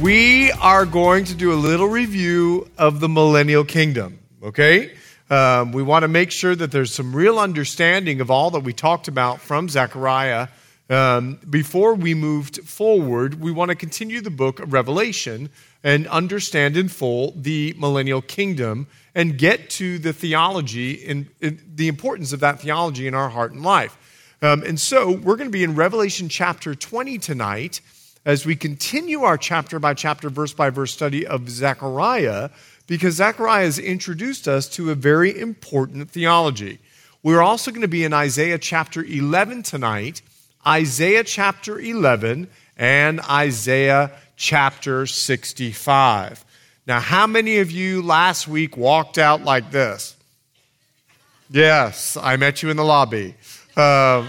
We 0.00 0.50
are 0.52 0.86
going 0.86 1.24
to 1.24 1.34
do 1.34 1.52
a 1.52 1.54
little 1.54 1.88
review 1.88 2.70
of 2.78 3.00
the 3.00 3.08
millennial 3.08 3.64
kingdom, 3.64 4.18
okay? 4.42 4.92
Um, 5.28 5.72
we 5.72 5.82
want 5.82 6.04
to 6.04 6.08
make 6.08 6.30
sure 6.30 6.54
that 6.54 6.72
there's 6.72 6.94
some 6.94 7.14
real 7.14 7.38
understanding 7.38 8.22
of 8.22 8.30
all 8.30 8.50
that 8.52 8.60
we 8.60 8.72
talked 8.72 9.08
about 9.08 9.40
from 9.42 9.68
Zechariah. 9.68 10.48
Um, 10.88 11.38
before 11.48 11.94
we 11.94 12.14
moved 12.14 12.60
forward, 12.66 13.42
we 13.42 13.52
want 13.52 13.68
to 13.70 13.74
continue 13.74 14.22
the 14.22 14.30
book 14.30 14.58
of 14.58 14.72
Revelation 14.72 15.50
and 15.84 16.08
understand 16.08 16.78
in 16.78 16.88
full 16.88 17.34
the 17.36 17.74
millennial 17.78 18.22
kingdom 18.22 18.86
and 19.14 19.36
get 19.36 19.68
to 19.70 19.98
the 19.98 20.14
theology 20.14 21.06
and, 21.06 21.28
the 21.40 21.88
importance 21.88 22.32
of 22.32 22.40
that 22.40 22.60
theology 22.60 23.06
in 23.06 23.14
our 23.14 23.28
heart 23.28 23.52
and 23.52 23.62
life. 23.62 23.98
Um, 24.40 24.62
and 24.62 24.80
so 24.80 25.10
we're 25.10 25.36
going 25.36 25.48
to 25.50 25.52
be 25.52 25.64
in 25.64 25.74
Revelation 25.74 26.30
chapter 26.30 26.74
20 26.74 27.18
tonight 27.18 27.82
as 28.24 28.44
we 28.44 28.54
continue 28.54 29.22
our 29.22 29.38
chapter 29.38 29.78
by 29.78 29.94
chapter, 29.94 30.28
verse 30.28 30.52
by 30.52 30.70
verse 30.70 30.92
study 30.92 31.26
of 31.26 31.48
Zechariah, 31.48 32.50
because 32.86 33.14
Zechariah 33.14 33.64
has 33.64 33.78
introduced 33.78 34.48
us 34.48 34.68
to 34.70 34.90
a 34.90 34.94
very 34.94 35.38
important 35.38 36.10
theology. 36.10 36.78
We're 37.22 37.42
also 37.42 37.70
going 37.70 37.82
to 37.82 37.88
be 37.88 38.04
in 38.04 38.12
Isaiah 38.12 38.58
chapter 38.58 39.04
11 39.04 39.62
tonight, 39.62 40.22
Isaiah 40.66 41.24
chapter 41.24 41.78
11, 41.78 42.48
and 42.76 43.20
Isaiah 43.20 44.10
chapter 44.36 45.06
65. 45.06 46.44
Now, 46.86 47.00
how 47.00 47.26
many 47.26 47.58
of 47.58 47.70
you 47.70 48.02
last 48.02 48.48
week 48.48 48.76
walked 48.76 49.18
out 49.18 49.44
like 49.44 49.70
this? 49.70 50.16
Yes, 51.50 52.16
I 52.16 52.36
met 52.36 52.62
you 52.62 52.70
in 52.70 52.76
the 52.76 52.84
lobby. 52.84 53.34
Uh, 53.76 54.26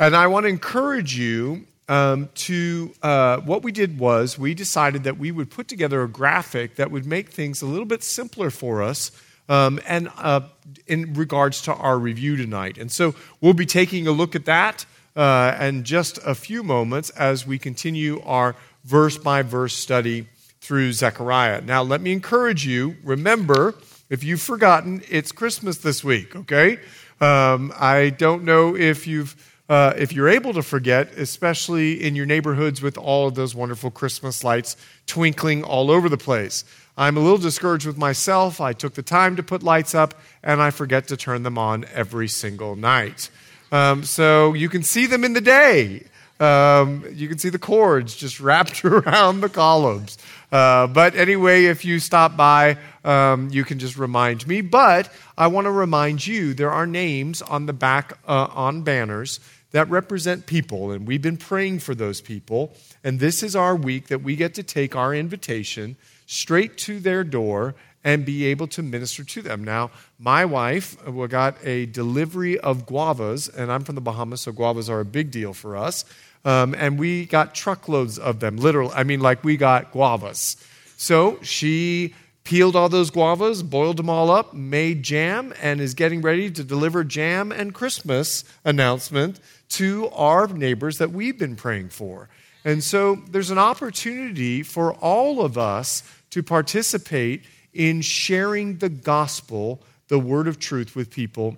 and 0.00 0.16
I 0.16 0.26
want 0.26 0.44
to 0.44 0.48
encourage 0.48 1.16
you 1.16 1.67
um, 1.88 2.28
to 2.34 2.92
uh, 3.02 3.38
what 3.38 3.62
we 3.62 3.72
did 3.72 3.98
was 3.98 4.38
we 4.38 4.54
decided 4.54 5.04
that 5.04 5.18
we 5.18 5.32
would 5.32 5.50
put 5.50 5.68
together 5.68 6.02
a 6.02 6.08
graphic 6.08 6.76
that 6.76 6.90
would 6.90 7.06
make 7.06 7.30
things 7.30 7.62
a 7.62 7.66
little 7.66 7.86
bit 7.86 8.02
simpler 8.02 8.50
for 8.50 8.82
us 8.82 9.10
um, 9.48 9.80
and 9.86 10.10
uh, 10.18 10.40
in 10.86 11.14
regards 11.14 11.62
to 11.62 11.74
our 11.74 11.98
review 11.98 12.36
tonight. 12.36 12.76
And 12.76 12.92
so 12.92 13.14
we'll 13.40 13.54
be 13.54 13.66
taking 13.66 14.06
a 14.06 14.12
look 14.12 14.36
at 14.36 14.44
that 14.44 14.84
uh, 15.16 15.56
in 15.60 15.84
just 15.84 16.18
a 16.18 16.34
few 16.34 16.62
moments 16.62 17.10
as 17.10 17.46
we 17.46 17.58
continue 17.58 18.20
our 18.22 18.54
verse 18.84 19.16
by 19.16 19.42
verse 19.42 19.74
study 19.74 20.28
through 20.60 20.92
Zechariah. 20.92 21.62
Now, 21.62 21.82
let 21.82 22.00
me 22.00 22.12
encourage 22.12 22.66
you 22.66 22.96
remember, 23.02 23.74
if 24.10 24.22
you've 24.22 24.42
forgotten, 24.42 25.02
it's 25.08 25.32
Christmas 25.32 25.78
this 25.78 26.04
week, 26.04 26.36
okay? 26.36 26.78
Um, 27.20 27.72
I 27.76 28.10
don't 28.10 28.44
know 28.44 28.76
if 28.76 29.06
you've 29.06 29.34
uh, 29.68 29.92
if 29.96 30.12
you're 30.12 30.28
able 30.28 30.54
to 30.54 30.62
forget, 30.62 31.12
especially 31.12 32.02
in 32.02 32.16
your 32.16 32.26
neighborhoods 32.26 32.80
with 32.80 32.96
all 32.96 33.28
of 33.28 33.34
those 33.34 33.54
wonderful 33.54 33.90
Christmas 33.90 34.42
lights 34.42 34.76
twinkling 35.06 35.62
all 35.62 35.90
over 35.90 36.08
the 36.08 36.16
place. 36.16 36.64
I'm 36.96 37.16
a 37.16 37.20
little 37.20 37.38
discouraged 37.38 37.86
with 37.86 37.98
myself. 37.98 38.60
I 38.60 38.72
took 38.72 38.94
the 38.94 39.02
time 39.02 39.36
to 39.36 39.42
put 39.42 39.62
lights 39.62 39.94
up, 39.94 40.14
and 40.42 40.60
I 40.60 40.70
forget 40.70 41.08
to 41.08 41.16
turn 41.16 41.42
them 41.42 41.58
on 41.58 41.84
every 41.92 42.28
single 42.28 42.76
night. 42.76 43.30
Um, 43.70 44.04
so 44.04 44.54
you 44.54 44.68
can 44.68 44.82
see 44.82 45.06
them 45.06 45.22
in 45.22 45.34
the 45.34 45.40
day. 45.40 46.06
Um, 46.40 47.04
you 47.12 47.28
can 47.28 47.38
see 47.38 47.50
the 47.50 47.58
cords 47.58 48.16
just 48.16 48.40
wrapped 48.40 48.84
around 48.84 49.42
the 49.42 49.48
columns. 49.48 50.18
Uh, 50.50 50.86
but 50.86 51.14
anyway, 51.14 51.66
if 51.66 51.84
you 51.84 51.98
stop 51.98 52.36
by, 52.36 52.78
um, 53.04 53.50
you 53.50 53.64
can 53.64 53.78
just 53.78 53.98
remind 53.98 54.46
me. 54.46 54.60
But 54.60 55.12
I 55.36 55.48
want 55.48 55.66
to 55.66 55.70
remind 55.70 56.26
you 56.26 56.54
there 56.54 56.70
are 56.70 56.86
names 56.86 57.42
on 57.42 57.66
the 57.66 57.72
back 57.72 58.18
uh, 58.26 58.48
on 58.52 58.82
banners 58.82 59.40
that 59.70 59.88
represent 59.90 60.46
people, 60.46 60.90
and 60.90 61.06
we've 61.06 61.22
been 61.22 61.36
praying 61.36 61.80
for 61.80 61.94
those 61.94 62.20
people. 62.20 62.72
And 63.04 63.20
this 63.20 63.42
is 63.42 63.54
our 63.54 63.76
week 63.76 64.08
that 64.08 64.22
we 64.22 64.36
get 64.36 64.54
to 64.54 64.62
take 64.62 64.96
our 64.96 65.14
invitation 65.14 65.96
straight 66.26 66.78
to 66.78 67.00
their 67.00 67.24
door 67.24 67.74
and 68.04 68.24
be 68.24 68.46
able 68.46 68.66
to 68.68 68.82
minister 68.82 69.24
to 69.24 69.42
them. 69.42 69.62
Now, 69.64 69.90
my 70.18 70.44
wife 70.44 70.96
uh, 71.06 71.26
got 71.26 71.56
a 71.64 71.86
delivery 71.86 72.58
of 72.58 72.86
guavas, 72.86 73.48
and 73.54 73.70
I'm 73.70 73.84
from 73.84 73.96
the 73.96 74.00
Bahamas, 74.00 74.42
so 74.42 74.52
guavas 74.52 74.88
are 74.88 75.00
a 75.00 75.04
big 75.04 75.30
deal 75.30 75.52
for 75.52 75.76
us. 75.76 76.04
Um, 76.44 76.74
and 76.78 76.98
we 76.98 77.26
got 77.26 77.54
truckloads 77.54 78.18
of 78.18 78.40
them, 78.40 78.56
literally. 78.56 78.92
I 78.94 79.04
mean, 79.04 79.20
like 79.20 79.42
we 79.44 79.56
got 79.56 79.92
guavas. 79.92 80.56
So 80.96 81.38
she 81.42 82.14
peeled 82.44 82.76
all 82.76 82.88
those 82.88 83.10
guavas, 83.10 83.68
boiled 83.68 83.98
them 83.98 84.08
all 84.08 84.30
up, 84.30 84.54
made 84.54 85.02
jam, 85.02 85.52
and 85.60 85.80
is 85.80 85.92
getting 85.92 86.22
ready 86.22 86.50
to 86.50 86.64
deliver 86.64 87.04
jam 87.04 87.52
and 87.52 87.74
Christmas 87.74 88.44
announcement 88.64 89.40
to 89.70 90.08
our 90.10 90.46
neighbors 90.48 90.98
that 90.98 91.10
we've 91.10 91.38
been 91.38 91.56
praying 91.56 91.90
for. 91.90 92.28
And 92.64 92.82
so 92.82 93.16
there's 93.30 93.50
an 93.50 93.58
opportunity 93.58 94.62
for 94.62 94.94
all 94.94 95.42
of 95.44 95.56
us 95.56 96.02
to 96.30 96.42
participate 96.42 97.44
in 97.72 98.00
sharing 98.00 98.78
the 98.78 98.88
gospel, 98.88 99.82
the 100.08 100.18
word 100.18 100.48
of 100.48 100.58
truth, 100.58 100.96
with 100.96 101.10
people 101.10 101.56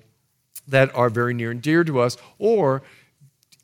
that 0.69 0.95
are 0.95 1.09
very 1.09 1.35
near 1.35 1.51
and 1.51 1.63
dear 1.63 1.83
to 1.85 2.01
us, 2.01 2.17
or 2.39 2.83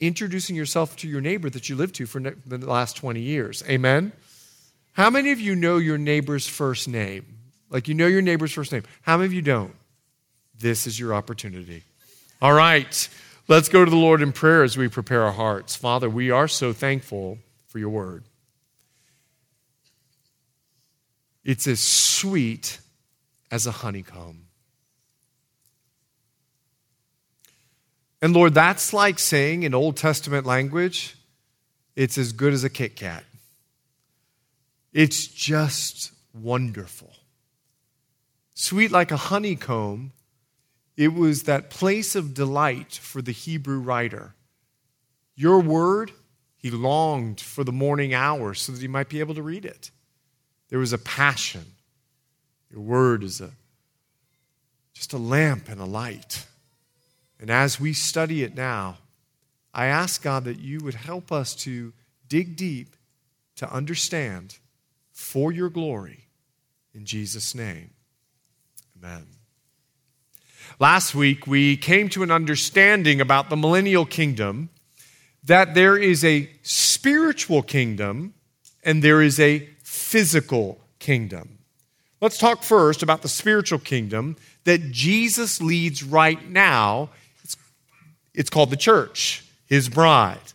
introducing 0.00 0.56
yourself 0.56 0.96
to 0.96 1.08
your 1.08 1.20
neighbor 1.20 1.48
that 1.50 1.68
you 1.68 1.76
lived 1.76 1.94
to 1.96 2.06
for 2.06 2.20
the 2.20 2.58
last 2.58 2.96
20 2.96 3.20
years. 3.20 3.62
Amen? 3.68 4.12
How 4.92 5.10
many 5.10 5.32
of 5.32 5.40
you 5.40 5.54
know 5.54 5.76
your 5.76 5.98
neighbor's 5.98 6.46
first 6.46 6.88
name? 6.88 7.24
Like 7.70 7.88
you 7.88 7.94
know 7.94 8.06
your 8.06 8.22
neighbor's 8.22 8.52
first 8.52 8.72
name. 8.72 8.84
How 9.02 9.16
many 9.16 9.26
of 9.26 9.32
you 9.32 9.42
don't? 9.42 9.74
This 10.58 10.86
is 10.86 10.98
your 10.98 11.14
opportunity. 11.14 11.82
All 12.40 12.52
right. 12.52 13.08
Let's 13.48 13.68
go 13.68 13.84
to 13.84 13.90
the 13.90 13.96
Lord 13.96 14.22
in 14.22 14.32
prayer 14.32 14.64
as 14.64 14.76
we 14.76 14.88
prepare 14.88 15.22
our 15.22 15.32
hearts. 15.32 15.76
Father, 15.76 16.10
we 16.10 16.30
are 16.30 16.48
so 16.48 16.72
thankful 16.72 17.38
for 17.68 17.78
your 17.78 17.90
word. 17.90 18.24
It's 21.44 21.68
as 21.68 21.80
sweet 21.80 22.80
as 23.52 23.66
a 23.66 23.70
honeycomb. 23.70 24.46
And 28.20 28.34
Lord, 28.34 28.54
that's 28.54 28.92
like 28.92 29.20
saying 29.20 29.62
in 29.62 29.74
Old 29.74 29.96
Testament 29.96 30.44
language, 30.44 31.16
it's 31.94 32.18
as 32.18 32.32
good 32.32 32.52
as 32.52 32.64
a 32.64 32.70
Kit 32.70 32.96
Kat. 32.96 33.22
It's 34.92 35.28
just 35.28 36.10
wonderful. 36.34 37.12
Sweet 38.54 38.90
like 38.90 39.12
a 39.12 39.16
honeycomb 39.16 40.12
it 40.96 41.12
was 41.12 41.42
that 41.42 41.70
place 41.70 42.14
of 42.14 42.34
delight 42.34 42.94
for 42.94 43.20
the 43.20 43.32
Hebrew 43.32 43.78
writer. 43.78 44.34
Your 45.34 45.60
word, 45.60 46.12
he 46.56 46.70
longed 46.70 47.40
for 47.40 47.64
the 47.64 47.72
morning 47.72 48.14
hour 48.14 48.54
so 48.54 48.72
that 48.72 48.80
he 48.80 48.88
might 48.88 49.08
be 49.08 49.20
able 49.20 49.34
to 49.34 49.42
read 49.42 49.64
it. 49.64 49.90
There 50.68 50.78
was 50.78 50.92
a 50.92 50.98
passion. 50.98 51.64
Your 52.70 52.80
word 52.80 53.22
is 53.22 53.40
a 53.40 53.50
just 54.94 55.12
a 55.12 55.18
lamp 55.18 55.68
and 55.68 55.78
a 55.78 55.84
light. 55.84 56.46
And 57.38 57.50
as 57.50 57.78
we 57.78 57.92
study 57.92 58.42
it 58.42 58.56
now, 58.56 58.96
I 59.74 59.86
ask 59.86 60.22
God 60.22 60.44
that 60.44 60.58
you 60.58 60.80
would 60.80 60.94
help 60.94 61.30
us 61.30 61.54
to 61.56 61.92
dig 62.26 62.56
deep 62.56 62.96
to 63.56 63.70
understand 63.70 64.56
for 65.12 65.52
your 65.52 65.68
glory. 65.68 66.28
In 66.94 67.04
Jesus' 67.04 67.54
name, 67.54 67.90
amen. 68.96 69.35
Last 70.78 71.14
week, 71.14 71.46
we 71.46 71.76
came 71.76 72.08
to 72.10 72.22
an 72.22 72.30
understanding 72.30 73.20
about 73.20 73.50
the 73.50 73.56
millennial 73.56 74.06
kingdom 74.06 74.70
that 75.44 75.74
there 75.74 75.96
is 75.96 76.24
a 76.24 76.50
spiritual 76.62 77.62
kingdom 77.62 78.34
and 78.82 79.02
there 79.02 79.22
is 79.22 79.38
a 79.40 79.68
physical 79.82 80.80
kingdom. 80.98 81.58
Let's 82.20 82.38
talk 82.38 82.62
first 82.62 83.02
about 83.02 83.22
the 83.22 83.28
spiritual 83.28 83.78
kingdom 83.78 84.36
that 84.64 84.90
Jesus 84.90 85.60
leads 85.60 86.02
right 86.02 86.48
now. 86.50 87.10
It's, 87.44 87.56
it's 88.34 88.50
called 88.50 88.70
the 88.70 88.76
church, 88.76 89.44
his 89.66 89.88
bride. 89.88 90.52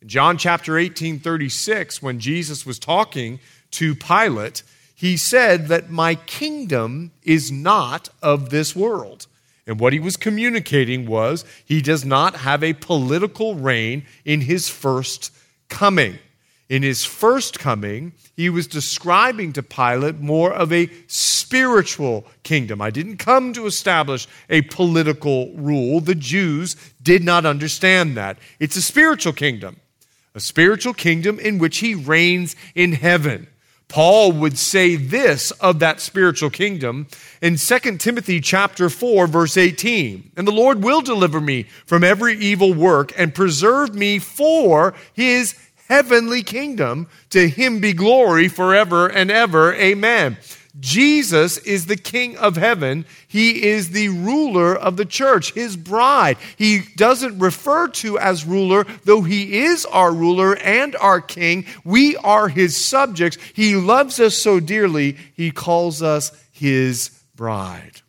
In 0.00 0.08
John 0.08 0.38
chapter 0.38 0.78
18, 0.78 1.20
36, 1.20 2.02
when 2.02 2.18
Jesus 2.18 2.66
was 2.66 2.78
talking 2.78 3.40
to 3.72 3.94
Pilate, 3.94 4.62
he 4.94 5.16
said 5.16 5.68
that 5.68 5.90
my 5.90 6.14
kingdom 6.14 7.12
is 7.22 7.52
not 7.52 8.08
of 8.22 8.50
this 8.50 8.74
world. 8.74 9.26
And 9.66 9.78
what 9.78 9.92
he 9.92 10.00
was 10.00 10.16
communicating 10.16 11.06
was 11.06 11.44
he 11.64 11.80
does 11.80 12.04
not 12.04 12.36
have 12.36 12.64
a 12.64 12.72
political 12.72 13.54
reign 13.54 14.04
in 14.24 14.40
his 14.40 14.68
first 14.68 15.32
coming. 15.68 16.18
In 16.68 16.82
his 16.82 17.04
first 17.04 17.58
coming, 17.58 18.12
he 18.34 18.48
was 18.48 18.66
describing 18.66 19.52
to 19.52 19.62
Pilate 19.62 20.20
more 20.20 20.52
of 20.52 20.72
a 20.72 20.90
spiritual 21.06 22.26
kingdom. 22.44 22.80
I 22.80 22.90
didn't 22.90 23.18
come 23.18 23.52
to 23.52 23.66
establish 23.66 24.26
a 24.48 24.62
political 24.62 25.52
rule. 25.52 26.00
The 26.00 26.14
Jews 26.14 26.74
did 27.02 27.22
not 27.22 27.44
understand 27.44 28.16
that. 28.16 28.38
It's 28.58 28.76
a 28.76 28.82
spiritual 28.82 29.34
kingdom, 29.34 29.76
a 30.34 30.40
spiritual 30.40 30.94
kingdom 30.94 31.38
in 31.38 31.58
which 31.58 31.78
he 31.78 31.94
reigns 31.94 32.56
in 32.74 32.92
heaven. 32.92 33.48
Paul 33.92 34.32
would 34.32 34.56
say 34.56 34.96
this 34.96 35.50
of 35.50 35.80
that 35.80 36.00
spiritual 36.00 36.48
kingdom 36.48 37.08
in 37.42 37.56
2 37.56 37.98
Timothy 37.98 38.40
chapter 38.40 38.88
4 38.88 39.26
verse 39.26 39.58
18. 39.58 40.30
And 40.34 40.48
the 40.48 40.52
Lord 40.52 40.82
will 40.82 41.02
deliver 41.02 41.42
me 41.42 41.64
from 41.84 42.02
every 42.02 42.38
evil 42.38 42.72
work 42.72 43.12
and 43.18 43.34
preserve 43.34 43.94
me 43.94 44.18
for 44.18 44.94
his 45.12 45.54
heavenly 45.88 46.42
kingdom. 46.42 47.06
To 47.30 47.46
him 47.46 47.80
be 47.80 47.92
glory 47.92 48.48
forever 48.48 49.08
and 49.08 49.30
ever. 49.30 49.74
Amen. 49.74 50.38
Jesus 50.80 51.58
is 51.58 51.86
the 51.86 51.96
King 51.96 52.36
of 52.38 52.56
heaven. 52.56 53.04
He 53.28 53.64
is 53.64 53.90
the 53.90 54.08
ruler 54.08 54.74
of 54.74 54.96
the 54.96 55.04
church, 55.04 55.52
his 55.52 55.76
bride. 55.76 56.38
He 56.56 56.82
doesn't 56.96 57.38
refer 57.38 57.88
to 57.88 58.18
as 58.18 58.46
ruler, 58.46 58.86
though 59.04 59.20
he 59.20 59.60
is 59.64 59.84
our 59.84 60.12
ruler 60.12 60.56
and 60.56 60.96
our 60.96 61.20
king. 61.20 61.66
We 61.84 62.16
are 62.16 62.48
his 62.48 62.82
subjects. 62.82 63.36
He 63.54 63.76
loves 63.76 64.18
us 64.18 64.36
so 64.36 64.60
dearly, 64.60 65.18
he 65.34 65.50
calls 65.50 66.02
us 66.02 66.32
his 66.50 67.10
bride. 67.36 68.00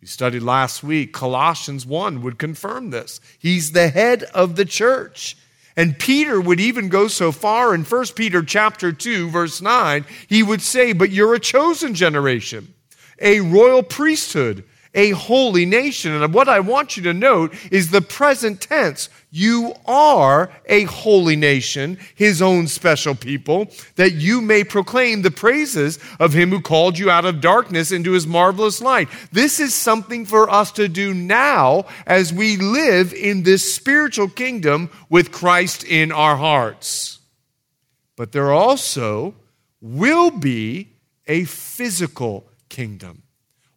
We 0.00 0.06
studied 0.06 0.42
last 0.42 0.82
week, 0.82 1.12
Colossians 1.12 1.86
1 1.86 2.22
would 2.22 2.38
confirm 2.38 2.90
this. 2.90 3.20
He's 3.38 3.72
the 3.72 3.88
head 3.88 4.24
of 4.34 4.56
the 4.56 4.64
church. 4.64 5.36
And 5.78 5.96
Peter 5.96 6.40
would 6.40 6.58
even 6.58 6.88
go 6.88 7.06
so 7.06 7.30
far 7.30 7.72
in 7.72 7.84
1 7.84 8.06
Peter 8.16 8.42
chapter 8.42 8.90
2 8.90 9.30
verse 9.30 9.62
9, 9.62 10.04
he 10.26 10.42
would 10.42 10.60
say, 10.60 10.92
"But 10.92 11.12
you're 11.12 11.34
a 11.34 11.38
chosen 11.38 11.94
generation, 11.94 12.74
a 13.22 13.38
royal 13.38 13.84
priesthood, 13.84 14.64
a 14.94 15.10
holy 15.10 15.66
nation." 15.66 16.12
And 16.12 16.34
what 16.34 16.48
I 16.48 16.60
want 16.60 16.96
you 16.96 17.02
to 17.04 17.12
note 17.12 17.54
is 17.70 17.90
the 17.90 18.00
present 18.00 18.60
tense. 18.60 19.08
You 19.30 19.74
are 19.84 20.50
a 20.66 20.84
holy 20.84 21.36
nation, 21.36 21.98
his 22.14 22.40
own 22.40 22.66
special 22.66 23.14
people, 23.14 23.70
that 23.96 24.14
you 24.14 24.40
may 24.40 24.64
proclaim 24.64 25.20
the 25.20 25.30
praises 25.30 25.98
of 26.18 26.32
him 26.32 26.50
who 26.50 26.60
called 26.60 26.98
you 26.98 27.10
out 27.10 27.26
of 27.26 27.42
darkness 27.42 27.92
into 27.92 28.12
his 28.12 28.26
marvelous 28.26 28.80
light. 28.80 29.08
This 29.30 29.60
is 29.60 29.74
something 29.74 30.24
for 30.24 30.48
us 30.50 30.72
to 30.72 30.88
do 30.88 31.12
now 31.12 31.84
as 32.06 32.32
we 32.32 32.56
live 32.56 33.12
in 33.12 33.42
this 33.42 33.74
spiritual 33.74 34.28
kingdom 34.28 34.88
with 35.10 35.30
Christ 35.30 35.84
in 35.84 36.10
our 36.10 36.36
hearts. 36.36 37.18
But 38.16 38.32
there 38.32 38.50
also 38.50 39.34
will 39.80 40.30
be 40.30 40.88
a 41.26 41.44
physical 41.44 42.48
kingdom 42.68 43.22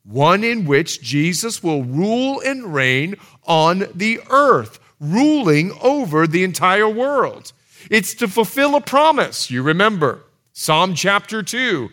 one 0.04 0.44
in 0.44 0.66
which 0.66 1.02
Jesus 1.02 1.62
will 1.62 1.84
rule 1.84 2.42
and 2.42 2.74
reign 2.74 3.16
on 3.46 3.88
the 3.94 4.20
earth 4.30 4.80
ruling 5.00 5.72
over 5.82 6.28
the 6.28 6.44
entire 6.44 6.88
world. 6.90 7.52
It's 7.90 8.14
to 8.16 8.28
fulfill 8.28 8.76
a 8.76 8.82
promise. 8.82 9.50
You 9.50 9.64
remember 9.64 10.24
Psalm 10.54 10.94
chapter 10.94 11.42
2. 11.42 11.90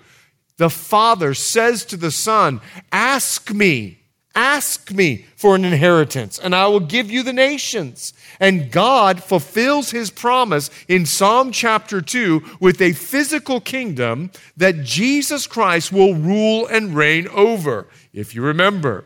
The 0.59 0.71
Father 0.71 1.35
says 1.35 1.85
to 1.87 1.97
the 1.97 2.11
Son, 2.11 2.61
Ask 2.93 3.53
me, 3.53 4.01
ask 4.35 4.91
me 4.91 5.25
for 5.37 5.55
an 5.55 5.65
inheritance, 5.65 6.39
and 6.39 6.55
I 6.55 6.67
will 6.67 6.81
give 6.81 7.11
you 7.11 7.23
the 7.23 7.33
nations. 7.33 8.13
And 8.41 8.71
God 8.71 9.23
fulfills 9.23 9.91
his 9.91 10.11
promise 10.11 10.69
in 10.89 11.07
Psalm 11.07 11.53
chapter 11.53 12.03
2 12.03 12.57
with 12.61 12.83
a 12.83 12.93
physical 12.93 13.61
kingdom 13.61 14.31
that 14.57 14.83
Jesus 14.83 15.47
Christ 15.47 15.93
will 15.93 16.15
rule 16.15 16.67
and 16.67 16.95
reign 16.95 17.29
over. 17.29 17.87
If 18.19 18.35
you 18.35 18.43
remember, 18.43 19.05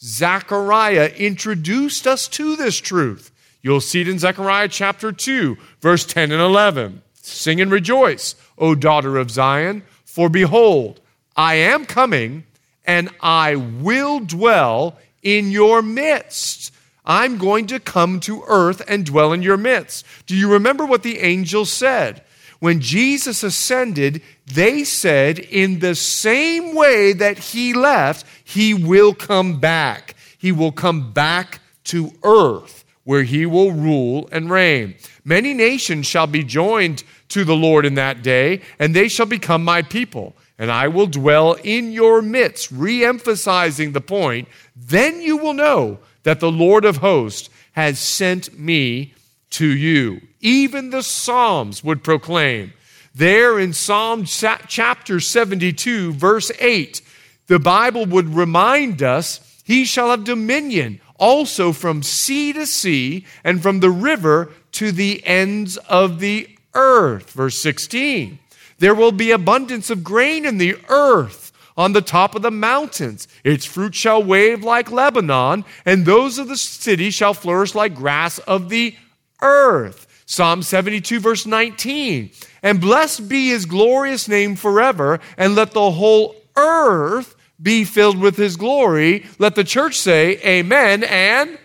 Zechariah 0.00 1.12
introduced 1.18 2.06
us 2.06 2.26
to 2.28 2.56
this 2.56 2.78
truth. 2.78 3.30
You'll 3.60 3.82
see 3.82 4.00
it 4.00 4.08
in 4.08 4.18
Zechariah 4.18 4.68
chapter 4.68 5.12
2, 5.12 5.58
verse 5.82 6.06
10 6.06 6.32
and 6.32 6.40
11. 6.40 7.02
Sing 7.12 7.60
and 7.60 7.70
rejoice, 7.70 8.34
O 8.56 8.74
daughter 8.74 9.18
of 9.18 9.30
Zion, 9.30 9.82
for 10.06 10.30
behold, 10.30 11.02
I 11.36 11.56
am 11.56 11.84
coming 11.84 12.44
and 12.86 13.10
I 13.20 13.56
will 13.56 14.20
dwell 14.20 14.96
in 15.22 15.50
your 15.50 15.82
midst. 15.82 16.72
I'm 17.04 17.36
going 17.36 17.66
to 17.66 17.78
come 17.78 18.18
to 18.20 18.44
earth 18.46 18.80
and 18.88 19.04
dwell 19.04 19.34
in 19.34 19.42
your 19.42 19.58
midst. 19.58 20.06
Do 20.24 20.34
you 20.34 20.50
remember 20.50 20.86
what 20.86 21.02
the 21.02 21.18
angel 21.18 21.66
said? 21.66 22.22
When 22.64 22.80
Jesus 22.80 23.42
ascended, 23.42 24.22
they 24.46 24.84
said, 24.84 25.38
in 25.38 25.80
the 25.80 25.94
same 25.94 26.74
way 26.74 27.12
that 27.12 27.38
he 27.38 27.74
left, 27.74 28.24
he 28.42 28.72
will 28.72 29.12
come 29.12 29.60
back. 29.60 30.14
He 30.38 30.50
will 30.50 30.72
come 30.72 31.12
back 31.12 31.60
to 31.92 32.14
earth 32.22 32.86
where 33.02 33.24
he 33.24 33.44
will 33.44 33.72
rule 33.72 34.30
and 34.32 34.48
reign. 34.48 34.94
Many 35.26 35.52
nations 35.52 36.06
shall 36.06 36.26
be 36.26 36.42
joined 36.42 37.04
to 37.28 37.44
the 37.44 37.54
Lord 37.54 37.84
in 37.84 37.96
that 37.96 38.22
day, 38.22 38.62
and 38.78 38.96
they 38.96 39.08
shall 39.08 39.26
become 39.26 39.62
my 39.62 39.82
people. 39.82 40.34
And 40.58 40.70
I 40.70 40.88
will 40.88 41.06
dwell 41.06 41.58
in 41.64 41.92
your 41.92 42.22
midst, 42.22 42.70
re 42.72 43.04
emphasizing 43.04 43.92
the 43.92 44.00
point. 44.00 44.48
Then 44.74 45.20
you 45.20 45.36
will 45.36 45.52
know 45.52 45.98
that 46.22 46.40
the 46.40 46.50
Lord 46.50 46.86
of 46.86 46.96
hosts 46.96 47.50
has 47.72 47.98
sent 47.98 48.58
me 48.58 49.12
to 49.54 49.66
you. 49.66 50.20
Even 50.40 50.90
the 50.90 51.02
Psalms 51.02 51.82
would 51.82 52.04
proclaim. 52.04 52.72
There 53.14 53.58
in 53.58 53.72
Psalm 53.72 54.24
chapter 54.24 55.20
72, 55.20 56.12
verse 56.12 56.50
8, 56.58 57.00
the 57.46 57.58
Bible 57.58 58.06
would 58.06 58.34
remind 58.34 59.02
us, 59.02 59.60
He 59.64 59.84
shall 59.84 60.10
have 60.10 60.24
dominion 60.24 61.00
also 61.16 61.72
from 61.72 62.02
sea 62.02 62.52
to 62.52 62.66
sea 62.66 63.24
and 63.44 63.62
from 63.62 63.80
the 63.80 63.90
river 63.90 64.50
to 64.72 64.90
the 64.90 65.24
ends 65.24 65.76
of 65.76 66.18
the 66.18 66.48
earth. 66.74 67.30
Verse 67.30 67.58
16. 67.60 68.38
There 68.78 68.94
will 68.94 69.12
be 69.12 69.30
abundance 69.30 69.90
of 69.90 70.02
grain 70.02 70.44
in 70.44 70.58
the 70.58 70.76
earth 70.88 71.52
on 71.76 71.92
the 71.92 72.02
top 72.02 72.34
of 72.34 72.42
the 72.42 72.50
mountains. 72.50 73.28
Its 73.44 73.64
fruit 73.64 73.94
shall 73.94 74.22
wave 74.22 74.64
like 74.64 74.90
Lebanon, 74.90 75.64
and 75.84 76.04
those 76.04 76.38
of 76.38 76.48
the 76.48 76.56
city 76.56 77.10
shall 77.10 77.34
flourish 77.34 77.74
like 77.74 77.94
grass 77.94 78.38
of 78.40 78.68
the 78.68 78.96
earth. 79.44 80.06
Psalm 80.26 80.62
72, 80.62 81.20
verse 81.20 81.46
19. 81.46 82.30
And 82.62 82.80
blessed 82.80 83.28
be 83.28 83.48
his 83.48 83.66
glorious 83.66 84.26
name 84.26 84.56
forever, 84.56 85.20
and 85.36 85.54
let 85.54 85.72
the 85.72 85.90
whole 85.90 86.34
earth 86.56 87.36
be 87.60 87.84
filled 87.84 88.18
with 88.18 88.36
his 88.36 88.56
glory. 88.56 89.26
Let 89.38 89.54
the 89.54 89.64
church 89.64 89.98
say, 89.98 90.38
Amen 90.44 91.04
and 91.04 91.58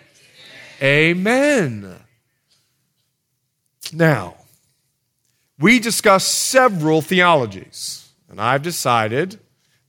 Amen. 0.81 1.95
Now, 3.91 4.36
we 5.59 5.79
discussed 5.79 6.33
several 6.33 7.01
theologies, 7.01 8.09
and 8.29 8.39
I've 8.39 8.62
decided 8.62 9.39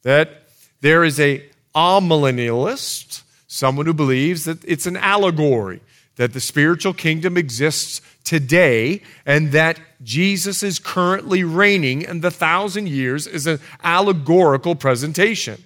that 0.02 0.42
there 0.80 1.04
is 1.04 1.20
a 1.20 1.44
amillennialist, 1.75 3.23
someone 3.47 3.87
who 3.87 3.94
believes 3.94 4.44
that 4.47 4.64
it's 4.64 4.87
an 4.87 4.97
allegory, 4.97 5.80
that 6.21 6.35
the 6.35 6.41
spiritual 6.41 6.93
kingdom 6.93 7.39
exists 7.39 8.03
today 8.25 9.00
and 9.25 9.53
that 9.53 9.81
Jesus 10.03 10.62
is 10.62 10.79
currently 10.79 11.45
reigning 11.45 12.05
and 12.05 12.21
the 12.21 12.31
thousand 12.31 12.91
years 12.91 13.27
is 13.27 13.47
an 13.47 13.59
allegorical 13.83 14.75
presentation. 14.75 15.65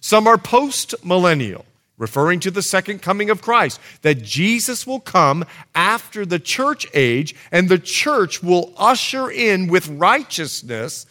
Some 0.00 0.26
are 0.26 0.36
post 0.36 0.96
millennial, 1.04 1.64
referring 1.96 2.40
to 2.40 2.50
the 2.50 2.60
second 2.60 3.02
coming 3.02 3.30
of 3.30 3.40
Christ, 3.40 3.80
that 4.02 4.20
Jesus 4.20 4.84
will 4.84 4.98
come 4.98 5.44
after 5.76 6.26
the 6.26 6.40
church 6.40 6.88
age 6.92 7.36
and 7.52 7.68
the 7.68 7.78
church 7.78 8.42
will 8.42 8.72
usher 8.76 9.30
in 9.30 9.68
with 9.68 9.86
righteousness. 9.86 11.06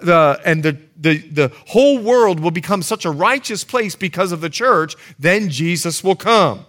The, 0.00 0.40
and 0.44 0.62
the, 0.62 0.78
the, 0.96 1.18
the 1.18 1.52
whole 1.66 1.98
world 1.98 2.38
will 2.38 2.52
become 2.52 2.82
such 2.82 3.04
a 3.04 3.10
righteous 3.10 3.64
place 3.64 3.96
because 3.96 4.30
of 4.30 4.40
the 4.40 4.50
church, 4.50 4.94
then 5.18 5.48
Jesus 5.48 6.04
will 6.04 6.14
come. 6.14 6.64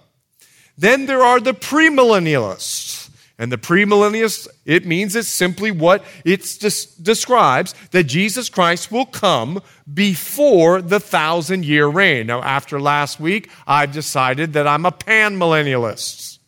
Then 0.79 1.07
there 1.07 1.23
are 1.23 1.41
the 1.41 1.53
premillennialists 1.53 3.09
and 3.37 3.51
the 3.51 3.57
premillennialists, 3.57 4.47
it 4.65 4.85
means 4.85 5.15
it's 5.15 5.27
simply 5.27 5.71
what 5.71 6.03
it 6.23 6.41
describes 7.01 7.73
that 7.91 8.05
Jesus 8.05 8.49
Christ 8.49 8.91
will 8.91 9.05
come 9.05 9.61
before 9.91 10.81
the 10.81 10.99
thousand 10.99 11.65
year 11.65 11.87
reign. 11.87 12.27
Now, 12.27 12.41
after 12.41 12.79
last 12.79 13.19
week, 13.19 13.49
I've 13.67 13.91
decided 13.91 14.53
that 14.53 14.67
I'm 14.67 14.85
a 14.85 14.91
panmillennialist. 14.91 16.39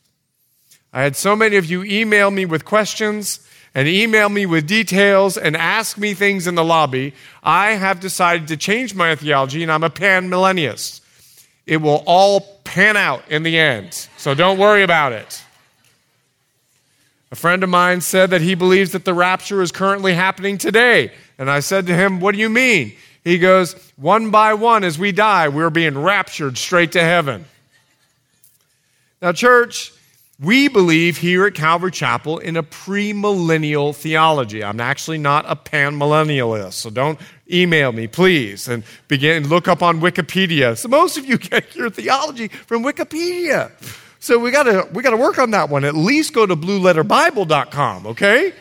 I 0.94 1.04
had 1.04 1.18
so 1.18 1.36
many 1.36 1.58
of 1.58 1.66
you 1.66 1.84
email 1.84 2.32
me 2.32 2.46
with 2.46 2.64
questions 2.64 3.46
and 3.76 3.88
email 3.88 4.30
me 4.30 4.46
with 4.46 4.66
details 4.66 5.38
and 5.38 5.58
ask 5.58 5.98
me 5.98 6.14
things 6.14 6.48
in 6.48 6.56
the 6.56 6.64
lobby. 6.64 7.14
I 7.44 7.72
have 7.72 8.00
decided 8.00 8.48
to 8.48 8.58
change 8.58 8.96
my 8.96 9.14
theology 9.16 9.62
and 9.62 9.72
I'm 9.72 9.84
a 9.84 9.90
panmillennialist. 9.90 11.01
It 11.66 11.78
will 11.78 12.04
all 12.06 12.42
pan 12.64 12.98
out 12.98 13.24
in 13.30 13.44
the 13.44 13.58
end, 13.58 13.94
so 14.18 14.34
don't 14.34 14.58
worry 14.58 14.84
about 14.84 15.14
it. 15.14 15.44
A 17.32 17.36
friend 17.36 17.64
of 17.64 17.70
mine 17.70 18.02
said 18.02 18.32
that 18.32 18.42
he 18.42 18.56
believes 18.56 18.92
that 18.92 19.06
the 19.06 19.14
rapture 19.14 19.62
is 19.62 19.72
currently 19.72 20.14
happening 20.14 20.58
today. 20.58 21.12
And 21.38 21.50
I 21.50 21.62
said 21.62 21.88
to 21.88 21.96
him, 21.96 22.20
What 22.20 22.34
do 22.34 22.42
you 22.42 22.50
mean? 22.50 22.94
He 23.24 23.38
goes, 23.38 23.74
One 23.96 24.32
by 24.32 24.54
one, 24.54 24.84
as 24.84 25.00
we 25.00 25.12
die, 25.14 25.48
we're 25.48 25.70
being 25.70 25.98
raptured 25.98 26.58
straight 26.58 26.92
to 26.94 27.02
heaven. 27.02 27.46
Now, 29.22 29.32
church, 29.32 29.94
we 30.42 30.68
believe 30.68 31.18
here 31.18 31.46
at 31.46 31.54
Calvary 31.54 31.92
Chapel 31.92 32.40
in 32.40 32.58
a 32.58 32.64
premillennial 32.64 33.96
theology. 33.96 34.64
I'm 34.64 34.80
actually 34.80 35.20
not 35.20 35.46
a 35.48 35.56
panmillennialist, 35.56 36.74
so 36.74 36.90
don't 36.90 37.20
email 37.52 37.92
me, 37.92 38.08
please, 38.08 38.68
and 38.68 38.84
begin 39.08 39.48
look 39.48 39.68
up 39.68 39.84
on 39.84 40.02
Wikipedia. 40.02 40.78
So 40.78 40.88
most 40.88 41.18
of 41.18 41.26
you 41.26 41.38
get 41.40 41.76
your 41.76 41.90
theology 41.90 42.48
from 42.48 42.84
Wikipedia. 42.84 43.72
So 44.20 44.38
we 44.38 44.52
gotta 44.52 44.88
we 44.94 45.02
gotta 45.02 45.18
work 45.18 45.40
on 45.40 45.52
that 45.52 45.70
one. 45.70 45.84
At 45.84 45.96
least 45.96 46.34
go 46.34 46.46
to 46.46 46.56
blueletterbible.com, 46.56 48.08
okay? 48.08 48.54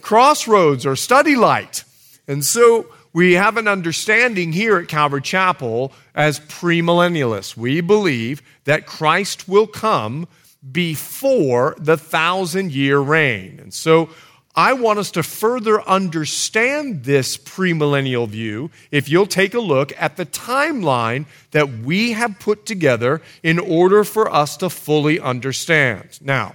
Crossroads 0.00 0.86
or 0.86 0.96
Study 0.96 1.36
Light. 1.36 1.84
And 2.26 2.44
so 2.44 2.86
we 3.12 3.34
have 3.34 3.58
an 3.58 3.68
understanding 3.68 4.52
here 4.52 4.78
at 4.78 4.88
Calvary 4.88 5.20
Chapel 5.20 5.92
as 6.14 6.40
premillennialists. 6.40 7.56
We 7.56 7.82
believe 7.82 8.42
that 8.64 8.86
Christ 8.86 9.48
will 9.48 9.66
come 9.66 10.26
before 10.70 11.76
the 11.78 11.96
thousand 11.96 12.72
year 12.72 12.98
reign. 12.98 13.58
And 13.60 13.74
so 13.74 14.08
I 14.54 14.74
want 14.74 14.98
us 14.98 15.10
to 15.12 15.22
further 15.22 15.80
understand 15.88 17.04
this 17.04 17.38
premillennial 17.38 18.28
view 18.28 18.70
if 18.90 19.08
you'll 19.08 19.26
take 19.26 19.54
a 19.54 19.60
look 19.60 19.92
at 19.98 20.16
the 20.16 20.26
timeline 20.26 21.24
that 21.52 21.78
we 21.78 22.12
have 22.12 22.38
put 22.38 22.66
together 22.66 23.22
in 23.42 23.58
order 23.58 24.04
for 24.04 24.30
us 24.30 24.58
to 24.58 24.68
fully 24.68 25.18
understand. 25.18 26.18
Now, 26.20 26.54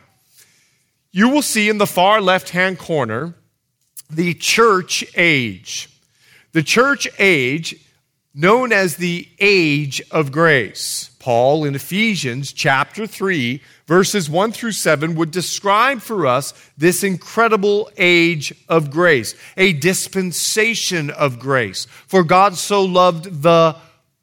you 1.12 1.30
will 1.30 1.42
see 1.42 1.70
in 1.70 1.80
the 1.80 1.88
far 1.88 2.22
left 2.22 2.50
hand 2.50 2.78
corner 2.78 3.34
the 4.10 4.36
church 4.36 5.04
age. 5.16 5.90
The 6.52 6.64
church 6.64 7.08
age, 7.18 7.76
known 8.36 8.72
as 8.72 8.98
the 8.98 9.28
age 9.40 10.02
of 10.12 10.32
grace. 10.32 11.10
Paul 11.18 11.66
in 11.66 11.74
Ephesians 11.74 12.54
chapter 12.54 13.08
3, 13.08 13.62
verses 13.88 14.30
1 14.30 14.52
through 14.52 14.74
7, 14.74 15.16
would 15.16 15.32
describe 15.32 16.02
for 16.02 16.28
us 16.28 16.54
this 16.78 17.04
incredible 17.04 17.90
age 17.98 18.54
of 18.70 18.92
grace, 18.92 19.34
a 19.56 19.74
dispensation 19.74 21.10
of 21.10 21.40
grace. 21.40 21.86
For 22.06 22.24
God 22.24 22.56
so 22.56 22.84
loved 22.84 23.42
the 23.42 23.76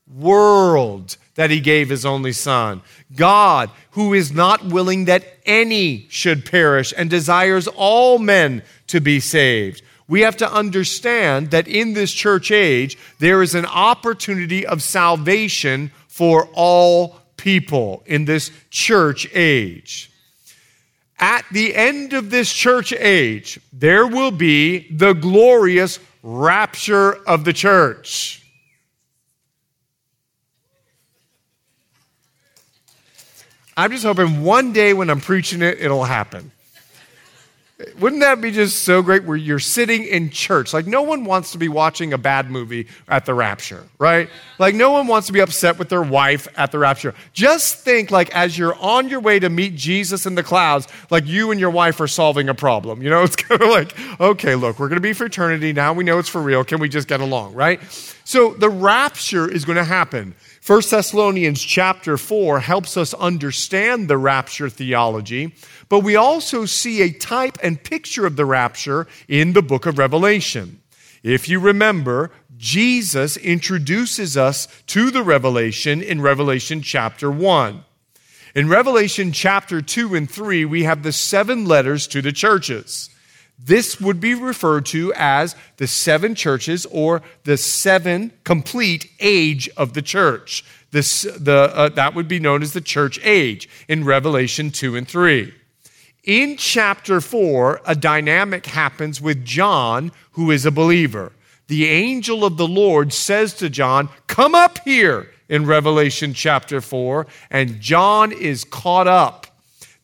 world 0.06 1.16
that 1.34 1.50
he 1.50 1.60
gave 1.60 1.88
his 1.88 2.06
only 2.06 2.32
Son. 2.32 2.82
God, 3.16 3.70
who 3.92 4.14
is 4.14 4.32
not 4.32 4.64
willing 4.64 5.06
that 5.06 5.24
any 5.44 6.06
should 6.08 6.44
perish 6.44 6.92
and 6.96 7.10
desires 7.10 7.66
all 7.66 8.18
men 8.18 8.62
to 8.88 9.00
be 9.00 9.18
saved. 9.18 9.82
We 10.06 10.20
have 10.20 10.36
to 10.38 10.52
understand 10.52 11.50
that 11.50 11.66
in 11.66 11.94
this 11.94 12.12
church 12.12 12.50
age, 12.50 12.98
there 13.18 13.42
is 13.42 13.54
an 13.54 13.66
opportunity 13.66 14.66
of 14.66 14.82
salvation 14.82 15.90
for 16.08 16.48
all 16.52 17.16
people 17.36 18.02
in 18.06 18.24
this 18.24 18.50
church 18.70 19.28
age. 19.34 20.10
At 21.18 21.44
the 21.52 21.74
end 21.74 22.12
of 22.12 22.30
this 22.30 22.52
church 22.52 22.92
age, 22.92 23.60
there 23.72 24.06
will 24.06 24.30
be 24.30 24.90
the 24.90 25.12
glorious 25.12 26.00
rapture 26.22 27.14
of 27.26 27.44
the 27.44 27.52
church. 27.52 28.42
I'm 33.76 33.90
just 33.90 34.04
hoping 34.04 34.42
one 34.42 34.72
day 34.72 34.92
when 34.92 35.10
I'm 35.10 35.20
preaching 35.20 35.62
it, 35.62 35.80
it'll 35.80 36.04
happen. 36.04 36.52
Wouldn't 37.98 38.22
that 38.22 38.40
be 38.40 38.52
just 38.52 38.84
so 38.84 39.02
great 39.02 39.24
where 39.24 39.36
you're 39.36 39.58
sitting 39.58 40.04
in 40.04 40.30
church? 40.30 40.72
Like, 40.72 40.86
no 40.86 41.02
one 41.02 41.24
wants 41.24 41.50
to 41.52 41.58
be 41.58 41.66
watching 41.66 42.12
a 42.12 42.18
bad 42.18 42.48
movie 42.48 42.86
at 43.08 43.26
the 43.26 43.34
rapture, 43.34 43.82
right? 43.98 44.28
Like, 44.60 44.76
no 44.76 44.92
one 44.92 45.08
wants 45.08 45.26
to 45.26 45.32
be 45.32 45.40
upset 45.40 45.76
with 45.76 45.88
their 45.88 46.02
wife 46.02 46.46
at 46.56 46.70
the 46.70 46.78
rapture. 46.78 47.14
Just 47.32 47.78
think, 47.78 48.12
like, 48.12 48.32
as 48.32 48.56
you're 48.56 48.76
on 48.76 49.08
your 49.08 49.18
way 49.18 49.40
to 49.40 49.50
meet 49.50 49.74
Jesus 49.74 50.24
in 50.24 50.36
the 50.36 50.44
clouds, 50.44 50.86
like 51.10 51.26
you 51.26 51.50
and 51.50 51.58
your 51.58 51.70
wife 51.70 52.00
are 52.00 52.06
solving 52.06 52.48
a 52.48 52.54
problem. 52.54 53.02
You 53.02 53.10
know, 53.10 53.22
it's 53.24 53.34
kind 53.34 53.60
of 53.60 53.68
like, 53.68 54.20
okay, 54.20 54.54
look, 54.54 54.78
we're 54.78 54.88
going 54.88 54.98
to 54.98 55.02
be 55.02 55.12
for 55.12 55.26
eternity. 55.26 55.72
Now 55.72 55.92
we 55.92 56.04
know 56.04 56.20
it's 56.20 56.28
for 56.28 56.40
real. 56.40 56.62
Can 56.62 56.78
we 56.78 56.88
just 56.88 57.08
get 57.08 57.20
along, 57.20 57.54
right? 57.54 57.80
So, 58.24 58.54
the 58.54 58.70
rapture 58.70 59.50
is 59.50 59.64
going 59.64 59.78
to 59.78 59.84
happen. 59.84 60.36
1 60.66 60.80
Thessalonians 60.88 61.60
chapter 61.60 62.16
4 62.16 62.60
helps 62.60 62.96
us 62.96 63.12
understand 63.12 64.08
the 64.08 64.16
rapture 64.16 64.70
theology, 64.70 65.54
but 65.90 66.00
we 66.00 66.16
also 66.16 66.64
see 66.64 67.02
a 67.02 67.12
type 67.12 67.58
and 67.62 67.84
picture 67.84 68.24
of 68.24 68.36
the 68.36 68.46
rapture 68.46 69.06
in 69.28 69.52
the 69.52 69.60
book 69.60 69.84
of 69.84 69.98
Revelation. 69.98 70.80
If 71.22 71.50
you 71.50 71.60
remember, 71.60 72.30
Jesus 72.56 73.36
introduces 73.36 74.38
us 74.38 74.66
to 74.86 75.10
the 75.10 75.22
revelation 75.22 76.00
in 76.00 76.22
Revelation 76.22 76.80
chapter 76.80 77.30
1. 77.30 77.84
In 78.54 78.66
Revelation 78.66 79.32
chapter 79.32 79.82
2 79.82 80.14
and 80.14 80.30
3, 80.30 80.64
we 80.64 80.84
have 80.84 81.02
the 81.02 81.12
seven 81.12 81.66
letters 81.66 82.06
to 82.06 82.22
the 82.22 82.32
churches. 82.32 83.10
This 83.58 84.00
would 84.00 84.20
be 84.20 84.34
referred 84.34 84.86
to 84.86 85.12
as 85.14 85.56
the 85.76 85.86
seven 85.86 86.34
churches 86.34 86.86
or 86.86 87.22
the 87.44 87.56
seven 87.56 88.32
complete 88.44 89.10
age 89.20 89.68
of 89.76 89.92
the 89.94 90.02
church. 90.02 90.64
This, 90.90 91.22
the, 91.22 91.72
uh, 91.74 91.88
that 91.90 92.14
would 92.14 92.28
be 92.28 92.38
known 92.38 92.62
as 92.62 92.72
the 92.72 92.80
church 92.80 93.18
age 93.22 93.68
in 93.88 94.04
Revelation 94.04 94.70
2 94.70 94.96
and 94.96 95.08
3. 95.08 95.54
In 96.24 96.56
chapter 96.56 97.20
4, 97.20 97.82
a 97.84 97.94
dynamic 97.94 98.66
happens 98.66 99.20
with 99.20 99.44
John, 99.44 100.12
who 100.32 100.50
is 100.50 100.64
a 100.64 100.70
believer. 100.70 101.32
The 101.66 101.86
angel 101.86 102.44
of 102.44 102.56
the 102.56 102.68
Lord 102.68 103.12
says 103.12 103.54
to 103.54 103.70
John, 103.70 104.08
Come 104.26 104.54
up 104.54 104.78
here 104.84 105.30
in 105.48 105.66
Revelation 105.66 106.32
chapter 106.34 106.80
4, 106.80 107.26
and 107.50 107.80
John 107.80 108.32
is 108.32 108.64
caught 108.64 109.08
up 109.08 109.46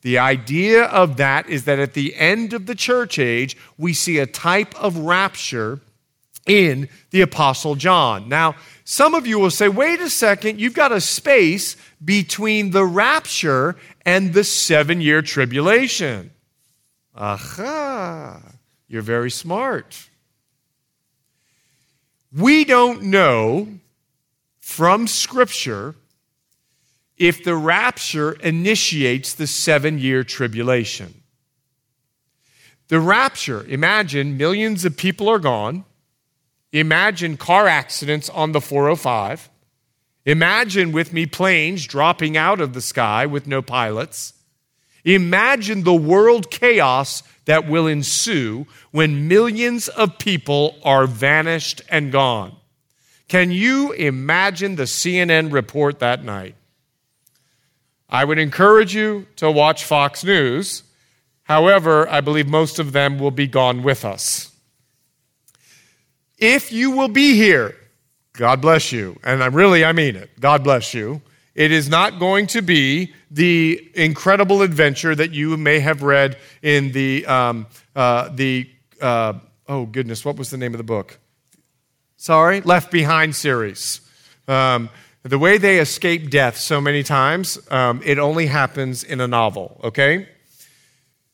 the 0.01 0.17
idea 0.17 0.85
of 0.85 1.17
that 1.17 1.47
is 1.47 1.65
that 1.65 1.79
at 1.79 1.93
the 1.93 2.15
end 2.15 2.53
of 2.53 2.65
the 2.65 2.75
church 2.75 3.19
age, 3.19 3.55
we 3.77 3.93
see 3.93 4.17
a 4.17 4.25
type 4.25 4.73
of 4.81 4.97
rapture 4.97 5.79
in 6.47 6.89
the 7.11 7.21
Apostle 7.21 7.75
John. 7.75 8.27
Now, 8.27 8.55
some 8.83 9.13
of 9.13 9.27
you 9.27 9.39
will 9.39 9.51
say, 9.51 9.69
wait 9.69 10.01
a 10.01 10.09
second, 10.09 10.59
you've 10.59 10.73
got 10.73 10.91
a 10.91 10.99
space 10.99 11.77
between 12.03 12.71
the 12.71 12.83
rapture 12.83 13.75
and 14.05 14.33
the 14.33 14.43
seven 14.43 15.01
year 15.01 15.21
tribulation. 15.21 16.31
Aha, 17.15 18.41
you're 18.87 19.01
very 19.01 19.29
smart. 19.29 20.09
We 22.35 22.65
don't 22.65 23.03
know 23.03 23.67
from 24.59 25.05
Scripture 25.05 25.95
if 27.21 27.43
the 27.43 27.55
rapture 27.55 28.31
initiates 28.31 29.35
the 29.35 29.45
seven 29.45 29.99
year 29.99 30.23
tribulation. 30.23 31.13
The 32.87 32.99
rapture, 32.99 33.63
imagine 33.67 34.37
millions 34.37 34.85
of 34.85 34.97
people 34.97 35.29
are 35.29 35.37
gone. 35.37 35.85
Imagine 36.73 37.37
car 37.37 37.67
accidents 37.67 38.27
on 38.31 38.53
the 38.53 38.59
405. 38.59 39.51
Imagine 40.25 40.91
with 40.91 41.13
me 41.13 41.27
planes 41.27 41.85
dropping 41.85 42.37
out 42.37 42.59
of 42.59 42.73
the 42.73 42.81
sky 42.81 43.27
with 43.27 43.45
no 43.45 43.61
pilots. 43.61 44.33
Imagine 45.05 45.83
the 45.83 45.93
world 45.93 46.49
chaos 46.49 47.21
that 47.45 47.67
will 47.67 47.85
ensue 47.85 48.65
when 48.89 49.27
millions 49.27 49.89
of 49.89 50.17
people 50.17 50.75
are 50.83 51.05
vanished 51.05 51.83
and 51.87 52.11
gone. 52.11 52.55
Can 53.27 53.51
you 53.51 53.91
imagine 53.91 54.75
the 54.75 54.83
CNN 54.83 55.51
report 55.51 55.99
that 55.99 56.23
night? 56.23 56.55
I 58.11 58.25
would 58.25 58.37
encourage 58.37 58.93
you 58.93 59.25
to 59.37 59.49
watch 59.49 59.85
Fox 59.85 60.23
News. 60.23 60.83
However, 61.43 62.07
I 62.09 62.21
believe 62.21 62.47
most 62.47 62.77
of 62.77 62.91
them 62.91 63.17
will 63.17 63.31
be 63.31 63.47
gone 63.47 63.83
with 63.83 64.03
us. 64.03 64.53
If 66.37 66.71
you 66.71 66.91
will 66.91 67.07
be 67.07 67.35
here, 67.35 67.75
God 68.33 68.61
bless 68.61 68.91
you. 68.91 69.17
And 69.23 69.43
I 69.43 69.47
really, 69.47 69.85
I 69.85 69.93
mean 69.93 70.15
it. 70.15 70.29
God 70.39 70.63
bless 70.63 70.93
you. 70.93 71.21
It 71.53 71.71
is 71.71 71.89
not 71.89 72.19
going 72.19 72.47
to 72.47 72.61
be 72.61 73.13
the 73.29 73.89
incredible 73.93 74.61
adventure 74.61 75.13
that 75.15 75.31
you 75.31 75.57
may 75.57 75.79
have 75.79 76.01
read 76.01 76.37
in 76.61 76.91
the, 76.91 77.25
um, 77.25 77.67
uh, 77.95 78.29
the 78.29 78.69
uh, 79.01 79.33
oh 79.67 79.85
goodness, 79.85 80.23
what 80.23 80.37
was 80.37 80.49
the 80.49 80.57
name 80.57 80.73
of 80.73 80.77
the 80.77 80.83
book? 80.83 81.19
Sorry, 82.17 82.61
Left 82.61 82.91
Behind 82.91 83.35
series. 83.35 84.01
Um, 84.47 84.89
the 85.23 85.37
way 85.37 85.57
they 85.57 85.79
escape 85.79 86.29
death 86.29 86.57
so 86.57 86.81
many 86.81 87.03
times, 87.03 87.59
um, 87.69 88.01
it 88.03 88.17
only 88.17 88.47
happens 88.47 89.03
in 89.03 89.21
a 89.21 89.27
novel, 89.27 89.79
okay? 89.83 90.27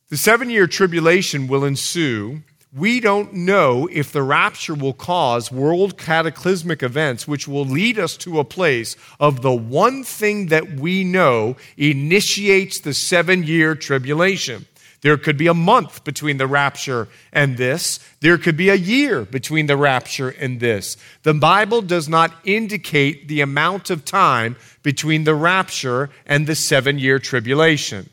The 0.09 0.17
seven 0.17 0.49
year 0.49 0.67
tribulation 0.67 1.47
will 1.47 1.63
ensue. 1.63 2.41
We 2.73 2.99
don't 2.99 3.33
know 3.33 3.87
if 3.91 4.11
the 4.11 4.21
rapture 4.23 4.73
will 4.73 4.93
cause 4.93 5.51
world 5.51 5.97
cataclysmic 5.97 6.83
events, 6.83 7.27
which 7.27 7.47
will 7.47 7.65
lead 7.65 7.97
us 7.97 8.17
to 8.17 8.39
a 8.39 8.43
place 8.43 8.97
of 9.19 9.41
the 9.41 9.53
one 9.53 10.03
thing 10.03 10.47
that 10.47 10.73
we 10.73 11.05
know 11.05 11.55
initiates 11.77 12.79
the 12.81 12.93
seven 12.93 13.43
year 13.43 13.73
tribulation. 13.73 14.65
There 15.01 15.17
could 15.17 15.37
be 15.37 15.47
a 15.47 15.53
month 15.53 16.03
between 16.03 16.37
the 16.37 16.47
rapture 16.47 17.07
and 17.31 17.57
this. 17.57 17.99
There 18.19 18.37
could 18.37 18.57
be 18.57 18.69
a 18.69 18.75
year 18.75 19.25
between 19.25 19.67
the 19.67 19.77
rapture 19.77 20.29
and 20.29 20.59
this. 20.59 20.97
The 21.23 21.35
Bible 21.35 21.83
does 21.83 22.09
not 22.09 22.33
indicate 22.43 23.27
the 23.27 23.41
amount 23.41 23.89
of 23.89 24.05
time 24.05 24.55
between 24.81 25.23
the 25.23 25.35
rapture 25.35 26.09
and 26.25 26.47
the 26.47 26.55
seven 26.55 26.97
year 26.97 27.19
tribulation. 27.19 28.09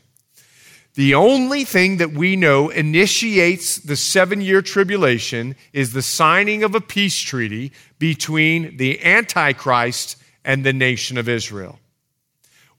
The 0.93 1.15
only 1.15 1.65
thing 1.65 1.97
that 1.97 2.11
we 2.11 2.37
know 2.37 2.69
initiates 2.69 3.77
the 3.77 3.97
seven 3.97 4.39
year 4.39 4.61
tribulation 4.61 5.55
is 5.73 5.91
the 5.91 6.01
signing 6.01 6.63
of 6.63 6.73
a 6.73 6.81
peace 6.81 7.19
treaty 7.19 7.73
between 7.99 8.77
the 8.77 9.03
Antichrist 9.03 10.17
and 10.45 10.63
the 10.63 10.71
nation 10.71 11.17
of 11.17 11.27
Israel. 11.27 11.79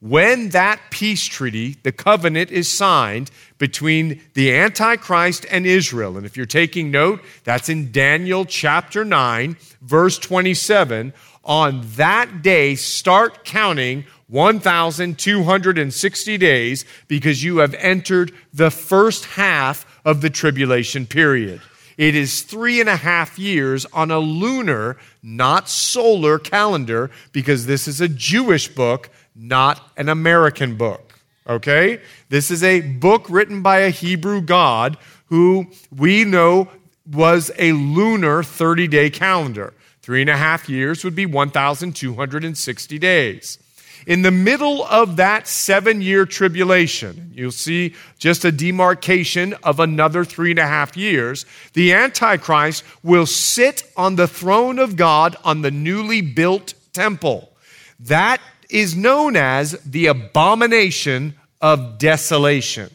When 0.00 0.50
that 0.50 0.78
peace 0.90 1.24
treaty, 1.24 1.78
the 1.82 1.92
covenant, 1.92 2.50
is 2.50 2.70
signed 2.70 3.30
between 3.56 4.20
the 4.34 4.54
Antichrist 4.54 5.46
and 5.50 5.66
Israel, 5.66 6.18
and 6.18 6.26
if 6.26 6.36
you're 6.36 6.44
taking 6.44 6.90
note, 6.90 7.22
that's 7.44 7.70
in 7.70 7.92
Daniel 7.92 8.44
chapter 8.44 9.04
9, 9.04 9.56
verse 9.80 10.18
27. 10.18 11.14
On 11.44 11.82
that 11.96 12.42
day, 12.42 12.74
start 12.74 13.44
counting 13.44 14.04
1,260 14.28 16.38
days 16.38 16.84
because 17.08 17.42
you 17.42 17.58
have 17.58 17.74
entered 17.74 18.32
the 18.52 18.70
first 18.70 19.24
half 19.24 20.00
of 20.04 20.20
the 20.20 20.30
tribulation 20.30 21.06
period. 21.06 21.60
It 21.96 22.14
is 22.14 22.42
three 22.42 22.80
and 22.80 22.88
a 22.88 22.96
half 22.96 23.38
years 23.38 23.86
on 23.86 24.10
a 24.10 24.18
lunar, 24.18 24.98
not 25.22 25.68
solar 25.68 26.38
calendar 26.38 27.10
because 27.32 27.64
this 27.64 27.88
is 27.88 28.02
a 28.02 28.08
Jewish 28.08 28.68
book, 28.68 29.08
not 29.36 29.80
an 29.96 30.08
American 30.08 30.76
book. 30.76 31.18
Okay? 31.48 32.00
This 32.28 32.50
is 32.50 32.62
a 32.62 32.80
book 32.80 33.28
written 33.28 33.62
by 33.62 33.78
a 33.78 33.90
Hebrew 33.90 34.40
God 34.40 34.96
who 35.26 35.66
we 35.94 36.24
know 36.24 36.68
was 37.10 37.50
a 37.58 37.72
lunar 37.72 38.42
30 38.42 38.88
day 38.88 39.10
calendar. 39.10 39.72
Three 40.02 40.20
and 40.20 40.30
a 40.30 40.36
half 40.36 40.68
years 40.68 41.04
would 41.04 41.16
be 41.16 41.26
1,260 41.26 42.98
days. 42.98 43.58
In 44.06 44.22
the 44.22 44.30
middle 44.30 44.84
of 44.84 45.16
that 45.16 45.48
seven 45.48 46.00
year 46.00 46.26
tribulation, 46.26 47.32
you'll 47.34 47.50
see 47.50 47.94
just 48.18 48.44
a 48.44 48.52
demarcation 48.52 49.54
of 49.64 49.80
another 49.80 50.24
three 50.24 50.50
and 50.50 50.60
a 50.60 50.66
half 50.66 50.96
years. 50.96 51.44
The 51.72 51.92
Antichrist 51.92 52.84
will 53.02 53.26
sit 53.26 53.82
on 53.96 54.14
the 54.14 54.28
throne 54.28 54.78
of 54.78 54.94
God 54.94 55.34
on 55.42 55.62
the 55.62 55.72
newly 55.72 56.20
built 56.20 56.74
temple. 56.92 57.50
That 57.98 58.40
is 58.70 58.96
known 58.96 59.36
as 59.36 59.72
the 59.84 60.06
abomination 60.06 61.34
of 61.60 61.98
desolation. 61.98 62.90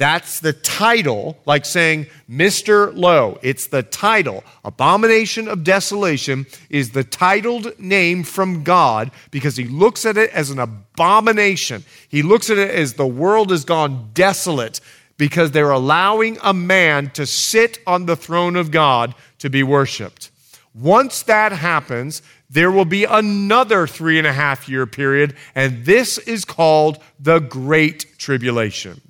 That's 0.00 0.40
the 0.40 0.54
title, 0.54 1.36
like 1.44 1.66
saying 1.66 2.06
Mr. 2.26 2.90
Lowe. 2.96 3.38
It's 3.42 3.66
the 3.66 3.82
title. 3.82 4.44
Abomination 4.64 5.46
of 5.46 5.62
Desolation 5.62 6.46
is 6.70 6.92
the 6.92 7.04
titled 7.04 7.78
name 7.78 8.22
from 8.22 8.64
God 8.64 9.10
because 9.30 9.58
he 9.58 9.64
looks 9.64 10.06
at 10.06 10.16
it 10.16 10.30
as 10.30 10.48
an 10.48 10.58
abomination. 10.58 11.84
He 12.08 12.22
looks 12.22 12.48
at 12.48 12.56
it 12.56 12.70
as 12.70 12.94
the 12.94 13.06
world 13.06 13.50
has 13.50 13.66
gone 13.66 14.08
desolate 14.14 14.80
because 15.18 15.50
they're 15.50 15.70
allowing 15.70 16.38
a 16.42 16.54
man 16.54 17.10
to 17.10 17.26
sit 17.26 17.78
on 17.86 18.06
the 18.06 18.16
throne 18.16 18.56
of 18.56 18.70
God 18.70 19.14
to 19.40 19.50
be 19.50 19.62
worshiped. 19.62 20.29
Once 20.74 21.22
that 21.22 21.52
happens, 21.52 22.22
there 22.48 22.70
will 22.70 22.84
be 22.84 23.04
another 23.04 23.86
three 23.86 24.18
and 24.18 24.26
a 24.26 24.32
half 24.32 24.68
year 24.68 24.86
period, 24.86 25.34
and 25.54 25.84
this 25.84 26.18
is 26.18 26.44
called 26.44 26.98
the 27.18 27.38
Great 27.40 28.18
Tribulation. 28.18 29.00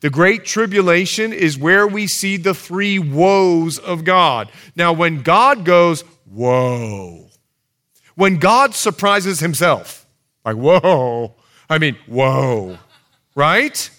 The 0.00 0.10
Great 0.10 0.44
Tribulation 0.44 1.32
is 1.32 1.58
where 1.58 1.86
we 1.86 2.06
see 2.06 2.36
the 2.36 2.54
three 2.54 2.98
woes 2.98 3.78
of 3.78 4.04
God. 4.04 4.50
Now, 4.74 4.92
when 4.92 5.22
God 5.22 5.64
goes, 5.64 6.02
whoa, 6.30 7.30
when 8.14 8.36
God 8.36 8.74
surprises 8.74 9.40
himself, 9.40 10.06
like, 10.44 10.56
whoa, 10.56 11.34
I 11.68 11.78
mean, 11.78 11.96
whoa, 12.06 12.78
right? 13.34 13.90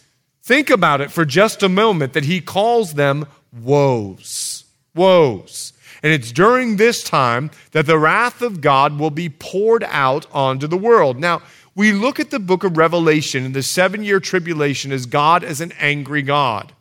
Think 0.44 0.70
about 0.70 1.02
it 1.02 1.12
for 1.12 1.26
just 1.26 1.62
a 1.62 1.70
moment 1.70 2.14
that 2.14 2.26
he 2.26 2.42
calls 2.42 2.94
them 2.94 3.26
woes. 3.52 4.66
Woes. 4.96 5.74
And 6.04 6.14
it's 6.14 6.32
during 6.32 6.78
this 6.78 7.04
time 7.04 7.52
that 7.72 7.86
the 7.86 7.98
wrath 7.98 8.42
of 8.42 8.62
God 8.62 9.00
will 9.00 9.10
be 9.10 9.30
poured 9.30 9.84
out 9.86 10.28
onto 10.32 10.68
the 10.68 10.78
world. 10.78 11.20
Now, 11.20 11.42
we 11.76 11.92
look 11.92 12.20
at 12.20 12.32
the 12.32 12.40
book 12.40 12.64
of 12.64 12.78
Revelation 12.78 13.46
and 13.46 13.54
the 13.54 13.64
seven 13.64 14.04
year 14.04 14.20
tribulation 14.20 14.92
as 14.92 15.06
God 15.06 15.44
as 15.44 15.62
an 15.62 15.74
angry 15.80 16.22
God. 16.22 16.74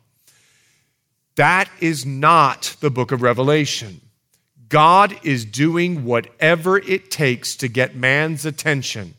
That 1.37 1.69
is 1.81 2.07
not 2.07 2.77
the 2.81 2.91
book 2.91 3.13
of 3.13 3.21
Revelation. 3.21 4.01
God 4.69 5.17
is 5.23 5.45
doing 5.45 6.05
whatever 6.05 6.79
it 6.79 7.11
takes 7.11 7.57
to 7.57 7.69
get 7.69 7.95
man's 7.95 8.45
attention. 8.45 9.15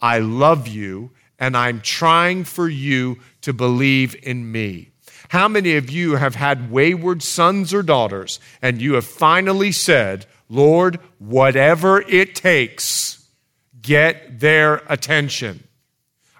I 0.00 0.20
love 0.20 0.68
you, 0.68 1.10
and 1.38 1.56
I'm 1.56 1.80
trying 1.80 2.44
for 2.44 2.68
you 2.68 3.18
to 3.42 3.52
believe 3.52 4.16
in 4.22 4.50
me. 4.50 4.90
How 5.30 5.48
many 5.48 5.76
of 5.76 5.90
you 5.90 6.16
have 6.16 6.34
had 6.34 6.70
wayward 6.70 7.22
sons 7.22 7.74
or 7.74 7.82
daughters, 7.82 8.40
and 8.62 8.80
you 8.80 8.94
have 8.94 9.06
finally 9.06 9.72
said, 9.72 10.26
Lord, 10.48 11.00
whatever 11.18 12.02
it 12.02 12.34
takes, 12.34 13.28
get 13.82 14.40
their 14.40 14.82
attention. 14.88 15.66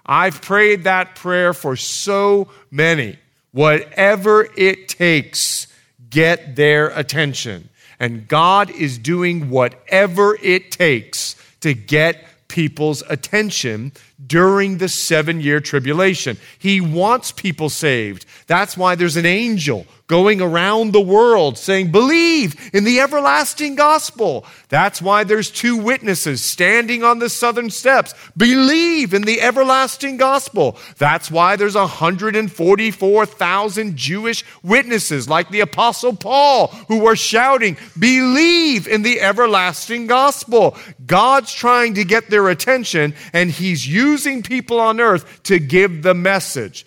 I've 0.05 0.41
prayed 0.41 0.85
that 0.85 1.15
prayer 1.15 1.53
for 1.53 1.75
so 1.75 2.47
many. 2.71 3.17
Whatever 3.51 4.47
it 4.55 4.87
takes, 4.87 5.67
get 6.09 6.55
their 6.55 6.87
attention. 6.89 7.69
And 7.99 8.27
God 8.27 8.69
is 8.69 8.97
doing 8.97 9.49
whatever 9.49 10.37
it 10.41 10.71
takes 10.71 11.35
to 11.61 11.73
get 11.73 12.23
people's 12.47 13.03
attention 13.09 13.91
during 14.25 14.77
the 14.77 14.89
seven 14.89 15.41
year 15.41 15.59
tribulation. 15.59 16.37
He 16.57 16.81
wants 16.81 17.31
people 17.31 17.69
saved. 17.69 18.25
That's 18.47 18.75
why 18.75 18.95
there's 18.95 19.17
an 19.17 19.25
angel 19.25 19.85
going 20.07 20.41
around 20.41 20.93
the 20.93 21.01
world 21.01 21.57
saying, 21.57 21.91
Believe 21.91 22.69
in 22.73 22.85
the 22.85 23.01
everlasting 23.01 23.75
gospel. 23.75 24.45
That's 24.69 25.01
why 25.01 25.25
there's 25.25 25.51
two 25.51 25.75
witnesses 25.77 26.41
standing 26.41 27.03
on 27.03 27.19
the 27.19 27.29
southern 27.29 27.69
steps. 27.69 28.13
Believe 28.35 29.13
in 29.13 29.21
the 29.23 29.41
everlasting 29.41 30.15
gospel. 30.17 30.77
That's 30.97 31.29
why 31.29 31.57
there's 31.57 31.75
144,000 31.75 33.95
Jewish 33.97 34.45
witnesses, 34.63 35.29
like 35.29 35.49
the 35.49 35.59
Apostle 35.59 36.15
Paul, 36.15 36.67
who 36.87 37.05
are 37.05 37.17
shouting, 37.17 37.75
Believe 37.99 38.87
in 38.87 39.01
the 39.01 39.19
everlasting 39.19 40.07
gospel. 40.07 40.77
God's 41.05 41.53
trying 41.53 41.95
to 41.95 42.05
get 42.05 42.29
their 42.29 42.47
attention, 42.47 43.13
and 43.33 43.51
He's 43.51 43.85
using 43.85 44.41
people 44.41 44.79
on 44.79 45.01
earth 45.01 45.43
to 45.43 45.59
give 45.59 46.01
the 46.01 46.13
message. 46.13 46.85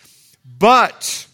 But 0.58 1.26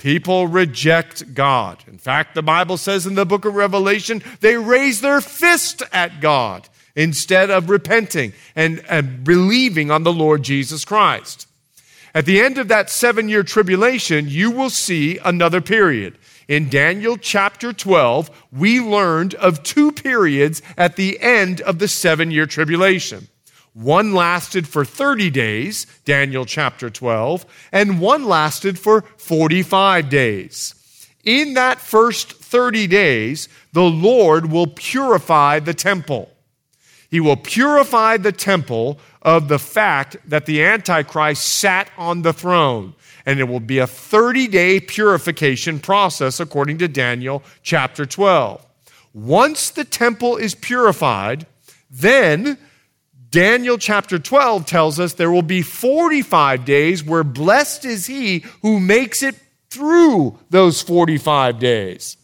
People 0.00 0.46
reject 0.46 1.34
God. 1.34 1.84
In 1.86 1.98
fact, 1.98 2.34
the 2.34 2.42
Bible 2.42 2.78
says 2.78 3.06
in 3.06 3.16
the 3.16 3.26
book 3.26 3.44
of 3.44 3.54
Revelation, 3.54 4.22
they 4.40 4.56
raise 4.56 5.02
their 5.02 5.20
fist 5.20 5.82
at 5.92 6.22
God 6.22 6.70
instead 6.96 7.50
of 7.50 7.68
repenting 7.68 8.32
and, 8.56 8.82
and 8.88 9.22
believing 9.24 9.90
on 9.90 10.02
the 10.02 10.12
Lord 10.12 10.42
Jesus 10.42 10.86
Christ. 10.86 11.46
At 12.14 12.24
the 12.24 12.40
end 12.40 12.56
of 12.56 12.68
that 12.68 12.88
seven 12.88 13.28
year 13.28 13.42
tribulation, 13.42 14.26
you 14.26 14.50
will 14.50 14.70
see 14.70 15.18
another 15.18 15.60
period. 15.60 16.16
In 16.48 16.70
Daniel 16.70 17.18
chapter 17.18 17.74
12, 17.74 18.30
we 18.50 18.80
learned 18.80 19.34
of 19.34 19.62
two 19.62 19.92
periods 19.92 20.62
at 20.78 20.96
the 20.96 21.20
end 21.20 21.60
of 21.60 21.78
the 21.78 21.88
seven 21.88 22.30
year 22.30 22.46
tribulation. 22.46 23.28
One 23.72 24.14
lasted 24.14 24.66
for 24.66 24.84
30 24.84 25.30
days, 25.30 25.86
Daniel 26.04 26.44
chapter 26.44 26.90
12, 26.90 27.46
and 27.70 28.00
one 28.00 28.24
lasted 28.24 28.78
for 28.78 29.02
45 29.16 30.08
days. 30.08 30.74
In 31.24 31.54
that 31.54 31.78
first 31.78 32.32
30 32.32 32.86
days, 32.86 33.48
the 33.72 33.82
Lord 33.82 34.50
will 34.50 34.66
purify 34.66 35.60
the 35.60 35.74
temple. 35.74 36.30
He 37.10 37.20
will 37.20 37.36
purify 37.36 38.16
the 38.16 38.32
temple 38.32 38.98
of 39.22 39.48
the 39.48 39.58
fact 39.58 40.16
that 40.24 40.46
the 40.46 40.62
Antichrist 40.62 41.42
sat 41.42 41.90
on 41.98 42.22
the 42.22 42.32
throne. 42.32 42.94
And 43.26 43.38
it 43.38 43.44
will 43.44 43.60
be 43.60 43.78
a 43.78 43.86
30 43.86 44.46
day 44.48 44.80
purification 44.80 45.78
process 45.78 46.40
according 46.40 46.78
to 46.78 46.88
Daniel 46.88 47.42
chapter 47.62 48.06
12. 48.06 48.64
Once 49.12 49.70
the 49.70 49.84
temple 49.84 50.36
is 50.36 50.54
purified, 50.54 51.46
then 51.90 52.56
Daniel 53.30 53.78
chapter 53.78 54.18
12 54.18 54.66
tells 54.66 54.98
us 54.98 55.12
there 55.14 55.30
will 55.30 55.42
be 55.42 55.62
45 55.62 56.64
days 56.64 57.04
where 57.04 57.22
blessed 57.22 57.84
is 57.84 58.06
he 58.06 58.40
who 58.62 58.80
makes 58.80 59.22
it 59.22 59.36
through 59.70 60.38
those 60.50 60.82
45 60.82 61.58
days. 61.60 62.16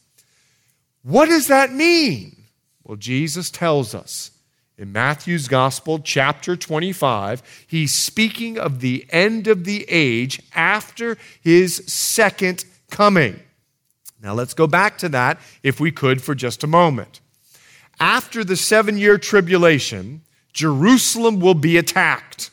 What 1.03 1.27
does 1.27 1.47
that 1.47 1.73
mean? 1.73 2.37
Well, 2.83 2.97
Jesus 2.97 3.51
tells 3.51 3.95
us 3.95 4.33
in 4.77 4.93
Matthew's 4.93 5.49
Gospel, 5.49 6.01
chapter 6.01 6.57
25, 6.57 7.65
he's 7.67 7.95
speaking 7.95 8.59
of 8.59 8.81
the 8.81 9.07
end 9.11 9.47
of 9.47 9.65
the 9.65 9.87
age 9.89 10.43
after 10.55 11.17
his 11.41 11.83
second 11.87 12.65
coming. 12.91 13.41
Now 14.21 14.35
let's 14.35 14.55
go 14.55 14.67
back 14.67 14.99
to 14.99 15.09
that, 15.11 15.39
if 15.63 15.79
we 15.79 15.93
could, 15.93 16.23
for 16.23 16.35
just 16.35 16.65
a 16.65 16.67
moment. 16.67 17.21
After 18.01 18.45
the 18.45 18.57
seven 18.57 18.99
year 18.99 19.19
tribulation, 19.19 20.23
Jerusalem 20.57 21.39
will 21.39 21.55
be 21.55 21.77
attacked. 21.77 22.51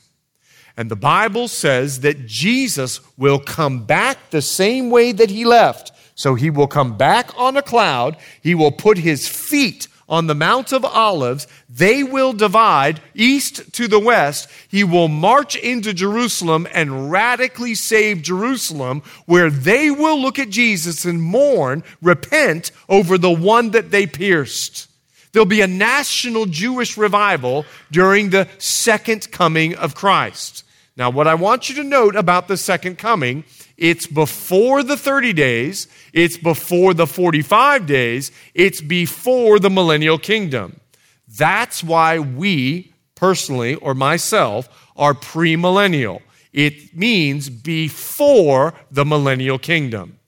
And 0.76 0.92
the 0.92 0.96
Bible 0.98 1.48
says 1.48 2.02
that 2.02 2.26
Jesus 2.26 3.00
will 3.18 3.40
come 3.40 3.86
back 3.86 4.30
the 4.30 4.42
same 4.42 4.90
way 4.90 5.14
that 5.14 5.30
he 5.30 5.46
left. 5.46 5.92
So 6.14 6.36
he 6.36 6.50
will 6.50 6.68
come 6.68 6.98
back 6.98 7.32
on 7.40 7.56
a 7.56 7.62
cloud. 7.62 8.18
He 8.42 8.54
will 8.54 8.74
put 8.74 8.98
his 8.98 9.28
feet 9.28 9.88
on 10.10 10.28
the 10.28 10.36
Mount 10.36 10.74
of 10.74 10.84
Olives. 10.84 11.48
They 11.70 12.04
will 12.04 12.34
divide 12.34 13.00
east 13.16 13.72
to 13.74 13.88
the 13.88 14.00
west. 14.00 14.50
He 14.68 14.84
will 14.84 15.08
march 15.08 15.56
into 15.56 15.94
Jerusalem 15.94 16.68
and 16.74 17.10
radically 17.10 17.74
save 17.74 18.22
Jerusalem, 18.22 19.02
where 19.26 19.50
they 19.50 19.90
will 19.90 20.20
look 20.20 20.38
at 20.38 20.50
Jesus 20.50 21.06
and 21.06 21.22
mourn, 21.22 21.84
repent 22.02 22.72
over 22.90 23.18
the 23.18 23.32
one 23.32 23.72
that 23.72 23.92
they 23.92 24.06
pierced. 24.06 24.90
There'll 25.34 25.46
be 25.48 25.62
a 25.62 25.68
national 25.68 26.46
Jewish 26.46 26.96
revival 26.96 27.66
during 27.92 28.30
the 28.30 28.48
second 28.60 29.32
coming 29.32 29.76
of 29.76 29.96
Christ. 29.96 30.64
Now, 30.96 31.10
what 31.10 31.28
I 31.28 31.34
want 31.34 31.70
you 31.70 31.76
to 31.76 31.84
note 31.84 32.16
about 32.16 32.48
the 32.48 32.56
second 32.56 33.00
coming, 33.00 33.44
it's 33.76 34.06
before 34.06 34.84
the 34.84 34.96
30 34.96 35.34
days, 35.34 35.88
it's 36.14 36.38
before 36.38 36.94
the 36.94 37.08
45 37.08 37.88
days, 37.88 38.32
it's 38.54 38.80
before 38.80 39.58
the 39.58 39.72
millennial 39.72 40.20
kingdom. 40.20 40.80
That's 41.28 41.84
why 41.84 42.20
we, 42.20 42.94
personally, 43.16 43.74
or 43.74 43.96
myself, 43.96 44.70
are 44.96 45.16
premillennial. 45.16 46.22
It 46.52 46.96
means 46.96 47.50
before 47.50 48.76
the 48.92 49.04
millennial 49.04 49.58
kingdom. 49.58 50.20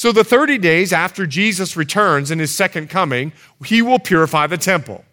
So, 0.00 0.12
the 0.12 0.24
30 0.24 0.56
days 0.56 0.94
after 0.94 1.26
Jesus 1.26 1.76
returns 1.76 2.30
in 2.30 2.38
his 2.38 2.54
second 2.54 2.88
coming, 2.88 3.34
he 3.66 3.82
will 3.82 3.98
purify 3.98 4.46
the 4.46 4.56
temple. 4.56 5.04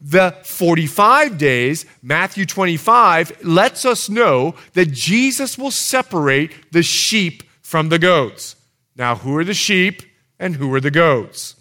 The 0.00 0.36
45 0.44 1.36
days, 1.36 1.84
Matthew 2.04 2.46
25, 2.46 3.44
lets 3.44 3.84
us 3.84 4.08
know 4.08 4.54
that 4.74 4.92
Jesus 4.92 5.58
will 5.58 5.72
separate 5.72 6.70
the 6.70 6.84
sheep 6.84 7.42
from 7.62 7.88
the 7.88 7.98
goats. 7.98 8.54
Now, 8.94 9.16
who 9.16 9.36
are 9.36 9.42
the 9.42 9.54
sheep 9.54 10.04
and 10.38 10.54
who 10.54 10.72
are 10.72 10.80
the 10.80 10.92
goats? 10.92 11.56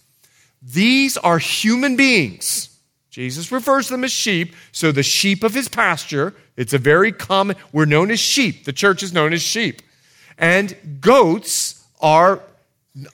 These 0.61 1.17
are 1.17 1.39
human 1.39 1.95
beings. 1.95 2.77
Jesus 3.09 3.51
refers 3.51 3.87
to 3.87 3.93
them 3.93 4.03
as 4.03 4.11
sheep, 4.11 4.55
so 4.71 4.91
the 4.91 5.01
sheep 5.01 5.43
of 5.43 5.55
his 5.55 5.67
pasture, 5.67 6.35
it's 6.55 6.73
a 6.73 6.77
very 6.77 7.11
common, 7.11 7.55
we're 7.71 7.85
known 7.85 8.11
as 8.11 8.19
sheep. 8.19 8.65
The 8.65 8.71
church 8.71 9.01
is 9.01 9.13
known 9.13 9.33
as 9.33 9.41
sheep. 9.41 9.81
And 10.37 10.77
goats 11.01 11.83
are 11.99 12.43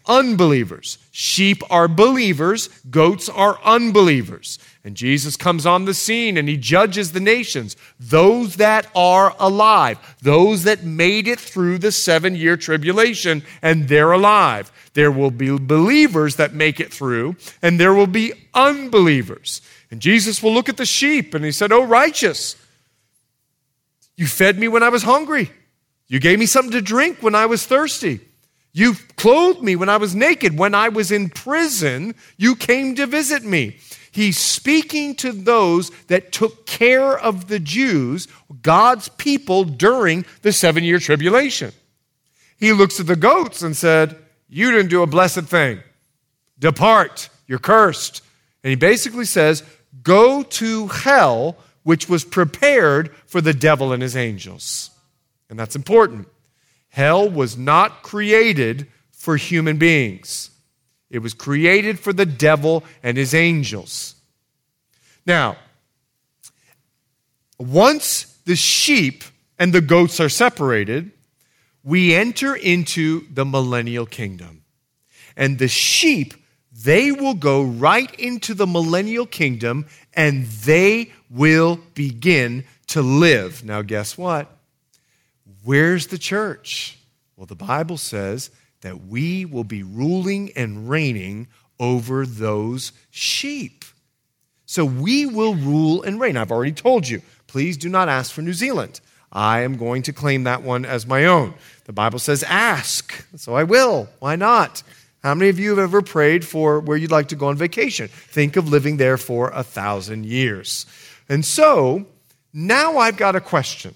unbelievers. 0.05 0.97
Sheep 1.11 1.61
are 1.69 1.87
believers, 1.87 2.67
goats 2.89 3.27
are 3.27 3.59
unbelievers. 3.63 4.59
And 4.85 4.95
Jesus 4.95 5.37
comes 5.37 5.65
on 5.65 5.85
the 5.85 5.93
scene 5.93 6.37
and 6.37 6.47
he 6.47 6.57
judges 6.57 7.11
the 7.11 7.19
nations, 7.19 7.75
those 7.99 8.57
that 8.57 8.87
are 8.95 9.35
alive, 9.39 9.97
those 10.21 10.63
that 10.63 10.83
made 10.83 11.27
it 11.27 11.39
through 11.39 11.77
the 11.77 11.91
seven 11.91 12.35
year 12.35 12.57
tribulation, 12.57 13.43
and 13.61 13.87
they're 13.87 14.11
alive. 14.11 14.71
There 14.93 15.11
will 15.11 15.31
be 15.31 15.57
believers 15.57 16.35
that 16.35 16.53
make 16.53 16.79
it 16.79 16.93
through, 16.93 17.35
and 17.61 17.79
there 17.79 17.93
will 17.93 18.07
be 18.07 18.33
unbelievers. 18.53 19.61
And 19.89 20.01
Jesus 20.01 20.43
will 20.43 20.53
look 20.53 20.69
at 20.69 20.77
the 20.77 20.85
sheep 20.85 21.33
and 21.33 21.45
he 21.45 21.51
said, 21.51 21.71
Oh, 21.71 21.83
righteous, 21.83 22.55
you 24.15 24.27
fed 24.27 24.59
me 24.59 24.67
when 24.67 24.83
I 24.83 24.89
was 24.89 25.03
hungry. 25.03 25.51
You 26.07 26.19
gave 26.19 26.39
me 26.39 26.45
something 26.45 26.73
to 26.73 26.81
drink 26.81 27.21
when 27.21 27.35
I 27.35 27.45
was 27.45 27.65
thirsty. 27.65 28.19
You 28.73 28.95
clothed 29.17 29.61
me 29.61 29.75
when 29.75 29.89
I 29.89 29.97
was 29.97 30.15
naked. 30.15 30.57
When 30.57 30.73
I 30.73 30.89
was 30.89 31.11
in 31.11 31.29
prison, 31.29 32.15
you 32.37 32.55
came 32.55 32.95
to 32.95 33.05
visit 33.05 33.43
me. 33.43 33.77
He's 34.11 34.37
speaking 34.37 35.15
to 35.17 35.31
those 35.31 35.91
that 36.07 36.31
took 36.31 36.65
care 36.65 37.17
of 37.17 37.47
the 37.47 37.59
Jews, 37.59 38.27
God's 38.61 39.09
people, 39.09 39.63
during 39.63 40.25
the 40.41 40.51
seven 40.51 40.83
year 40.83 40.99
tribulation. 40.99 41.71
He 42.59 42.73
looks 42.73 42.99
at 42.99 43.07
the 43.07 43.15
goats 43.15 43.61
and 43.61 43.75
said, 43.77 44.15
You 44.49 44.71
didn't 44.71 44.89
do 44.89 45.03
a 45.03 45.07
blessed 45.07 45.45
thing. 45.45 45.81
Depart, 46.59 47.29
you're 47.47 47.59
cursed. 47.59 48.21
And 48.63 48.69
he 48.69 48.75
basically 48.75 49.25
says, 49.25 49.63
Go 50.01 50.43
to 50.43 50.87
hell, 50.87 51.57
which 51.83 52.09
was 52.09 52.23
prepared 52.23 53.13
for 53.25 53.41
the 53.41 53.53
devil 53.53 53.93
and 53.93 54.01
his 54.01 54.15
angels. 54.15 54.89
And 55.49 55.59
that's 55.59 55.75
important. 55.75 56.27
Hell 56.93 57.27
was 57.27 57.57
not 57.57 58.03
created 58.03 58.85
for 59.11 59.35
human 59.35 59.77
beings, 59.77 60.51
it 61.09 61.23
was 61.23 61.33
created 61.33 61.99
for 61.99 62.13
the 62.13 62.25
devil 62.25 62.83
and 63.01 63.17
his 63.17 63.33
angels. 63.33 64.13
Now, 65.25 65.57
once 67.57 68.25
the 68.45 68.55
sheep 68.55 69.23
and 69.57 69.73
the 69.73 69.81
goats 69.81 70.19
are 70.19 70.29
separated, 70.29 71.09
we 71.83 72.13
enter 72.13 72.55
into 72.55 73.25
the 73.33 73.45
millennial 73.45 74.05
kingdom. 74.05 74.63
And 75.35 75.57
the 75.57 75.67
sheep, 75.67 76.35
they 76.71 77.11
will 77.11 77.33
go 77.33 77.63
right 77.63 78.13
into 78.19 78.53
the 78.53 78.67
millennial 78.67 79.25
kingdom 79.25 79.87
and 80.13 80.45
they 80.45 81.11
will 81.31 81.79
begin 81.95 82.65
to 82.87 83.01
live. 83.01 83.65
Now, 83.65 83.81
guess 83.81 84.15
what? 84.15 84.55
Where's 85.63 86.07
the 86.07 86.17
church? 86.17 86.97
Well, 87.37 87.45
the 87.45 87.55
Bible 87.55 87.97
says 87.97 88.51
that 88.81 89.05
we 89.05 89.45
will 89.45 89.63
be 89.63 89.83
ruling 89.83 90.51
and 90.55 90.89
reigning 90.89 91.47
over 91.79 92.25
those 92.25 92.91
sheep. 93.11 93.85
So 94.65 94.85
we 94.85 95.25
will 95.25 95.55
rule 95.55 96.03
and 96.03 96.19
reign. 96.19 96.37
I've 96.37 96.51
already 96.51 96.71
told 96.71 97.07
you, 97.07 97.21
please 97.47 97.77
do 97.77 97.89
not 97.89 98.09
ask 98.09 98.31
for 98.31 98.41
New 98.41 98.53
Zealand. 98.53 98.99
I 99.31 99.61
am 99.61 99.77
going 99.77 100.03
to 100.03 100.13
claim 100.13 100.43
that 100.43 100.63
one 100.63 100.85
as 100.85 101.07
my 101.07 101.25
own. 101.25 101.53
The 101.85 101.93
Bible 101.93 102.19
says 102.19 102.43
ask, 102.43 103.25
so 103.35 103.55
I 103.55 103.63
will. 103.63 104.09
Why 104.19 104.35
not? 104.35 104.83
How 105.23 105.33
many 105.33 105.49
of 105.49 105.59
you 105.59 105.69
have 105.69 105.79
ever 105.79 106.01
prayed 106.01 106.45
for 106.45 106.79
where 106.81 106.97
you'd 106.97 107.11
like 107.11 107.29
to 107.29 107.35
go 107.35 107.47
on 107.47 107.55
vacation? 107.55 108.09
Think 108.09 108.57
of 108.57 108.69
living 108.69 108.97
there 108.97 109.17
for 109.17 109.49
a 109.51 109.63
thousand 109.63 110.25
years. 110.25 110.85
And 111.29 111.45
so 111.45 112.05
now 112.51 112.97
I've 112.97 113.17
got 113.17 113.35
a 113.35 113.41
question. 113.41 113.95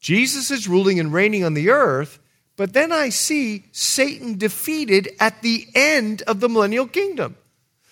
Jesus 0.00 0.50
is 0.50 0.66
ruling 0.66 0.98
and 0.98 1.12
reigning 1.12 1.44
on 1.44 1.54
the 1.54 1.70
earth, 1.70 2.18
but 2.56 2.72
then 2.72 2.90
I 2.90 3.10
see 3.10 3.64
Satan 3.72 4.38
defeated 4.38 5.10
at 5.20 5.42
the 5.42 5.66
end 5.74 6.22
of 6.22 6.40
the 6.40 6.48
millennial 6.48 6.86
kingdom. 6.86 7.36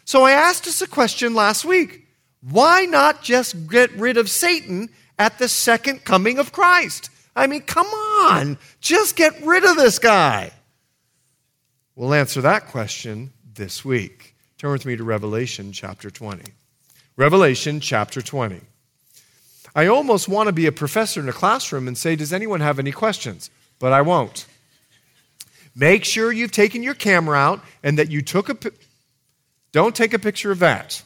So 0.05 0.25
I 0.25 0.33
asked 0.33 0.67
us 0.67 0.81
a 0.81 0.89
question 0.89 1.35
last 1.35 1.65
week 1.65 2.07
why 2.41 2.83
not 2.83 3.23
just 3.23 3.69
get 3.69 3.91
rid 3.93 4.17
of 4.17 4.31
Satan 4.31 4.91
at 5.19 5.39
the 5.39 5.49
second 5.49 6.05
coming 6.05 6.39
of 6.39 6.53
Christ? 6.53 7.11
I 7.35 7.47
mean, 7.47 7.63
come 7.63 7.87
on, 7.87 8.59
just 8.81 9.17
get 9.17 9.41
rid 9.45 9.65
of 9.65 9.77
this 9.77 9.99
guy. 9.99 10.53
We'll 11.95 12.15
answer 12.15 12.41
that 12.43 12.69
question 12.69 13.33
this 13.55 13.85
week. 13.85 14.35
Turn 14.57 14.73
with 14.73 14.87
me 14.87 14.97
to 14.97 15.05
Revelation 15.05 15.73
chapter 15.73 16.11
20. 16.11 16.45
Revelation 17.17 17.81
chapter 17.81 18.23
20. 18.23 18.61
I 19.75 19.87
almost 19.87 20.29
want 20.29 20.49
to 20.49 20.53
be 20.53 20.67
a 20.67 20.73
professor 20.73 21.21
in 21.21 21.29
a 21.29 21.33
classroom 21.33 21.89
and 21.89 21.97
say, 21.97 22.17
Does 22.17 22.33
anyone 22.33 22.61
have 22.61 22.79
any 22.79 22.93
questions? 22.93 23.51
But 23.79 23.93
I 23.93 24.03
won't. 24.03 24.47
Make 25.75 26.05
sure 26.05 26.33
you've 26.33 26.53
taken 26.53 26.83
your 26.83 26.95
camera 26.95 27.39
out 27.39 27.61
and 27.83 27.99
that 27.99 28.11
you 28.11 28.23
took 28.23 28.49
a. 28.49 28.57
Don't 29.73 29.95
take 29.95 30.15
a 30.15 30.19
picture 30.19 30.51
of 30.51 30.59
that. 30.61 31.03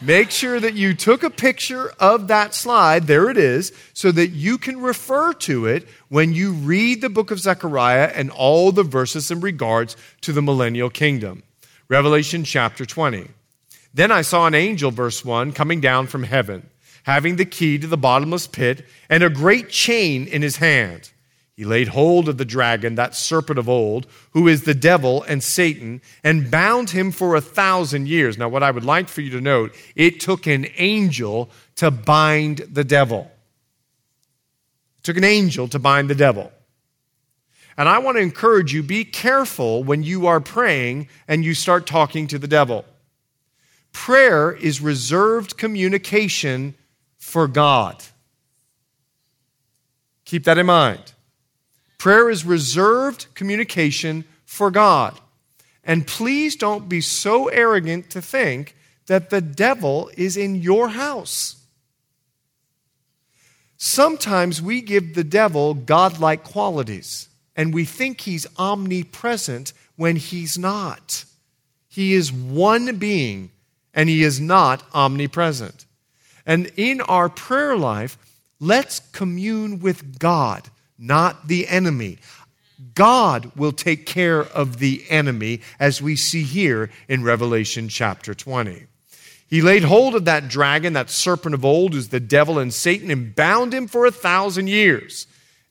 Make 0.00 0.30
sure 0.30 0.60
that 0.60 0.74
you 0.74 0.94
took 0.94 1.24
a 1.24 1.30
picture 1.30 1.92
of 1.98 2.28
that 2.28 2.54
slide, 2.54 3.08
there 3.08 3.30
it 3.30 3.36
is, 3.36 3.72
so 3.94 4.12
that 4.12 4.28
you 4.28 4.56
can 4.56 4.80
refer 4.80 5.32
to 5.34 5.66
it 5.66 5.88
when 6.08 6.32
you 6.32 6.52
read 6.52 7.00
the 7.00 7.08
book 7.08 7.32
of 7.32 7.40
Zechariah 7.40 8.12
and 8.14 8.30
all 8.30 8.70
the 8.70 8.84
verses 8.84 9.32
in 9.32 9.40
regards 9.40 9.96
to 10.20 10.32
the 10.32 10.42
millennial 10.42 10.88
kingdom. 10.88 11.42
Revelation 11.88 12.44
chapter 12.44 12.86
20. 12.86 13.28
Then 13.92 14.12
I 14.12 14.22
saw 14.22 14.46
an 14.46 14.54
angel, 14.54 14.92
verse 14.92 15.24
1, 15.24 15.52
coming 15.52 15.80
down 15.80 16.06
from 16.06 16.22
heaven 16.22 16.68
having 17.08 17.36
the 17.36 17.44
key 17.46 17.78
to 17.78 17.86
the 17.86 17.96
bottomless 17.96 18.46
pit 18.46 18.84
and 19.08 19.22
a 19.22 19.30
great 19.30 19.70
chain 19.70 20.26
in 20.26 20.42
his 20.42 20.56
hand. 20.56 21.10
He 21.56 21.64
laid 21.64 21.88
hold 21.88 22.28
of 22.28 22.36
the 22.36 22.44
dragon, 22.44 22.96
that 22.96 23.14
serpent 23.14 23.58
of 23.58 23.66
old, 23.66 24.06
who 24.32 24.46
is 24.46 24.64
the 24.64 24.74
devil 24.74 25.22
and 25.22 25.42
Satan, 25.42 26.02
and 26.22 26.50
bound 26.50 26.90
him 26.90 27.10
for 27.10 27.34
a 27.34 27.40
thousand 27.40 28.08
years. 28.08 28.36
Now, 28.36 28.50
what 28.50 28.62
I 28.62 28.70
would 28.70 28.84
like 28.84 29.08
for 29.08 29.22
you 29.22 29.30
to 29.30 29.40
note, 29.40 29.74
it 29.96 30.20
took 30.20 30.46
an 30.46 30.66
angel 30.76 31.48
to 31.76 31.90
bind 31.90 32.58
the 32.70 32.84
devil. 32.84 33.30
It 34.98 35.04
took 35.04 35.16
an 35.16 35.24
angel 35.24 35.66
to 35.68 35.78
bind 35.78 36.10
the 36.10 36.14
devil. 36.14 36.52
And 37.78 37.88
I 37.88 38.00
want 38.00 38.18
to 38.18 38.22
encourage 38.22 38.74
you 38.74 38.82
be 38.82 39.06
careful 39.06 39.82
when 39.82 40.02
you 40.02 40.26
are 40.26 40.40
praying 40.40 41.08
and 41.26 41.42
you 41.42 41.54
start 41.54 41.86
talking 41.86 42.26
to 42.26 42.38
the 42.38 42.48
devil. 42.48 42.84
Prayer 43.94 44.52
is 44.52 44.82
reserved 44.82 45.56
communication 45.56 46.74
for 47.28 47.46
God. 47.46 48.02
Keep 50.24 50.44
that 50.44 50.58
in 50.58 50.66
mind. 50.66 51.12
Prayer 51.98 52.30
is 52.30 52.44
reserved 52.44 53.26
communication 53.34 54.24
for 54.44 54.70
God. 54.70 55.18
And 55.84 56.06
please 56.06 56.56
don't 56.56 56.88
be 56.88 57.00
so 57.00 57.48
arrogant 57.48 58.10
to 58.10 58.22
think 58.22 58.76
that 59.06 59.30
the 59.30 59.40
devil 59.40 60.10
is 60.16 60.36
in 60.36 60.56
your 60.56 60.88
house. 60.90 61.56
Sometimes 63.76 64.60
we 64.60 64.80
give 64.80 65.14
the 65.14 65.24
devil 65.24 65.72
godlike 65.72 66.44
qualities 66.44 67.28
and 67.56 67.72
we 67.72 67.84
think 67.84 68.20
he's 68.20 68.46
omnipresent 68.58 69.72
when 69.96 70.16
he's 70.16 70.58
not. 70.58 71.24
He 71.88 72.14
is 72.14 72.32
one 72.32 72.96
being 72.96 73.50
and 73.94 74.08
he 74.08 74.22
is 74.22 74.40
not 74.40 74.82
omnipresent. 74.94 75.86
And 76.48 76.72
in 76.76 77.02
our 77.02 77.28
prayer 77.28 77.76
life, 77.76 78.16
let's 78.58 79.00
commune 79.12 79.80
with 79.80 80.18
God, 80.18 80.68
not 80.98 81.46
the 81.46 81.68
enemy. 81.68 82.18
God 82.94 83.52
will 83.54 83.72
take 83.72 84.06
care 84.06 84.40
of 84.40 84.78
the 84.78 85.04
enemy, 85.10 85.60
as 85.78 86.00
we 86.00 86.16
see 86.16 86.42
here 86.42 86.90
in 87.06 87.22
Revelation 87.22 87.88
chapter 87.88 88.34
20. 88.34 88.86
He 89.46 89.62
laid 89.62 89.84
hold 89.84 90.14
of 90.14 90.24
that 90.24 90.48
dragon, 90.48 90.94
that 90.94 91.10
serpent 91.10 91.54
of 91.54 91.64
old, 91.64 91.92
who's 91.92 92.08
the 92.08 92.18
devil 92.18 92.58
and 92.58 92.72
Satan, 92.72 93.10
and 93.10 93.34
bound 93.34 93.74
him 93.74 93.86
for 93.86 94.06
a 94.06 94.10
thousand 94.10 94.68
years. 94.68 95.26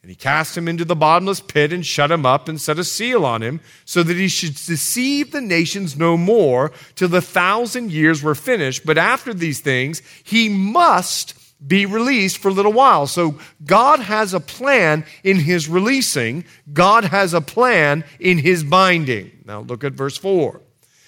And 0.08 0.12
he 0.14 0.16
cast 0.16 0.56
him 0.56 0.70
into 0.70 0.86
the 0.86 0.96
bottomless 0.96 1.42
pit 1.42 1.74
and 1.74 1.86
shut 1.86 2.12
him 2.12 2.26
up 2.26 2.48
and 2.48 2.62
set 2.62 2.80
a 2.80 2.86
seal 2.86 3.26
on 3.26 3.44
him, 3.44 3.60
so 3.84 4.04
that 4.04 4.16
he 4.16 4.30
should 4.30 4.56
deceive 4.56 5.32
the 5.32 5.42
nations 5.42 5.98
no 5.98 6.16
more 6.16 6.72
till 6.96 7.10
the 7.10 7.20
thousand 7.22 7.92
years 7.92 8.24
were 8.24 8.34
finished. 8.34 8.86
But 8.86 8.98
after 8.98 9.34
these 9.34 9.60
things, 9.60 10.02
he 10.24 10.48
must 10.48 11.34
be 11.68 11.86
released 11.86 12.38
for 12.38 12.48
a 12.48 12.54
little 12.54 12.72
while. 12.72 13.06
So 13.06 13.38
God 13.66 14.00
has 14.00 14.34
a 14.34 14.40
plan 14.40 15.04
in 15.26 15.40
his 15.40 15.68
releasing, 15.68 16.46
God 16.72 17.04
has 17.04 17.34
a 17.34 17.42
plan 17.42 18.06
in 18.18 18.38
his 18.38 18.64
binding. 18.64 19.44
Now 19.44 19.60
look 19.60 19.84
at 19.84 19.92
verse 19.92 20.18
4. 20.18 20.62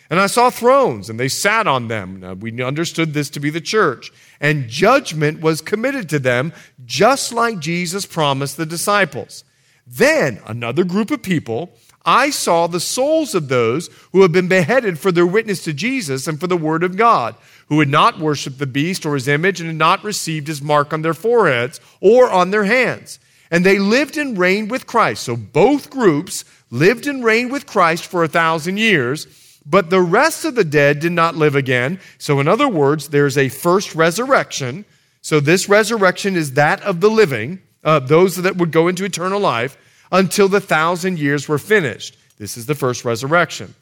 And 0.09 0.19
I 0.19 0.25
saw 0.25 0.49
thrones, 0.49 1.09
and 1.09 1.19
they 1.19 1.27
sat 1.27 1.67
on 1.67 1.87
them. 1.87 2.21
Now, 2.21 2.33
we 2.33 2.63
understood 2.63 3.13
this 3.13 3.29
to 3.31 3.39
be 3.39 3.51
the 3.51 3.61
church. 3.61 4.11
And 4.39 4.67
judgment 4.67 5.41
was 5.41 5.61
committed 5.61 6.09
to 6.09 6.19
them, 6.19 6.51
just 6.85 7.31
like 7.31 7.59
Jesus 7.59 8.07
promised 8.07 8.57
the 8.57 8.65
disciples. 8.65 9.43
Then 9.85 10.41
another 10.47 10.83
group 10.83 11.11
of 11.11 11.21
people, 11.21 11.71
I 12.05 12.31
saw 12.31 12.65
the 12.65 12.79
souls 12.79 13.35
of 13.35 13.49
those 13.49 13.89
who 14.11 14.23
had 14.23 14.31
been 14.31 14.47
beheaded 14.47 14.97
for 14.97 15.11
their 15.11 15.27
witness 15.27 15.63
to 15.65 15.73
Jesus 15.73 16.27
and 16.27 16.39
for 16.39 16.47
the 16.47 16.57
word 16.57 16.83
of 16.83 16.97
God, 16.97 17.35
who 17.67 17.79
had 17.79 17.89
not 17.89 18.19
worshiped 18.19 18.57
the 18.57 18.65
beast 18.65 19.05
or 19.05 19.13
his 19.13 19.27
image 19.27 19.59
and 19.59 19.67
had 19.67 19.77
not 19.77 20.03
received 20.03 20.47
his 20.47 20.61
mark 20.61 20.91
on 20.91 21.03
their 21.03 21.13
foreheads 21.13 21.79
or 22.01 22.31
on 22.31 22.49
their 22.49 22.63
hands. 22.63 23.19
And 23.51 23.65
they 23.65 23.77
lived 23.77 24.17
and 24.17 24.37
reigned 24.37 24.71
with 24.71 24.87
Christ. 24.87 25.23
So 25.23 25.35
both 25.35 25.89
groups 25.89 26.45
lived 26.71 27.07
and 27.07 27.23
reigned 27.23 27.51
with 27.51 27.65
Christ 27.65 28.05
for 28.05 28.23
a 28.23 28.27
thousand 28.27 28.77
years. 28.77 29.27
But 29.65 29.89
the 29.89 30.01
rest 30.01 30.45
of 30.45 30.55
the 30.55 30.63
dead 30.63 30.99
did 30.99 31.11
not 31.11 31.35
live 31.35 31.55
again. 31.55 31.99
So, 32.17 32.39
in 32.39 32.47
other 32.47 32.67
words, 32.67 33.09
there's 33.09 33.37
a 33.37 33.49
first 33.49 33.93
resurrection. 33.95 34.85
So, 35.21 35.39
this 35.39 35.69
resurrection 35.69 36.35
is 36.35 36.53
that 36.53 36.81
of 36.81 37.01
the 37.01 37.09
living, 37.09 37.61
uh, 37.83 37.99
those 37.99 38.37
that 38.37 38.55
would 38.55 38.71
go 38.71 38.87
into 38.87 39.05
eternal 39.05 39.39
life, 39.39 39.77
until 40.11 40.47
the 40.47 40.61
thousand 40.61 41.19
years 41.19 41.47
were 41.47 41.59
finished. 41.59 42.17
This 42.37 42.57
is 42.57 42.65
the 42.65 42.75
first 42.75 43.05
resurrection. 43.05 43.75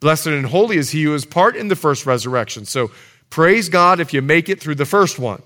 Blessed 0.00 0.28
and 0.28 0.46
holy 0.46 0.76
is 0.76 0.90
he 0.90 1.04
who 1.04 1.14
is 1.14 1.24
part 1.24 1.56
in 1.56 1.68
the 1.68 1.76
first 1.76 2.06
resurrection. 2.06 2.64
So, 2.64 2.90
praise 3.30 3.68
God 3.68 4.00
if 4.00 4.12
you 4.12 4.22
make 4.22 4.48
it 4.48 4.60
through 4.60 4.76
the 4.76 4.86
first 4.86 5.18
one. 5.18 5.42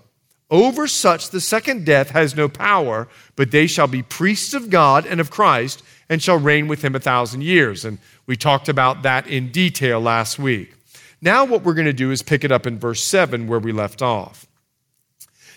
Over 0.51 0.87
such 0.87 1.31
the 1.31 1.41
second 1.41 1.87
death 1.87 2.11
has 2.11 2.37
no 2.37 2.47
power, 2.49 3.09
but 3.37 3.51
they 3.51 3.67
shall 3.67 3.87
be 3.87 4.03
priests 4.03 4.53
of 4.53 4.69
God 4.69 5.07
and 5.07 5.19
of 5.19 5.31
Christ 5.31 5.83
and 6.13 6.23
shall 6.23 6.37
reign 6.37 6.69
with 6.69 6.85
him 6.85 6.95
a 6.95 7.01
thousand 7.01 7.43
years. 7.43 7.87
And 7.87 7.97
we 8.27 8.37
talked 8.37 8.69
about 8.69 9.01
that 9.01 9.27
in 9.27 9.51
detail 9.51 9.99
last 9.99 10.39
week. 10.39 10.75
Now, 11.23 11.47
what 11.47 11.63
we're 11.63 11.73
going 11.73 11.87
to 11.87 11.95
do 11.95 12.11
is 12.11 12.21
pick 12.21 12.45
it 12.45 12.53
up 12.53 12.67
in 12.67 12.79
verse 12.79 13.03
7 13.03 13.47
where 13.47 13.59
we 13.59 13.73
left 13.73 14.03
off. 14.03 14.47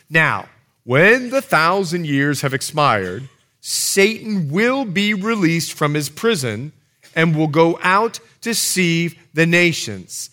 Now, 0.10 0.48
when 0.86 1.30
the 1.30 1.42
thousand 1.42 2.06
years 2.08 2.40
have 2.40 2.54
expired, 2.54 3.28
Satan 3.60 4.50
will 4.50 4.86
be 4.86 5.14
released 5.14 5.74
from 5.74 5.94
his 5.94 6.08
prison 6.08 6.72
and 7.18 7.36
will 7.36 7.50
go 7.50 7.78
out 7.84 8.14
to 8.14 8.22
deceive 8.52 9.20
the 9.34 9.46
nations, 9.46 10.30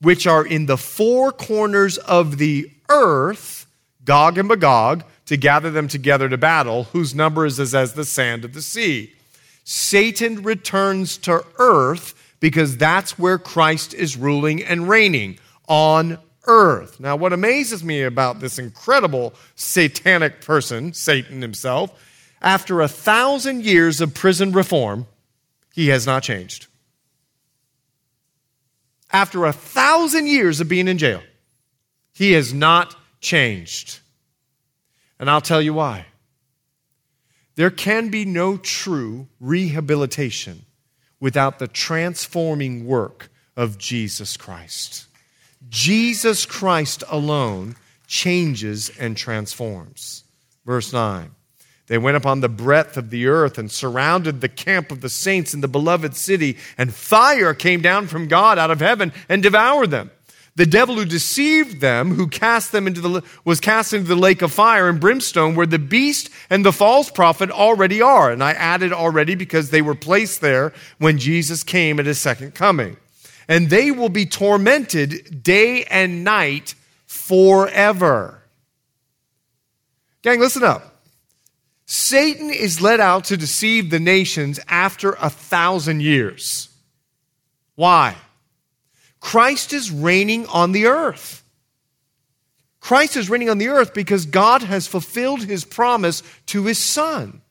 which 0.00 0.24
are 0.24 0.46
in 0.46 0.66
the 0.66 0.78
four 0.78 1.32
corners 1.32 1.98
of 1.98 2.38
the 2.38 2.70
earth, 2.88 3.66
Gog 4.04 4.38
and 4.38 4.46
Magog, 4.46 5.02
to 5.26 5.36
gather 5.36 5.72
them 5.72 5.88
together 5.88 6.28
to 6.28 6.38
battle, 6.38 6.84
whose 6.84 7.12
number 7.12 7.44
is 7.44 7.58
as 7.74 7.94
the 7.94 8.04
sand 8.04 8.44
of 8.44 8.52
the 8.52 8.62
sea. 8.62 9.14
Satan 9.70 10.44
returns 10.44 11.18
to 11.18 11.44
earth 11.58 12.14
because 12.40 12.78
that's 12.78 13.18
where 13.18 13.36
Christ 13.36 13.92
is 13.92 14.16
ruling 14.16 14.64
and 14.64 14.88
reigning 14.88 15.38
on 15.68 16.16
earth. 16.46 16.98
Now, 16.98 17.16
what 17.16 17.34
amazes 17.34 17.84
me 17.84 18.00
about 18.00 18.40
this 18.40 18.58
incredible 18.58 19.34
satanic 19.56 20.40
person, 20.40 20.94
Satan 20.94 21.42
himself, 21.42 21.92
after 22.40 22.80
a 22.80 22.88
thousand 22.88 23.62
years 23.62 24.00
of 24.00 24.14
prison 24.14 24.52
reform, 24.52 25.06
he 25.74 25.88
has 25.88 26.06
not 26.06 26.22
changed. 26.22 26.66
After 29.12 29.44
a 29.44 29.52
thousand 29.52 30.28
years 30.28 30.62
of 30.62 30.68
being 30.70 30.88
in 30.88 30.96
jail, 30.96 31.22
he 32.14 32.32
has 32.32 32.54
not 32.54 32.96
changed. 33.20 34.00
And 35.18 35.28
I'll 35.28 35.42
tell 35.42 35.60
you 35.60 35.74
why. 35.74 36.06
There 37.58 37.70
can 37.70 38.08
be 38.08 38.24
no 38.24 38.56
true 38.56 39.26
rehabilitation 39.40 40.64
without 41.18 41.58
the 41.58 41.66
transforming 41.66 42.86
work 42.86 43.30
of 43.56 43.78
Jesus 43.78 44.36
Christ. 44.36 45.06
Jesus 45.68 46.46
Christ 46.46 47.02
alone 47.08 47.74
changes 48.06 48.92
and 48.96 49.16
transforms. 49.16 50.22
Verse 50.64 50.92
9 50.92 51.32
They 51.88 51.98
went 51.98 52.16
upon 52.16 52.42
the 52.42 52.48
breadth 52.48 52.96
of 52.96 53.10
the 53.10 53.26
earth 53.26 53.58
and 53.58 53.72
surrounded 53.72 54.40
the 54.40 54.48
camp 54.48 54.92
of 54.92 55.00
the 55.00 55.08
saints 55.08 55.52
in 55.52 55.60
the 55.60 55.66
beloved 55.66 56.14
city, 56.14 56.58
and 56.78 56.94
fire 56.94 57.54
came 57.54 57.82
down 57.82 58.06
from 58.06 58.28
God 58.28 58.60
out 58.60 58.70
of 58.70 58.78
heaven 58.78 59.12
and 59.28 59.42
devoured 59.42 59.90
them. 59.90 60.12
The 60.58 60.66
devil 60.66 60.96
who 60.96 61.04
deceived 61.04 61.80
them, 61.80 62.16
who 62.16 62.26
cast 62.26 62.72
them 62.72 62.88
into 62.88 63.00
the, 63.00 63.22
was 63.44 63.60
cast 63.60 63.92
into 63.92 64.08
the 64.08 64.16
lake 64.16 64.42
of 64.42 64.50
fire 64.50 64.88
and 64.88 64.98
brimstone 64.98 65.54
where 65.54 65.68
the 65.68 65.78
beast 65.78 66.30
and 66.50 66.66
the 66.66 66.72
false 66.72 67.12
prophet 67.12 67.52
already 67.52 68.02
are. 68.02 68.32
And 68.32 68.42
I 68.42 68.54
added 68.54 68.92
already 68.92 69.36
because 69.36 69.70
they 69.70 69.82
were 69.82 69.94
placed 69.94 70.40
there 70.40 70.72
when 70.98 71.16
Jesus 71.16 71.62
came 71.62 72.00
at 72.00 72.06
his 72.06 72.18
second 72.18 72.56
coming. 72.56 72.96
And 73.46 73.70
they 73.70 73.92
will 73.92 74.08
be 74.08 74.26
tormented 74.26 75.44
day 75.44 75.84
and 75.84 76.24
night 76.24 76.74
forever. 77.06 78.42
Gang, 80.22 80.40
listen 80.40 80.64
up. 80.64 81.04
Satan 81.86 82.50
is 82.50 82.80
led 82.80 82.98
out 82.98 83.26
to 83.26 83.36
deceive 83.36 83.90
the 83.90 84.00
nations 84.00 84.58
after 84.66 85.12
a 85.20 85.30
thousand 85.30 86.02
years. 86.02 86.68
Why? 87.76 88.16
Christ 89.28 89.74
is 89.74 89.90
reigning 89.90 90.46
on 90.46 90.72
the 90.72 90.86
earth. 90.86 91.44
Christ 92.80 93.14
is 93.14 93.28
reigning 93.28 93.50
on 93.50 93.58
the 93.58 93.68
earth 93.68 93.92
because 93.92 94.24
God 94.24 94.62
has 94.62 94.86
fulfilled 94.86 95.42
his 95.42 95.66
promise 95.66 96.22
to 96.46 96.64
his 96.64 96.78
son. 96.78 97.42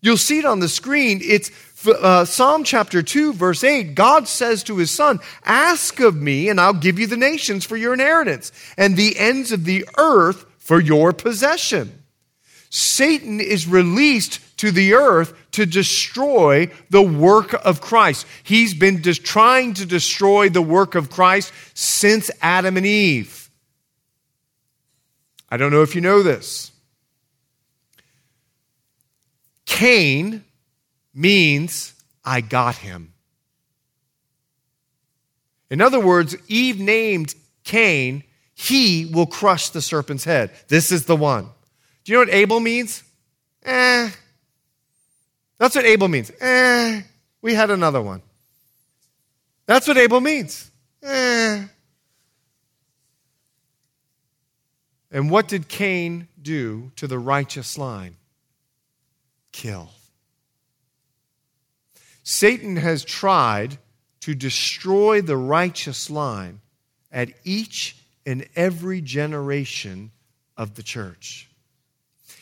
You'll 0.00 0.16
see 0.16 0.38
it 0.38 0.46
on 0.46 0.60
the 0.60 0.68
screen. 0.70 1.20
It's 1.22 1.50
uh, 1.86 2.24
Psalm 2.24 2.64
chapter 2.64 3.02
2, 3.02 3.34
verse 3.34 3.62
8. 3.64 3.94
God 3.94 4.28
says 4.28 4.62
to 4.62 4.78
his 4.78 4.90
son, 4.90 5.20
Ask 5.44 6.00
of 6.00 6.16
me, 6.16 6.48
and 6.48 6.58
I'll 6.58 6.72
give 6.72 6.98
you 6.98 7.06
the 7.06 7.18
nations 7.18 7.66
for 7.66 7.76
your 7.76 7.92
inheritance, 7.92 8.50
and 8.78 8.96
the 8.96 9.18
ends 9.18 9.52
of 9.52 9.66
the 9.66 9.86
earth 9.98 10.46
for 10.56 10.80
your 10.80 11.12
possession. 11.12 12.02
Satan 12.70 13.40
is 13.40 13.68
released 13.68 14.40
to 14.56 14.70
the 14.70 14.94
earth 14.94 15.34
to 15.56 15.64
destroy 15.64 16.70
the 16.90 17.00
work 17.00 17.54
of 17.64 17.80
Christ. 17.80 18.26
He's 18.42 18.74
been 18.74 19.02
just 19.02 19.24
trying 19.24 19.72
to 19.74 19.86
destroy 19.86 20.50
the 20.50 20.60
work 20.60 20.94
of 20.94 21.08
Christ 21.08 21.50
since 21.72 22.30
Adam 22.42 22.76
and 22.76 22.84
Eve. 22.84 23.50
I 25.48 25.56
don't 25.56 25.72
know 25.72 25.80
if 25.80 25.94
you 25.94 26.02
know 26.02 26.22
this. 26.22 26.72
Cain 29.64 30.44
means 31.14 31.94
I 32.22 32.42
got 32.42 32.76
him. 32.76 33.14
In 35.70 35.80
other 35.80 35.98
words, 35.98 36.36
Eve 36.48 36.78
named 36.78 37.34
Cain, 37.64 38.24
he 38.54 39.06
will 39.06 39.26
crush 39.26 39.70
the 39.70 39.80
serpent's 39.80 40.24
head. 40.24 40.50
This 40.68 40.92
is 40.92 41.06
the 41.06 41.16
one. 41.16 41.48
Do 42.04 42.12
you 42.12 42.18
know 42.18 42.20
what 42.26 42.34
Abel 42.34 42.60
means? 42.60 43.02
Eh, 43.64 44.10
that's 45.58 45.74
what 45.74 45.84
Abel 45.84 46.08
means. 46.08 46.30
Eh, 46.40 47.02
we 47.42 47.54
had 47.54 47.70
another 47.70 48.02
one. 48.02 48.22
That's 49.66 49.88
what 49.88 49.96
Abel 49.96 50.20
means. 50.20 50.70
Eh. 51.02 51.64
And 55.10 55.30
what 55.30 55.48
did 55.48 55.68
Cain 55.68 56.28
do 56.40 56.92
to 56.96 57.06
the 57.06 57.18
righteous 57.18 57.78
line? 57.78 58.16
Kill. 59.52 59.90
Satan 62.22 62.76
has 62.76 63.04
tried 63.04 63.78
to 64.20 64.34
destroy 64.34 65.22
the 65.22 65.36
righteous 65.36 66.10
line 66.10 66.60
at 67.12 67.30
each 67.44 67.96
and 68.26 68.46
every 68.56 69.00
generation 69.00 70.10
of 70.56 70.74
the 70.74 70.82
church. 70.82 71.48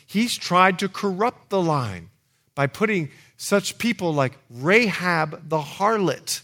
He's 0.07 0.37
tried 0.37 0.79
to 0.79 0.89
corrupt 0.89 1.51
the 1.51 1.61
line 1.61 2.09
by 2.55 2.67
putting 2.67 3.11
such 3.37 3.79
people 3.79 4.13
like 4.13 4.39
Rahab 4.51 5.49
the 5.49 5.61
harlot 5.61 6.43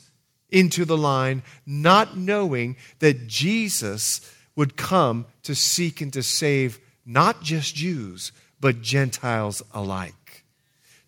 into 0.51 0.85
the 0.85 0.99
line, 0.99 1.43
not 1.65 2.17
knowing 2.17 2.77
that 2.99 3.27
Jesus 3.27 4.21
would 4.57 4.77
come 4.77 5.27
to 5.45 5.55
seek 5.55 6.01
and 6.01 6.13
to 6.13 6.23
save 6.23 6.79
not 7.07 7.43
just 7.43 7.75
Jews, 7.75 8.33
but 8.61 8.83
Gentiles 8.83 9.63
alike. 9.73 10.45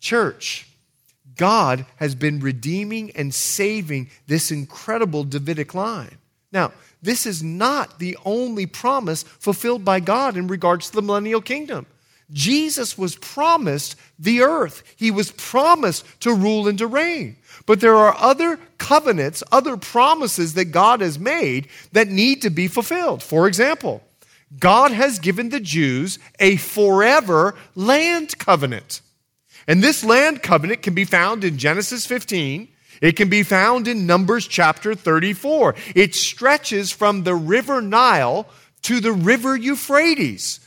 Church, 0.00 0.66
God 1.36 1.86
has 1.96 2.14
been 2.14 2.40
redeeming 2.40 3.10
and 3.12 3.34
saving 3.34 4.10
this 4.26 4.50
incredible 4.50 5.24
Davidic 5.24 5.74
line. 5.74 6.18
Now, 6.52 6.72
this 7.02 7.26
is 7.26 7.42
not 7.42 7.98
the 7.98 8.16
only 8.24 8.66
promise 8.66 9.22
fulfilled 9.22 9.84
by 9.84 10.00
God 10.00 10.36
in 10.36 10.46
regards 10.46 10.88
to 10.90 10.96
the 10.96 11.02
millennial 11.02 11.40
kingdom. 11.40 11.86
Jesus 12.32 12.96
was 12.96 13.16
promised 13.16 13.96
the 14.18 14.42
earth. 14.42 14.82
He 14.96 15.10
was 15.10 15.32
promised 15.32 16.04
to 16.20 16.32
rule 16.32 16.68
and 16.68 16.78
to 16.78 16.86
reign. 16.86 17.36
But 17.66 17.80
there 17.80 17.96
are 17.96 18.16
other 18.18 18.58
covenants, 18.78 19.42
other 19.52 19.76
promises 19.76 20.54
that 20.54 20.66
God 20.66 21.00
has 21.00 21.18
made 21.18 21.68
that 21.92 22.08
need 22.08 22.42
to 22.42 22.50
be 22.50 22.68
fulfilled. 22.68 23.22
For 23.22 23.46
example, 23.46 24.02
God 24.58 24.92
has 24.92 25.18
given 25.18 25.48
the 25.48 25.60
Jews 25.60 26.18
a 26.38 26.56
forever 26.56 27.54
land 27.74 28.38
covenant. 28.38 29.00
And 29.66 29.82
this 29.82 30.02
land 30.02 30.42
covenant 30.42 30.82
can 30.82 30.94
be 30.94 31.04
found 31.04 31.44
in 31.44 31.58
Genesis 31.58 32.06
15. 32.06 32.68
It 33.00 33.16
can 33.16 33.28
be 33.28 33.42
found 33.42 33.88
in 33.88 34.06
Numbers 34.06 34.46
chapter 34.46 34.94
34. 34.94 35.74
It 35.94 36.14
stretches 36.14 36.90
from 36.90 37.22
the 37.22 37.34
river 37.34 37.80
Nile 37.80 38.46
to 38.82 39.00
the 39.00 39.12
river 39.12 39.56
Euphrates. 39.56 40.60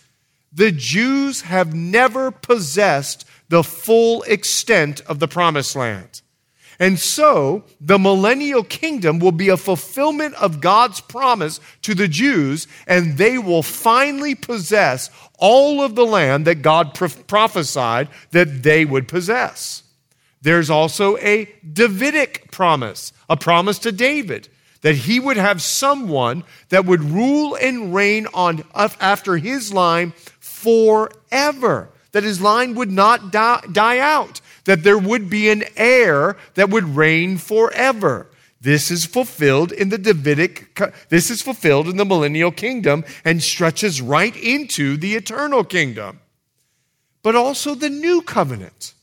The 0.56 0.72
Jews 0.72 1.42
have 1.42 1.76
never 1.76 2.32
possessed 2.32 3.26
the 3.50 3.64
full 3.64 4.24
extent 4.24 5.02
of 5.02 5.20
the 5.20 5.28
promised 5.28 5.76
land. 5.76 6.22
And 6.80 7.00
so, 7.00 7.64
the 7.80 8.00
millennial 8.00 8.64
kingdom 8.64 9.20
will 9.20 9.32
be 9.32 9.50
a 9.50 9.58
fulfillment 9.58 10.34
of 10.36 10.60
God's 10.60 11.00
promise 11.00 11.60
to 11.84 11.94
the 11.94 12.08
Jews, 12.08 12.68
and 12.88 13.18
they 13.18 13.38
will 13.38 13.64
finally 13.64 14.36
possess 14.36 15.10
all 15.40 15.82
of 15.82 15.96
the 15.96 16.06
land 16.06 16.46
that 16.48 16.62
God 16.62 16.94
prophesied 16.94 18.10
that 18.32 18.64
they 18.64 18.84
would 18.84 19.08
possess. 19.08 19.84
There's 20.42 20.70
also 20.70 21.18
a 21.18 21.50
Davidic 21.72 22.52
promise, 22.52 23.14
a 23.30 23.38
promise 23.38 23.80
to 23.80 23.92
David 23.92 24.50
that 24.82 24.96
he 24.96 25.20
would 25.20 25.38
have 25.38 25.64
someone 25.64 26.44
that 26.70 26.86
would 26.86 27.02
rule 27.02 27.56
and 27.56 27.92
reign 27.92 28.28
on 28.36 28.64
after 28.76 29.38
his 29.38 29.74
line 29.74 30.14
forever, 30.66 31.90
that 32.12 32.24
his 32.24 32.42
line 32.42 32.76
would 32.76 32.92
not 32.92 33.32
die, 33.32 33.62
die 33.72 34.00
out 34.00 34.42
that 34.66 34.84
there 34.84 34.98
would 34.98 35.30
be 35.30 35.50
an 35.50 35.64
heir 35.78 36.36
that 36.56 36.70
would 36.70 36.96
reign 36.96 37.38
forever. 37.38 38.28
This 38.60 38.92
is 38.92 39.06
fulfilled 39.06 39.72
in 39.72 39.90
the 39.90 39.98
Davidic, 39.98 40.76
this 41.10 41.30
is 41.30 41.42
fulfilled 41.42 41.88
in 41.88 41.98
the 41.98 42.06
millennial 42.06 42.52
kingdom 42.52 43.06
and 43.24 43.42
stretches 43.42 44.02
right 44.02 44.36
into 44.36 44.98
the 44.98 45.16
eternal 45.16 45.64
kingdom. 45.64 46.20
But 47.22 47.36
also 47.36 47.76
the 47.76 47.90
new 47.90 48.22
covenant. 48.22 48.94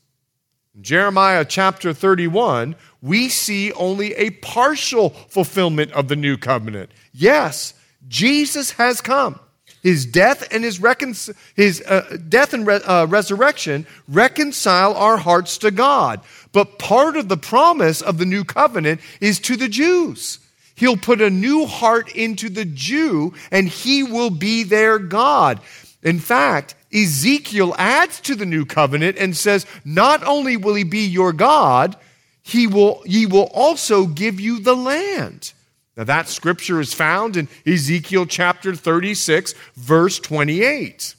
In 0.75 0.83
Jeremiah 0.83 1.45
chapter 1.45 1.93
31, 1.93 2.75
we 3.01 3.29
see 3.29 3.71
only 3.73 4.13
a 4.15 4.31
partial 4.31 5.11
fulfillment 5.11 5.91
of 5.93 6.07
the 6.07 6.15
new 6.15 6.37
covenant. 6.37 6.91
Yes, 7.13 7.73
Jesus 8.07 8.71
has 8.71 9.01
come. 9.01 9.39
His 9.83 10.05
death 10.05 10.47
and 10.49 10.63
his, 10.63 10.79
recon- 10.79 11.13
his 11.55 11.83
uh, 11.85 12.17
death 12.29 12.53
and 12.53 12.65
re- 12.65 12.79
uh, 12.85 13.05
resurrection 13.07 13.85
reconcile 14.07 14.95
our 14.95 15.17
hearts 15.17 15.57
to 15.59 15.71
God. 15.71 16.21
But 16.53 16.79
part 16.79 17.17
of 17.17 17.27
the 17.27 17.37
promise 17.37 18.01
of 18.01 18.17
the 18.17 18.25
new 18.25 18.45
covenant 18.45 19.01
is 19.19 19.39
to 19.41 19.57
the 19.57 19.67
Jews. 19.67 20.39
He'll 20.75 20.97
put 20.97 21.21
a 21.21 21.29
new 21.29 21.65
heart 21.65 22.15
into 22.15 22.49
the 22.49 22.65
Jew 22.65 23.33
and 23.51 23.67
he 23.67 24.03
will 24.03 24.29
be 24.29 24.63
their 24.63 24.99
God. 24.99 25.59
In 26.01 26.19
fact, 26.19 26.75
Ezekiel 26.93 27.75
adds 27.77 28.19
to 28.21 28.35
the 28.35 28.45
new 28.45 28.65
covenant 28.65 29.17
and 29.17 29.35
says, 29.35 29.65
not 29.83 30.23
only 30.23 30.57
will 30.57 30.75
he 30.75 30.83
be 30.83 31.05
your 31.05 31.33
God, 31.33 31.95
he 32.41 32.67
will, 32.67 33.01
he 33.05 33.25
will 33.25 33.49
also 33.53 34.05
give 34.05 34.39
you 34.39 34.59
the 34.59 34.75
land. 34.75 35.52
Now, 35.95 36.05
that 36.05 36.27
scripture 36.27 36.79
is 36.79 36.93
found 36.93 37.37
in 37.37 37.47
Ezekiel 37.67 38.25
chapter 38.25 38.73
36, 38.73 39.53
verse 39.75 40.19
28. 40.19 41.15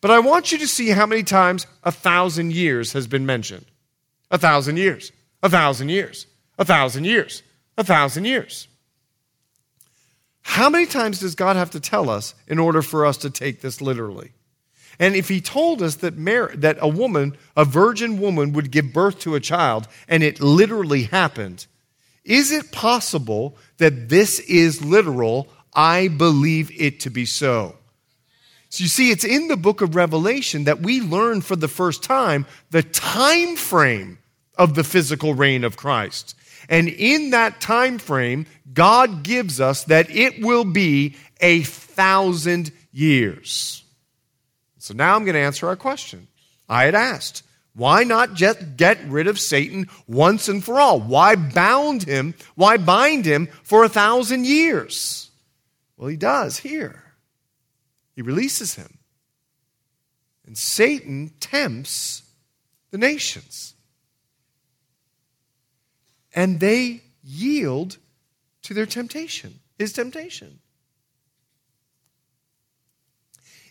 But 0.00 0.10
I 0.10 0.18
want 0.18 0.52
you 0.52 0.58
to 0.58 0.68
see 0.68 0.90
how 0.90 1.06
many 1.06 1.22
times 1.22 1.66
a 1.82 1.90
thousand 1.90 2.52
years 2.52 2.92
has 2.92 3.06
been 3.06 3.24
mentioned. 3.24 3.64
A 4.30 4.36
thousand 4.36 4.76
years, 4.76 5.12
a 5.42 5.48
thousand 5.48 5.88
years, 5.88 6.26
a 6.58 6.64
thousand 6.64 7.04
years, 7.04 7.42
a 7.78 7.84
thousand 7.84 8.26
years. 8.26 8.68
How 10.42 10.68
many 10.68 10.84
times 10.84 11.20
does 11.20 11.34
God 11.34 11.56
have 11.56 11.70
to 11.70 11.80
tell 11.80 12.10
us 12.10 12.34
in 12.46 12.58
order 12.58 12.82
for 12.82 13.06
us 13.06 13.16
to 13.18 13.30
take 13.30 13.62
this 13.62 13.80
literally? 13.80 14.32
And 14.98 15.16
if 15.16 15.28
he 15.28 15.40
told 15.40 15.82
us 15.82 15.96
that, 15.96 16.16
Mary, 16.16 16.54
that 16.56 16.76
a 16.80 16.88
woman, 16.88 17.36
a 17.56 17.64
virgin 17.64 18.20
woman, 18.20 18.52
would 18.52 18.70
give 18.70 18.92
birth 18.92 19.18
to 19.20 19.34
a 19.34 19.40
child, 19.40 19.88
and 20.06 20.22
it 20.22 20.40
literally 20.40 21.04
happened, 21.04 21.66
is 22.24 22.50
it 22.50 22.72
possible 22.72 23.56
that 23.78 24.08
this 24.08 24.40
is 24.40 24.84
literal? 24.84 25.48
I 25.72 26.08
believe 26.08 26.70
it 26.80 27.00
to 27.00 27.10
be 27.10 27.26
so. 27.26 27.76
So 28.70 28.82
you 28.82 28.88
see, 28.88 29.10
it's 29.12 29.24
in 29.24 29.46
the 29.46 29.56
book 29.56 29.82
of 29.82 29.94
Revelation 29.94 30.64
that 30.64 30.80
we 30.80 31.00
learn 31.00 31.42
for 31.42 31.54
the 31.54 31.68
first 31.68 32.02
time 32.02 32.44
the 32.70 32.82
time 32.82 33.54
frame 33.54 34.18
of 34.56 34.74
the 34.74 34.82
physical 34.82 35.32
reign 35.32 35.62
of 35.62 35.76
Christ. 35.76 36.34
And 36.68 36.88
in 36.88 37.30
that 37.30 37.60
time 37.60 37.98
frame, 37.98 38.46
God 38.72 39.22
gives 39.22 39.60
us 39.60 39.84
that 39.84 40.10
it 40.10 40.42
will 40.44 40.64
be 40.64 41.14
a 41.40 41.62
thousand 41.62 42.72
years. 42.90 43.84
So 44.78 44.92
now 44.92 45.14
I'm 45.14 45.24
going 45.24 45.34
to 45.34 45.40
answer 45.40 45.68
our 45.68 45.76
question. 45.76 46.26
I 46.68 46.84
had 46.84 46.96
asked, 46.96 47.43
why 47.74 48.04
not 48.04 48.34
just 48.34 48.76
get 48.76 49.04
rid 49.04 49.26
of 49.26 49.40
Satan 49.40 49.88
once 50.06 50.48
and 50.48 50.64
for 50.64 50.78
all? 50.78 51.00
Why 51.00 51.34
bound 51.34 52.04
him? 52.04 52.34
Why 52.54 52.76
bind 52.76 53.24
him 53.24 53.48
for 53.64 53.82
a 53.82 53.88
thousand 53.88 54.46
years? 54.46 55.30
Well, 55.96 56.08
he 56.08 56.16
does 56.16 56.58
here. 56.58 57.02
He 58.14 58.22
releases 58.22 58.76
him. 58.76 58.98
And 60.46 60.56
Satan 60.56 61.32
tempts 61.40 62.22
the 62.90 62.98
nations. 62.98 63.74
And 66.32 66.60
they 66.60 67.02
yield 67.24 67.98
to 68.62 68.74
their 68.74 68.86
temptation, 68.86 69.60
his 69.78 69.92
temptation. 69.92 70.60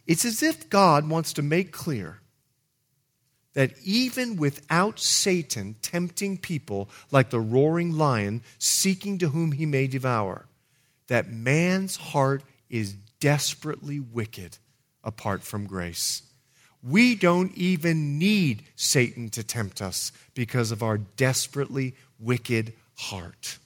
It's 0.05 0.25
as 0.25 0.43
if 0.43 0.69
God 0.69 1.07
wants 1.07 1.31
to 1.33 1.41
make 1.41 1.71
clear 1.71 2.19
that 3.53 3.71
even 3.83 4.35
without 4.35 4.99
Satan 4.99 5.75
tempting 5.81 6.37
people 6.37 6.89
like 7.11 7.29
the 7.29 7.39
roaring 7.39 7.95
lion 7.97 8.41
seeking 8.57 9.17
to 9.19 9.29
whom 9.29 9.51
he 9.51 9.65
may 9.65 9.87
devour, 9.87 10.47
that 11.07 11.31
man's 11.31 11.95
heart 11.95 12.43
is 12.69 12.93
desperately 13.19 13.99
wicked 13.99 14.57
apart 15.03 15.43
from 15.43 15.67
grace. 15.67 16.23
We 16.81 17.15
don't 17.15 17.55
even 17.55 18.17
need 18.19 18.63
Satan 18.75 19.29
to 19.29 19.43
tempt 19.43 19.81
us 19.81 20.11
because 20.33 20.71
of 20.71 20.83
our 20.83 20.97
desperately 20.97 21.95
wicked 22.19 22.73
heart. 22.95 23.59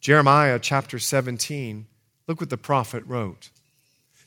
Jeremiah 0.00 0.58
chapter 0.60 0.98
17, 0.98 1.86
look 2.28 2.40
what 2.40 2.50
the 2.50 2.56
prophet 2.56 3.04
wrote. 3.06 3.50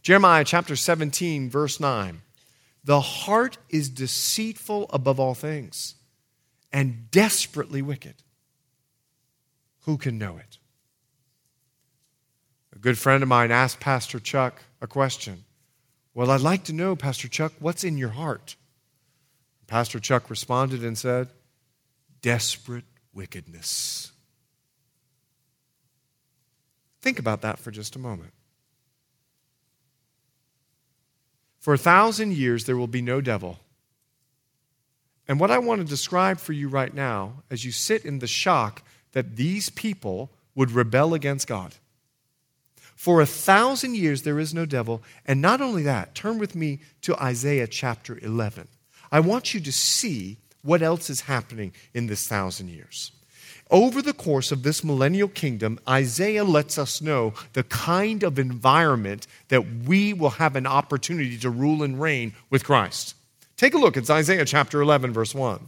Jeremiah 0.01 0.43
chapter 0.43 0.75
17, 0.75 1.49
verse 1.49 1.79
9. 1.79 2.21
The 2.85 3.01
heart 3.01 3.57
is 3.69 3.89
deceitful 3.89 4.85
above 4.91 5.19
all 5.19 5.33
things 5.33 5.95
and 6.71 7.09
desperately 7.09 7.81
wicked. 7.81 8.15
Who 9.81 9.97
can 9.97 10.19
know 10.19 10.37
it? 10.37 10.59
A 12.75 12.79
good 12.79 12.99
friend 12.99 13.23
of 13.23 13.29
mine 13.29 13.49
asked 13.49 13.79
Pastor 13.79 14.19
Chuck 14.19 14.61
a 14.81 14.87
question. 14.87 15.45
Well, 16.13 16.29
I'd 16.29 16.41
like 16.41 16.63
to 16.65 16.73
know, 16.73 16.95
Pastor 16.95 17.27
Chuck, 17.27 17.53
what's 17.59 17.83
in 17.83 17.97
your 17.97 18.09
heart? 18.09 18.55
Pastor 19.65 19.99
Chuck 19.99 20.29
responded 20.29 20.83
and 20.83 20.95
said, 20.95 21.29
Desperate 22.21 22.85
wickedness. 23.13 24.11
Think 27.01 27.17
about 27.17 27.41
that 27.41 27.57
for 27.57 27.71
just 27.71 27.95
a 27.95 27.99
moment. 27.99 28.34
For 31.65 31.73
a 31.73 31.79
thousand 31.79 32.33
years, 32.33 32.65
there 32.65 32.77
will 32.77 32.85
be 32.85 33.01
no 33.01 33.21
devil. 33.21 33.57
And 35.27 35.39
what 35.39 35.49
I 35.49 35.57
want 35.57 35.81
to 35.81 35.87
describe 35.87 36.39
for 36.39 36.53
you 36.53 36.69
right 36.69 36.93
now, 36.93 37.41
as 37.49 37.65
you 37.65 37.71
sit 37.71 38.05
in 38.05 38.19
the 38.19 38.27
shock 38.27 38.83
that 39.13 39.35
these 39.35 39.71
people 39.71 40.29
would 40.53 40.69
rebel 40.69 41.15
against 41.15 41.47
God. 41.47 41.73
For 42.95 43.19
a 43.19 43.25
thousand 43.25 43.95
years 43.95 44.21
there 44.21 44.37
is 44.37 44.53
no 44.53 44.67
devil. 44.67 45.01
And 45.25 45.41
not 45.41 45.59
only 45.59 45.81
that, 45.81 46.13
turn 46.13 46.37
with 46.37 46.53
me 46.53 46.81
to 47.01 47.19
Isaiah 47.19 47.65
chapter 47.65 48.19
11. 48.21 48.67
I 49.11 49.21
want 49.21 49.55
you 49.55 49.59
to 49.61 49.71
see 49.71 50.37
what 50.61 50.83
else 50.83 51.09
is 51.09 51.21
happening 51.21 51.73
in 51.95 52.05
this 52.05 52.27
thousand 52.27 52.67
years. 52.67 53.11
Over 53.71 54.01
the 54.01 54.13
course 54.13 54.51
of 54.51 54.61
this 54.61 54.83
millennial 54.83 55.27
kingdom, 55.27 55.79
Isaiah 55.89 56.43
lets 56.43 56.77
us 56.77 57.01
know 57.01 57.33
the 57.53 57.63
kind 57.63 58.21
of 58.21 58.37
environment 58.37 59.25
that 59.47 59.65
we 59.85 60.13
will 60.13 60.31
have 60.31 60.55
an 60.55 60.67
opportunity 60.67 61.37
to 61.39 61.49
rule 61.49 61.81
and 61.81 61.99
reign 61.99 62.33
with 62.49 62.63
Christ. 62.63 63.15
Take 63.57 63.73
a 63.73 63.79
look. 63.79 63.97
It's 63.97 64.09
Isaiah 64.09 64.45
chapter 64.45 64.81
11, 64.81 65.13
verse 65.13 65.33
1. 65.33 65.59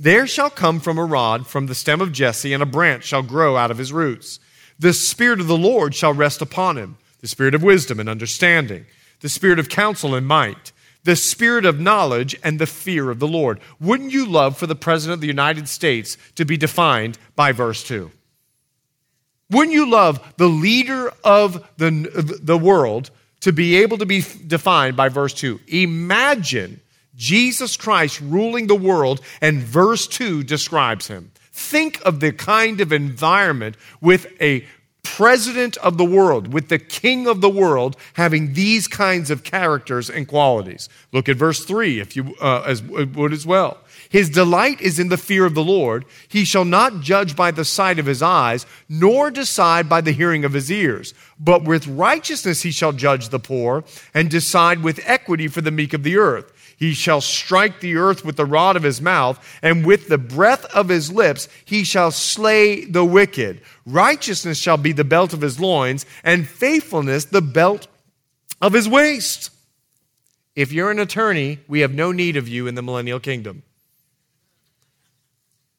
There 0.00 0.26
shall 0.26 0.50
come 0.50 0.80
from 0.80 0.98
a 0.98 1.04
rod 1.04 1.46
from 1.46 1.66
the 1.66 1.74
stem 1.74 2.00
of 2.00 2.12
Jesse, 2.12 2.52
and 2.52 2.62
a 2.62 2.66
branch 2.66 3.04
shall 3.04 3.22
grow 3.22 3.56
out 3.56 3.70
of 3.70 3.78
his 3.78 3.92
roots. 3.92 4.40
The 4.78 4.92
Spirit 4.92 5.40
of 5.40 5.46
the 5.46 5.56
Lord 5.56 5.94
shall 5.94 6.12
rest 6.12 6.42
upon 6.42 6.76
him 6.76 6.96
the 7.20 7.28
Spirit 7.28 7.54
of 7.54 7.62
wisdom 7.62 8.00
and 8.00 8.08
understanding, 8.08 8.86
the 9.20 9.28
Spirit 9.28 9.58
of 9.58 9.68
counsel 9.68 10.14
and 10.14 10.26
might, 10.26 10.72
the 11.04 11.16
Spirit 11.16 11.64
of 11.64 11.80
knowledge 11.80 12.36
and 12.42 12.58
the 12.58 12.66
fear 12.66 13.10
of 13.10 13.18
the 13.18 13.28
Lord. 13.28 13.60
Wouldn't 13.80 14.12
you 14.12 14.26
love 14.26 14.56
for 14.56 14.66
the 14.66 14.74
President 14.74 15.14
of 15.14 15.20
the 15.20 15.26
United 15.26 15.68
States 15.68 16.16
to 16.34 16.44
be 16.44 16.56
defined 16.56 17.18
by 17.36 17.52
verse 17.52 17.82
2? 17.84 18.10
Wouldn't 19.50 19.74
you 19.74 19.90
love 19.90 20.34
the 20.36 20.48
leader 20.48 21.12
of 21.24 21.66
the, 21.76 22.38
the 22.42 22.58
world 22.58 23.10
to 23.40 23.52
be 23.52 23.76
able 23.76 23.98
to 23.98 24.06
be 24.06 24.24
defined 24.46 24.96
by 24.96 25.08
verse 25.08 25.34
2? 25.34 25.60
Imagine 25.68 26.80
Jesus 27.16 27.76
Christ 27.76 28.20
ruling 28.20 28.66
the 28.66 28.74
world, 28.74 29.20
and 29.40 29.60
verse 29.60 30.06
2 30.06 30.44
describes 30.44 31.08
him. 31.08 31.32
Think 31.52 32.00
of 32.06 32.20
the 32.20 32.32
kind 32.32 32.80
of 32.80 32.92
environment 32.92 33.76
with 34.00 34.26
a 34.40 34.64
president 35.02 35.76
of 35.78 35.98
the 35.98 36.04
world, 36.04 36.52
with 36.52 36.68
the 36.68 36.78
king 36.78 37.26
of 37.26 37.40
the 37.40 37.50
world, 37.50 37.96
having 38.14 38.52
these 38.52 38.86
kinds 38.86 39.30
of 39.30 39.44
characters 39.44 40.10
and 40.10 40.26
qualities. 40.28 40.88
Look 41.12 41.28
at 41.28 41.36
verse 41.36 41.64
3, 41.64 42.00
if 42.00 42.16
you 42.16 42.34
uh, 42.40 42.62
as, 42.66 42.82
would 42.82 43.32
as 43.32 43.46
well. 43.46 43.78
His 44.08 44.28
delight 44.28 44.80
is 44.80 44.98
in 44.98 45.08
the 45.08 45.16
fear 45.16 45.46
of 45.46 45.54
the 45.54 45.62
Lord. 45.62 46.04
He 46.28 46.44
shall 46.44 46.64
not 46.64 47.00
judge 47.00 47.36
by 47.36 47.52
the 47.52 47.64
sight 47.64 47.98
of 47.98 48.06
his 48.06 48.22
eyes, 48.22 48.66
nor 48.88 49.30
decide 49.30 49.88
by 49.88 50.00
the 50.00 50.12
hearing 50.12 50.44
of 50.44 50.52
his 50.52 50.70
ears. 50.70 51.14
But 51.38 51.64
with 51.64 51.86
righteousness 51.86 52.62
he 52.62 52.72
shall 52.72 52.92
judge 52.92 53.28
the 53.28 53.38
poor, 53.38 53.84
and 54.12 54.28
decide 54.28 54.82
with 54.82 55.00
equity 55.04 55.48
for 55.48 55.60
the 55.60 55.70
meek 55.70 55.92
of 55.92 56.02
the 56.02 56.16
earth. 56.16 56.52
He 56.80 56.94
shall 56.94 57.20
strike 57.20 57.80
the 57.80 57.96
earth 57.96 58.24
with 58.24 58.36
the 58.36 58.46
rod 58.46 58.74
of 58.74 58.82
his 58.82 59.02
mouth, 59.02 59.38
and 59.60 59.84
with 59.84 60.08
the 60.08 60.16
breath 60.16 60.64
of 60.74 60.88
his 60.88 61.12
lips 61.12 61.46
he 61.66 61.84
shall 61.84 62.10
slay 62.10 62.86
the 62.86 63.04
wicked. 63.04 63.60
Righteousness 63.84 64.56
shall 64.56 64.78
be 64.78 64.92
the 64.92 65.04
belt 65.04 65.34
of 65.34 65.42
his 65.42 65.60
loins, 65.60 66.06
and 66.24 66.48
faithfulness 66.48 67.26
the 67.26 67.42
belt 67.42 67.86
of 68.62 68.72
his 68.72 68.88
waist. 68.88 69.50
If 70.56 70.72
you're 70.72 70.90
an 70.90 70.98
attorney, 70.98 71.58
we 71.68 71.80
have 71.80 71.92
no 71.92 72.12
need 72.12 72.38
of 72.38 72.48
you 72.48 72.66
in 72.66 72.76
the 72.76 72.82
millennial 72.82 73.20
kingdom. 73.20 73.62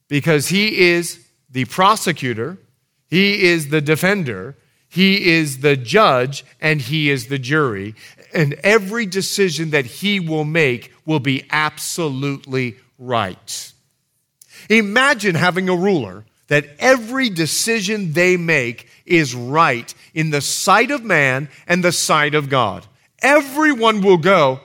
Because 0.07 0.49
he 0.49 0.91
is 0.91 1.25
the 1.49 1.65
prosecutor, 1.65 2.59
he 3.09 3.45
is 3.45 3.69
the 3.69 3.81
defender, 3.81 4.55
he 4.91 5.31
is 5.31 5.59
the 5.59 5.75
judge, 5.75 6.45
and 6.59 6.81
he 6.81 7.09
is 7.09 7.27
the 7.27 7.39
jury 7.39 7.95
and 8.33 8.53
every 8.63 9.05
decision 9.05 9.71
that 9.71 9.85
he 9.85 10.19
will 10.19 10.43
make 10.43 10.93
will 11.05 11.19
be 11.19 11.45
absolutely 11.51 12.77
right. 12.97 13.73
Imagine 14.69 15.35
having 15.35 15.69
a 15.69 15.75
ruler 15.75 16.25
that 16.47 16.67
every 16.79 17.29
decision 17.29 18.13
they 18.13 18.37
make 18.37 18.87
is 19.05 19.33
right 19.33 19.93
in 20.13 20.29
the 20.29 20.41
sight 20.41 20.91
of 20.91 21.03
man 21.03 21.49
and 21.67 21.83
the 21.83 21.91
sight 21.91 22.35
of 22.35 22.49
God. 22.49 22.85
Everyone 23.21 24.01
will 24.01 24.17
go, 24.17 24.61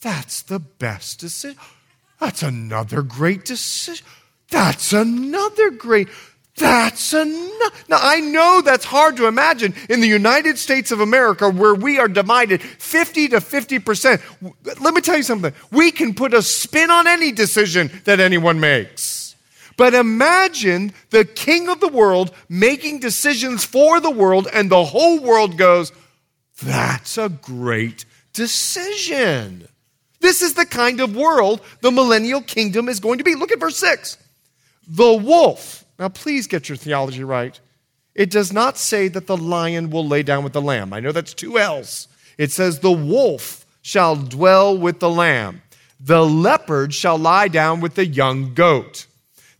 That's 0.00 0.42
the 0.42 0.58
best 0.58 1.20
decision. 1.20 1.58
That's 2.20 2.42
another 2.42 3.02
great 3.02 3.44
decision. 3.44 4.04
That's 4.50 4.92
another 4.92 5.70
great. 5.70 6.08
That's 6.60 7.14
enough. 7.14 7.88
Now, 7.88 7.98
I 8.00 8.20
know 8.20 8.60
that's 8.60 8.84
hard 8.84 9.16
to 9.16 9.26
imagine 9.26 9.74
in 9.88 10.00
the 10.00 10.06
United 10.06 10.58
States 10.58 10.90
of 10.92 11.00
America 11.00 11.48
where 11.48 11.74
we 11.74 11.98
are 11.98 12.08
divided 12.08 12.62
50 12.62 13.28
to 13.28 13.36
50%. 13.38 14.80
Let 14.80 14.94
me 14.94 15.00
tell 15.00 15.16
you 15.16 15.22
something. 15.22 15.52
We 15.72 15.90
can 15.90 16.14
put 16.14 16.34
a 16.34 16.42
spin 16.42 16.90
on 16.90 17.06
any 17.06 17.32
decision 17.32 17.90
that 18.04 18.20
anyone 18.20 18.60
makes. 18.60 19.34
But 19.76 19.94
imagine 19.94 20.92
the 21.08 21.24
king 21.24 21.70
of 21.70 21.80
the 21.80 21.88
world 21.88 22.34
making 22.50 23.00
decisions 23.00 23.64
for 23.64 23.98
the 23.98 24.10
world, 24.10 24.46
and 24.52 24.70
the 24.70 24.84
whole 24.84 25.18
world 25.20 25.56
goes, 25.56 25.92
That's 26.62 27.16
a 27.16 27.30
great 27.30 28.04
decision. 28.34 29.66
This 30.20 30.42
is 30.42 30.52
the 30.52 30.66
kind 30.66 31.00
of 31.00 31.16
world 31.16 31.62
the 31.80 31.90
millennial 31.90 32.42
kingdom 32.42 32.90
is 32.90 33.00
going 33.00 33.18
to 33.18 33.24
be. 33.24 33.34
Look 33.34 33.52
at 33.52 33.60
verse 33.60 33.78
6. 33.78 34.18
The 34.86 35.14
wolf 35.14 35.79
now, 36.00 36.08
please 36.08 36.46
get 36.46 36.68
your 36.68 36.76
theology 36.76 37.22
right. 37.22 37.60
It 38.14 38.30
does 38.30 38.54
not 38.54 38.78
say 38.78 39.08
that 39.08 39.26
the 39.26 39.36
lion 39.36 39.90
will 39.90 40.06
lay 40.06 40.22
down 40.22 40.42
with 40.42 40.54
the 40.54 40.62
lamb. 40.62 40.94
I 40.94 41.00
know 41.00 41.12
that's 41.12 41.34
two 41.34 41.58
L's. 41.58 42.08
It 42.38 42.50
says 42.50 42.78
the 42.78 42.90
wolf 42.90 43.66
shall 43.82 44.16
dwell 44.16 44.76
with 44.76 44.98
the 44.98 45.10
lamb, 45.10 45.62
the 46.00 46.24
leopard 46.24 46.94
shall 46.94 47.18
lie 47.18 47.48
down 47.48 47.80
with 47.80 47.94
the 47.94 48.06
young 48.06 48.54
goat. 48.54 49.06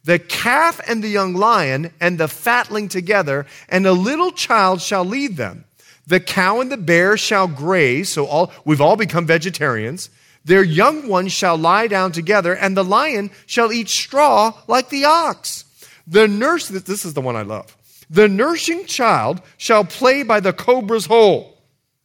The 0.05 0.19
calf 0.19 0.81
and 0.89 1.05
the 1.05 1.09
young 1.09 1.35
lion 1.35 1.93
and 2.01 2.17
the 2.17 2.29
fatling 2.29 2.89
together, 2.89 3.47
and 3.69 3.87
a 3.87 3.93
little 3.93 4.33
child 4.33 4.81
shall 4.81 5.05
lead 5.05 5.37
them. 5.37 5.67
The 6.07 6.21
cow 6.21 6.61
and 6.61 6.73
the 6.73 6.79
bear 6.79 7.19
shall 7.19 7.47
graze, 7.47 8.09
so 8.09 8.27
all, 8.27 8.51
we've 8.65 8.81
all 8.81 8.97
become 8.97 9.27
vegetarians. 9.27 10.09
Their 10.43 10.65
young 10.65 11.07
ones 11.07 11.33
shall 11.33 11.59
lie 11.59 11.87
down 11.87 12.13
together, 12.13 12.57
and 12.57 12.75
the 12.75 12.85
lion 12.85 13.31
shall 13.45 13.71
eat 13.71 13.91
straw 13.91 14.55
like 14.67 14.89
the 14.89 15.05
ox. 15.05 15.67
The 16.11 16.27
nurse, 16.27 16.69
this 16.69 17.05
is 17.05 17.15
the 17.15 17.21
one 17.21 17.37
I 17.37 17.43
love. 17.43 17.77
The 18.11 18.29
nursing 18.29 18.87
child 18.87 19.41
shall 19.57 19.85
play 19.85 20.25
by 20.25 20.41
the 20.41 20.53
cobra's 20.53 21.07
hole. 21.07 21.57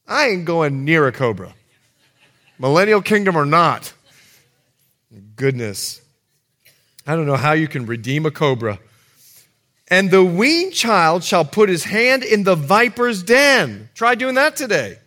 I 0.08 0.28
ain't 0.28 0.46
going 0.46 0.86
near 0.86 1.08
a 1.08 1.12
cobra. 1.12 1.56
Millennial 2.60 3.02
kingdom 3.02 3.36
or 3.36 3.46
not. 3.46 3.92
Goodness. 5.36 6.02
I 7.08 7.16
don't 7.16 7.26
know 7.26 7.36
how 7.36 7.54
you 7.54 7.68
can 7.68 7.88
redeem 7.88 8.28
a 8.28 8.32
cobra. 8.32 8.80
And 9.88 10.12
the 10.12 10.24
weaned 10.24 10.74
child 10.74 11.24
shall 11.24 11.44
put 11.44 11.68
his 11.68 11.84
hand 11.84 12.24
in 12.24 12.44
the 12.44 12.56
viper's 12.56 13.24
den. 13.24 13.90
Try 13.96 14.14
doing 14.14 14.36
that 14.36 14.56
today. 14.56 15.00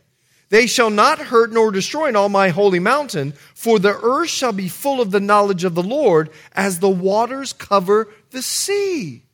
They 0.50 0.66
shall 0.66 0.90
not 0.90 1.18
hurt 1.18 1.52
nor 1.52 1.70
destroy 1.70 2.08
in 2.08 2.16
all 2.16 2.28
my 2.28 2.48
holy 2.48 2.78
mountain, 2.78 3.32
for 3.54 3.78
the 3.78 3.98
earth 4.02 4.30
shall 4.30 4.52
be 4.52 4.68
full 4.68 5.00
of 5.00 5.10
the 5.10 5.20
knowledge 5.20 5.64
of 5.64 5.74
the 5.74 5.82
Lord 5.82 6.30
as 6.52 6.78
the 6.78 6.88
waters 6.88 7.52
cover 7.52 8.08
the 8.30 8.42
sea. 8.42 9.24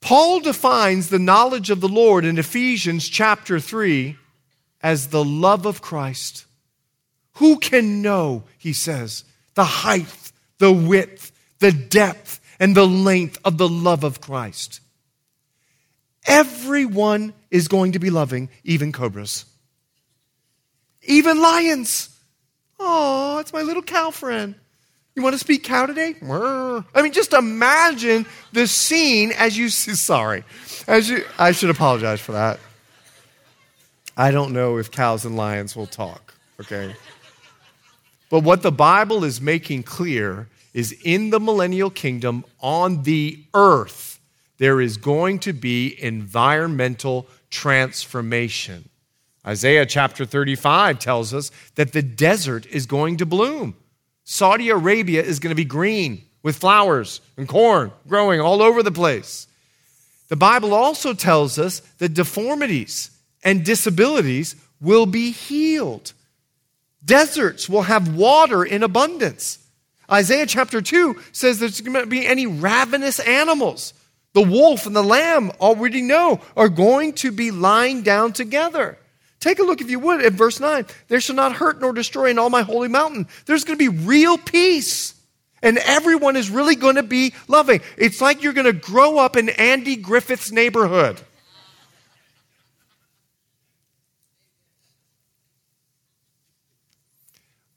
Paul 0.00 0.40
defines 0.40 1.08
the 1.08 1.18
knowledge 1.18 1.70
of 1.70 1.80
the 1.80 1.88
Lord 1.88 2.26
in 2.26 2.38
Ephesians 2.38 3.08
chapter 3.08 3.58
3 3.58 4.16
as 4.82 5.08
the 5.08 5.24
love 5.24 5.64
of 5.64 5.80
Christ. 5.80 6.44
Who 7.34 7.58
can 7.58 8.02
know, 8.02 8.44
he 8.58 8.74
says, 8.74 9.24
the 9.54 9.64
height, 9.64 10.32
the 10.58 10.72
width, 10.72 11.32
the 11.58 11.72
depth, 11.72 12.40
and 12.60 12.76
the 12.76 12.86
length 12.86 13.38
of 13.44 13.56
the 13.56 13.68
love 13.68 14.04
of 14.04 14.20
Christ? 14.20 14.80
Everyone 16.26 17.34
is 17.50 17.68
going 17.68 17.92
to 17.92 17.98
be 17.98 18.10
loving, 18.10 18.48
even 18.64 18.92
cobras, 18.92 19.44
even 21.02 21.40
lions. 21.40 22.08
Oh, 22.80 23.38
it's 23.38 23.52
my 23.52 23.62
little 23.62 23.82
cow 23.82 24.10
friend. 24.10 24.54
You 25.14 25.22
want 25.22 25.34
to 25.34 25.38
speak 25.38 25.62
cow 25.62 25.86
today? 25.86 26.16
I 26.22 27.02
mean, 27.02 27.12
just 27.12 27.32
imagine 27.32 28.26
the 28.52 28.66
scene 28.66 29.32
as 29.32 29.56
you 29.56 29.68
see. 29.68 29.94
Sorry, 29.94 30.44
as 30.88 31.08
you. 31.08 31.24
I 31.38 31.52
should 31.52 31.70
apologize 31.70 32.20
for 32.20 32.32
that. 32.32 32.58
I 34.16 34.30
don't 34.30 34.52
know 34.52 34.78
if 34.78 34.90
cows 34.90 35.24
and 35.24 35.36
lions 35.36 35.76
will 35.76 35.86
talk. 35.86 36.34
Okay. 36.60 36.94
But 38.30 38.40
what 38.40 38.62
the 38.62 38.72
Bible 38.72 39.22
is 39.24 39.40
making 39.40 39.84
clear 39.84 40.48
is 40.72 40.92
in 41.04 41.30
the 41.30 41.38
millennial 41.38 41.90
kingdom 41.90 42.44
on 42.60 43.02
the 43.04 43.44
earth 43.54 44.13
there 44.58 44.80
is 44.80 44.96
going 44.96 45.38
to 45.40 45.52
be 45.52 45.96
environmental 46.02 47.26
transformation. 47.50 48.88
Isaiah 49.46 49.86
chapter 49.86 50.24
35 50.24 50.98
tells 50.98 51.34
us 51.34 51.50
that 51.74 51.92
the 51.92 52.02
desert 52.02 52.66
is 52.66 52.86
going 52.86 53.18
to 53.18 53.26
bloom. 53.26 53.76
Saudi 54.24 54.70
Arabia 54.70 55.22
is 55.22 55.38
going 55.38 55.50
to 55.50 55.54
be 55.54 55.64
green 55.64 56.22
with 56.42 56.56
flowers 56.56 57.20
and 57.36 57.46
corn 57.46 57.92
growing 58.08 58.40
all 58.40 58.62
over 58.62 58.82
the 58.82 58.92
place. 58.92 59.46
The 60.28 60.36
Bible 60.36 60.72
also 60.72 61.12
tells 61.12 61.58
us 61.58 61.80
that 61.98 62.14
deformities 62.14 63.10
and 63.42 63.64
disabilities 63.64 64.56
will 64.80 65.06
be 65.06 65.30
healed. 65.30 66.12
Deserts 67.04 67.68
will 67.68 67.82
have 67.82 68.16
water 68.16 68.64
in 68.64 68.82
abundance. 68.82 69.58
Isaiah 70.10 70.46
chapter 70.46 70.80
2 70.80 71.16
says 71.32 71.58
there's 71.58 71.80
going 71.80 72.00
to 72.00 72.06
be 72.06 72.26
any 72.26 72.46
ravenous 72.46 73.18
animals. 73.20 73.92
The 74.34 74.42
wolf 74.42 74.86
and 74.86 74.94
the 74.94 75.02
lamb 75.02 75.52
already 75.60 76.02
know 76.02 76.40
are 76.56 76.68
going 76.68 77.14
to 77.14 77.32
be 77.32 77.50
lying 77.50 78.02
down 78.02 78.32
together. 78.32 78.98
Take 79.38 79.60
a 79.60 79.62
look, 79.62 79.80
if 79.80 79.90
you 79.90 80.00
would, 80.00 80.24
at 80.24 80.32
verse 80.32 80.58
9. 80.58 80.86
There 81.08 81.20
shall 81.20 81.36
not 81.36 81.52
hurt 81.52 81.80
nor 81.80 81.92
destroy 81.92 82.30
in 82.30 82.38
all 82.38 82.50
my 82.50 82.62
holy 82.62 82.88
mountain. 82.88 83.28
There's 83.46 83.64
going 83.64 83.78
to 83.78 83.90
be 83.90 83.96
real 84.04 84.36
peace. 84.36 85.14
And 85.62 85.78
everyone 85.78 86.36
is 86.36 86.50
really 86.50 86.74
going 86.74 86.96
to 86.96 87.02
be 87.02 87.32
loving. 87.46 87.80
It's 87.96 88.20
like 88.20 88.42
you're 88.42 88.52
going 88.52 88.66
to 88.66 88.72
grow 88.72 89.18
up 89.18 89.36
in 89.36 89.50
Andy 89.50 89.96
Griffith's 89.96 90.50
neighborhood. 90.50 91.20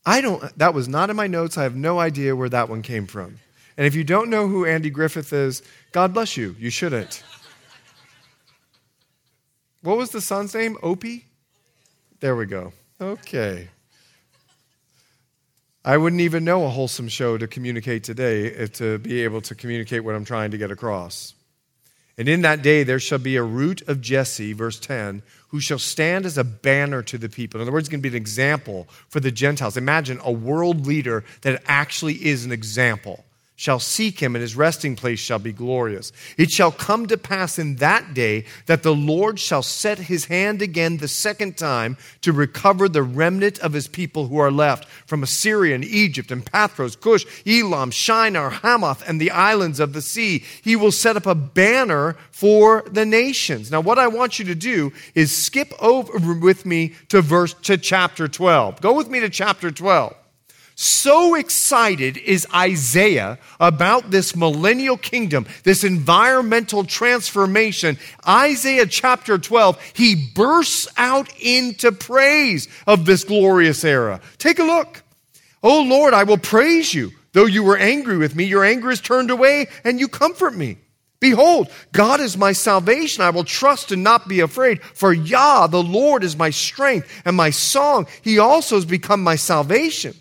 I 0.05 0.22
don't, 0.22 0.58
that 0.58 0.74
was 0.74 0.88
not 0.88 1.10
in 1.10 1.16
my 1.16 1.28
notes. 1.28 1.58
I 1.58 1.64
have 1.64 1.76
no 1.76 1.99
idea 1.99 2.36
where 2.36 2.49
that 2.49 2.68
one 2.70 2.82
came 2.82 3.08
from. 3.08 3.39
And 3.78 3.86
if 3.86 3.93
you 3.93 4.03
don't 4.03 4.30
know 4.30 4.47
who 4.47 4.65
Andy 4.65 4.89
Griffith 4.89 5.32
is, 5.32 5.61
God 5.91 6.13
bless 6.13 6.36
you. 6.36 6.55
You 6.57 6.71
shouldn't. 6.71 7.23
What 9.82 9.97
was 9.97 10.09
the 10.09 10.19
son's 10.19 10.53
name? 10.55 10.78
Opie? 10.82 11.25
There 12.19 12.36
we 12.36 12.47
go. 12.47 12.73
Okay. 12.99 13.69
I 15.86 15.95
wouldn't 15.95 16.21
even 16.21 16.43
know 16.43 16.65
a 16.65 16.69
wholesome 16.69 17.07
show 17.07 17.38
to 17.38 17.47
communicate 17.47 18.03
today 18.03 18.51
eh, 18.51 18.67
to 18.73 18.97
be 18.97 19.21
able 19.23 19.41
to 19.41 19.55
communicate 19.55 20.03
what 20.03 20.15
I'm 20.15 20.25
trying 20.25 20.51
to 20.51 20.57
get 20.57 20.71
across. 20.71 21.36
And 22.17 22.28
in 22.28 22.41
that 22.41 22.63
day 22.63 22.84
there 22.84 22.99
shall 22.99 23.19
be 23.19 23.36
a 23.36 23.43
root 23.43 23.88
of 23.88 24.01
Jesse, 24.01 24.53
verse 24.53 24.80
10, 24.80 25.21
who 25.49 25.59
shall 25.59 25.80
stand 25.80 26.25
as 26.25 26.38
a 26.38 26.43
banner 26.43 27.03
to 27.03 27.17
the 27.19 27.30
people. 27.30 27.59
In 27.59 27.61
other 27.61 27.71
words, 27.71 27.88
it's 27.88 27.91
going 27.91 28.01
to 28.01 28.09
be 28.09 28.15
an 28.17 28.21
example 28.21 28.88
for 29.07 29.19
the 29.19 29.32
Gentiles. 29.32 29.78
Imagine 29.78 30.19
a 30.23 30.32
world 30.32 30.88
leader 30.88 31.23
that 31.43 31.61
actually 31.67 32.15
is 32.15 32.43
an 32.43 32.51
example 32.51 33.23
shall 33.58 33.80
seek 33.80 34.20
him, 34.20 34.36
and 34.36 34.41
his 34.43 34.55
resting 34.55 34.95
place 34.95 35.20
shall 35.20 35.39
be 35.39 35.51
glorious. 35.51 36.12
It 36.38 36.51
shall 36.51 36.72
come 36.72 37.08
to 37.08 37.18
pass 37.18 37.58
in 37.58 37.78
that 37.78 38.14
day 38.14 38.45
that 38.68 38.84
the 38.84 38.93
Lord 38.93 39.39
shall 39.39 39.64
set 39.64 39.97
his 39.97 40.26
hand 40.26 40.62
again 40.62 40.97
the 40.97 41.08
second 41.08 41.58
time 41.58 41.97
to 42.22 42.32
recover 42.32 42.88
the 42.88 43.01
remnant 43.01 43.58
of 43.60 43.74
his 43.74 43.88
people 43.88 44.28
who 44.28 44.38
are 44.38 44.51
left 44.51 44.86
from 45.08 45.24
Assyria 45.24 45.74
and 45.74 45.84
Egypt 45.84 46.30
and 46.30 46.45
Pathros, 46.45 46.95
Cush, 47.01 47.26
Elam, 47.47 47.89
Shinar, 47.89 48.51
Hamath, 48.51 49.03
and 49.10 49.20
the 49.20 49.32
islands 49.32 49.80
of 49.80 49.93
the 49.93 50.03
sea. 50.03 50.43
He 50.62 50.76
will 50.76 50.91
set 50.91 51.18
up 51.18 51.26
a 51.26 51.34
banner 51.34 52.16
for 52.30 52.84
the 52.91 53.08
nations. 53.08 53.72
Now, 53.72 53.82
what 53.82 53.97
I 53.97 54.08
want 54.08 54.38
you 54.38 54.45
to 54.45 54.55
do 54.55 54.93
is 55.16 55.36
skip 55.36 55.74
over 55.82 56.36
with 56.36 56.64
me 56.64 56.93
to 57.10 57.24
verse 57.24 57.55
to 57.64 57.80
chapter 57.80 58.28
12. 58.28 58.82
Go 58.82 58.93
with 58.93 59.10
me 59.10 59.20
to 59.22 59.32
chapter 59.32 59.72
12. 59.72 60.16
So 60.80 61.34
excited 61.34 62.17
is 62.17 62.45
Isaiah 62.53 63.39
about 63.59 64.11
this 64.11 64.36
millennial 64.36 64.95
kingdom, 64.95 65.47
this 65.63 65.84
environmental 65.84 66.84
transformation. 66.84 67.97
Isaiah 68.28 68.86
chapter 68.86 69.39
12, 69.39 69.82
he 69.95 70.13
bursts 70.36 70.88
out 70.95 71.30
into 71.39 71.91
praise 71.91 72.67
of 72.86 73.05
this 73.07 73.23
glorious 73.23 73.84
era. 73.84 74.21
Take 74.38 74.59
a 74.59 74.63
look. 74.63 75.01
Oh 75.63 75.82
Lord, 75.82 76.13
I 76.13 76.25
will 76.25 76.38
praise 76.38 76.93
you. 76.93 77.11
Though 77.34 77.47
you 77.47 77.63
were 77.63 77.78
angry 77.78 78.17
with 78.17 78.36
me, 78.36 78.43
your 78.43 78.63
anger 78.63 78.91
is 78.91 79.01
turned 79.01 79.32
away 79.32 79.69
and 79.84 79.99
you 79.99 80.07
comfort 80.07 80.55
me. 80.55 80.78
Behold, 81.19 81.69
God 81.91 82.19
is 82.19 82.38
my 82.38 82.51
salvation. 82.51 83.23
I 83.23 83.32
will 83.32 83.43
trust 83.43 83.91
and 83.91 84.03
not 84.03 84.28
be 84.28 84.41
afraid. 84.41 84.84
For 84.84 85.11
Yah, 85.11 85.65
the 85.65 85.82
Lord, 85.82 86.23
is 86.23 86.38
my 86.38 86.51
strength 86.51 87.09
and 87.25 87.36
my 87.36 87.49
song. 87.49 88.05
He 88.21 88.38
also 88.38 88.75
has 88.75 88.86
become 88.86 89.23
my 89.23 89.38
salvation. 89.38 90.13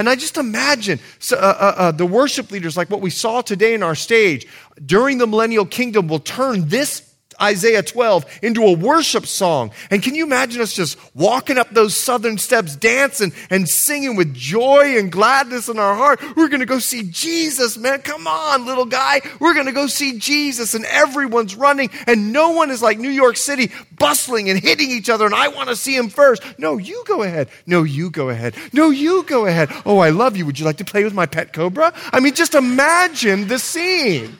And 0.00 0.08
I 0.08 0.14
just 0.14 0.38
imagine 0.38 0.98
uh, 1.30 1.36
uh, 1.36 1.74
uh, 1.76 1.92
the 1.92 2.06
worship 2.06 2.50
leaders, 2.50 2.74
like 2.74 2.88
what 2.88 3.02
we 3.02 3.10
saw 3.10 3.42
today 3.42 3.74
in 3.74 3.82
our 3.82 3.94
stage, 3.94 4.46
during 4.86 5.18
the 5.18 5.26
millennial 5.26 5.66
kingdom, 5.66 6.08
will 6.08 6.20
turn 6.20 6.68
this 6.68 7.09
Isaiah 7.40 7.82
12 7.82 8.40
into 8.42 8.62
a 8.62 8.72
worship 8.72 9.26
song. 9.26 9.70
And 9.90 10.02
can 10.02 10.14
you 10.14 10.24
imagine 10.24 10.60
us 10.60 10.74
just 10.74 10.98
walking 11.14 11.58
up 11.58 11.70
those 11.70 11.96
southern 11.96 12.38
steps, 12.38 12.76
dancing 12.76 13.32
and 13.50 13.68
singing 13.68 14.16
with 14.16 14.34
joy 14.34 14.98
and 14.98 15.10
gladness 15.10 15.68
in 15.68 15.78
our 15.78 15.94
heart? 15.94 16.20
We're 16.36 16.48
going 16.48 16.60
to 16.60 16.66
go 16.66 16.78
see 16.78 17.02
Jesus, 17.10 17.76
man. 17.78 18.02
Come 18.02 18.26
on, 18.26 18.66
little 18.66 18.84
guy. 18.84 19.20
We're 19.38 19.54
going 19.54 19.66
to 19.66 19.72
go 19.72 19.86
see 19.86 20.18
Jesus. 20.18 20.74
And 20.74 20.84
everyone's 20.86 21.54
running, 21.54 21.90
and 22.06 22.32
no 22.32 22.50
one 22.50 22.70
is 22.70 22.82
like 22.82 22.98
New 22.98 23.10
York 23.10 23.36
City 23.36 23.70
bustling 23.96 24.50
and 24.50 24.60
hitting 24.60 24.90
each 24.90 25.08
other. 25.10 25.26
And 25.26 25.34
I 25.34 25.48
want 25.48 25.68
to 25.68 25.76
see 25.76 25.96
him 25.96 26.08
first. 26.08 26.42
No, 26.58 26.78
you 26.78 27.02
go 27.06 27.22
ahead. 27.22 27.48
No, 27.66 27.82
you 27.82 28.10
go 28.10 28.28
ahead. 28.28 28.54
No, 28.72 28.90
you 28.90 29.22
go 29.24 29.46
ahead. 29.46 29.70
Oh, 29.86 29.98
I 29.98 30.10
love 30.10 30.36
you. 30.36 30.46
Would 30.46 30.58
you 30.58 30.64
like 30.64 30.78
to 30.78 30.84
play 30.84 31.04
with 31.04 31.14
my 31.14 31.26
pet 31.26 31.52
cobra? 31.52 31.92
I 32.12 32.20
mean, 32.20 32.34
just 32.34 32.54
imagine 32.54 33.48
the 33.48 33.58
scene. 33.58 34.38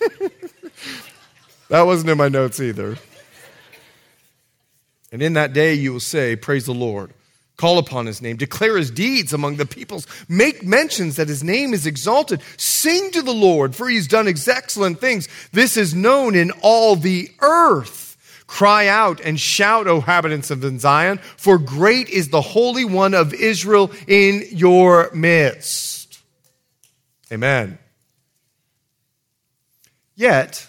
That 1.72 1.86
wasn't 1.86 2.10
in 2.10 2.18
my 2.18 2.28
notes 2.28 2.60
either. 2.60 2.98
And 5.10 5.22
in 5.22 5.32
that 5.32 5.54
day 5.54 5.72
you 5.72 5.94
will 5.94 6.00
say, 6.00 6.36
Praise 6.36 6.66
the 6.66 6.74
Lord. 6.74 7.14
Call 7.56 7.78
upon 7.78 8.04
his 8.04 8.20
name, 8.20 8.36
declare 8.36 8.76
his 8.76 8.90
deeds 8.90 9.32
among 9.32 9.56
the 9.56 9.64
peoples, 9.64 10.06
make 10.28 10.62
mentions 10.62 11.16
that 11.16 11.28
his 11.28 11.42
name 11.42 11.72
is 11.72 11.86
exalted. 11.86 12.42
Sing 12.58 13.10
to 13.12 13.22
the 13.22 13.32
Lord, 13.32 13.74
for 13.74 13.88
he's 13.88 14.06
done 14.06 14.28
excellent 14.28 15.00
things. 15.00 15.28
This 15.52 15.78
is 15.78 15.94
known 15.94 16.34
in 16.34 16.50
all 16.60 16.94
the 16.94 17.30
earth. 17.40 18.18
Cry 18.46 18.86
out 18.86 19.22
and 19.22 19.40
shout, 19.40 19.86
O 19.86 19.96
inhabitants 19.96 20.50
of 20.50 20.62
Zion, 20.78 21.20
for 21.38 21.56
great 21.56 22.10
is 22.10 22.28
the 22.28 22.42
Holy 22.42 22.84
One 22.84 23.14
of 23.14 23.32
Israel 23.32 23.90
in 24.06 24.44
your 24.50 25.10
midst. 25.14 26.20
Amen. 27.32 27.78
Yet, 30.14 30.68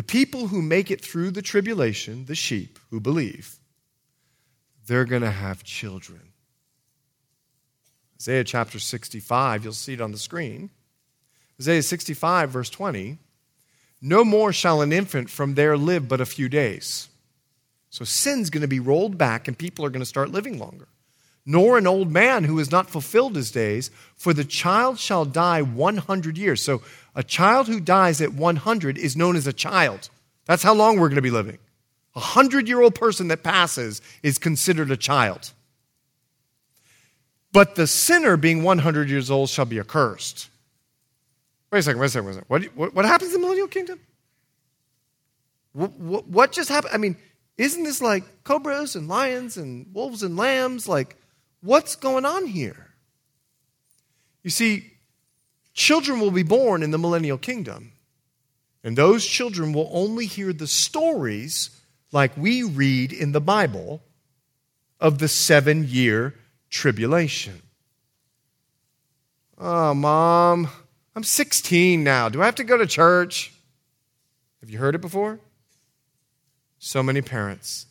the 0.00 0.04
people 0.04 0.46
who 0.46 0.62
make 0.62 0.90
it 0.90 1.04
through 1.04 1.30
the 1.30 1.42
tribulation, 1.42 2.24
the 2.24 2.34
sheep 2.34 2.78
who 2.88 2.98
believe, 2.98 3.58
they're 4.86 5.04
going 5.04 5.20
to 5.20 5.30
have 5.30 5.62
children. 5.62 6.22
Isaiah 8.18 8.44
chapter 8.44 8.78
65, 8.78 9.62
you'll 9.62 9.74
see 9.74 9.92
it 9.92 10.00
on 10.00 10.10
the 10.10 10.16
screen. 10.16 10.70
Isaiah 11.60 11.82
65, 11.82 12.48
verse 12.48 12.70
20 12.70 13.18
No 14.00 14.24
more 14.24 14.54
shall 14.54 14.80
an 14.80 14.90
infant 14.90 15.28
from 15.28 15.54
there 15.54 15.76
live 15.76 16.08
but 16.08 16.22
a 16.22 16.24
few 16.24 16.48
days. 16.48 17.10
So 17.90 18.06
sin's 18.06 18.48
going 18.48 18.62
to 18.62 18.68
be 18.68 18.80
rolled 18.80 19.18
back 19.18 19.48
and 19.48 19.58
people 19.58 19.84
are 19.84 19.90
going 19.90 20.00
to 20.00 20.06
start 20.06 20.30
living 20.30 20.58
longer. 20.58 20.88
Nor 21.44 21.76
an 21.76 21.86
old 21.86 22.10
man 22.10 22.44
who 22.44 22.56
has 22.56 22.70
not 22.70 22.88
fulfilled 22.88 23.36
his 23.36 23.50
days, 23.50 23.90
for 24.16 24.32
the 24.32 24.44
child 24.44 24.98
shall 24.98 25.26
die 25.26 25.60
100 25.60 26.38
years. 26.38 26.62
So 26.62 26.80
a 27.14 27.22
child 27.22 27.66
who 27.66 27.80
dies 27.80 28.20
at 28.20 28.32
100 28.32 28.98
is 28.98 29.16
known 29.16 29.36
as 29.36 29.46
a 29.46 29.52
child. 29.52 30.08
That's 30.46 30.62
how 30.62 30.74
long 30.74 30.98
we're 30.98 31.08
going 31.08 31.16
to 31.16 31.22
be 31.22 31.30
living. 31.30 31.58
A 32.14 32.20
100 32.20 32.68
year 32.68 32.80
old 32.80 32.94
person 32.94 33.28
that 33.28 33.42
passes 33.42 34.00
is 34.22 34.38
considered 34.38 34.90
a 34.90 34.96
child. 34.96 35.52
But 37.52 37.74
the 37.74 37.86
sinner, 37.86 38.36
being 38.36 38.62
100 38.62 39.08
years 39.08 39.30
old, 39.30 39.48
shall 39.48 39.64
be 39.64 39.80
accursed. 39.80 40.48
Wait 41.72 41.80
a 41.80 41.82
second, 41.82 42.00
wait 42.00 42.06
a 42.06 42.10
second, 42.10 42.26
wait 42.26 42.30
a 42.30 42.34
second. 42.34 42.48
What, 42.48 42.64
what, 42.76 42.94
what 42.94 43.04
happens 43.04 43.34
in 43.34 43.40
the 43.40 43.46
millennial 43.46 43.68
kingdom? 43.68 44.00
What, 45.72 45.92
what, 45.92 46.26
what 46.28 46.52
just 46.52 46.68
happened? 46.68 46.94
I 46.94 46.98
mean, 46.98 47.16
isn't 47.56 47.82
this 47.84 48.00
like 48.00 48.24
cobras 48.44 48.96
and 48.96 49.08
lions 49.08 49.56
and 49.56 49.92
wolves 49.92 50.22
and 50.22 50.36
lambs? 50.36 50.88
Like, 50.88 51.16
what's 51.60 51.96
going 51.96 52.24
on 52.24 52.46
here? 52.46 52.88
You 54.42 54.50
see, 54.50 54.89
Children 55.72 56.20
will 56.20 56.30
be 56.30 56.42
born 56.42 56.82
in 56.82 56.90
the 56.90 56.98
millennial 56.98 57.38
kingdom. 57.38 57.92
And 58.82 58.96
those 58.96 59.26
children 59.26 59.72
will 59.72 59.90
only 59.92 60.26
hear 60.26 60.52
the 60.52 60.66
stories 60.66 61.70
like 62.12 62.36
we 62.36 62.62
read 62.62 63.12
in 63.12 63.32
the 63.32 63.40
Bible 63.40 64.02
of 64.98 65.18
the 65.18 65.28
seven 65.28 65.86
year 65.86 66.34
tribulation. 66.70 67.62
Oh, 69.58 69.92
mom, 69.92 70.68
I'm 71.14 71.24
16 71.24 72.02
now. 72.02 72.28
Do 72.28 72.40
I 72.40 72.46
have 72.46 72.54
to 72.56 72.64
go 72.64 72.78
to 72.78 72.86
church? 72.86 73.52
Have 74.60 74.70
you 74.70 74.78
heard 74.78 74.94
it 74.94 75.00
before? 75.00 75.38
So 76.78 77.02
many 77.02 77.20
parents. 77.20 77.86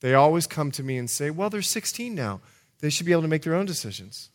They 0.00 0.14
always 0.14 0.46
come 0.46 0.70
to 0.72 0.82
me 0.82 0.98
and 0.98 1.08
say, 1.08 1.30
Well, 1.30 1.48
they're 1.48 1.62
16 1.62 2.14
now. 2.14 2.40
They 2.80 2.90
should 2.90 3.06
be 3.06 3.12
able 3.12 3.22
to 3.22 3.28
make 3.28 3.42
their 3.42 3.54
own 3.54 3.64
decisions. 3.64 4.28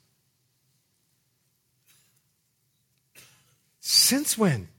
Since 3.82 4.38
when? 4.38 4.70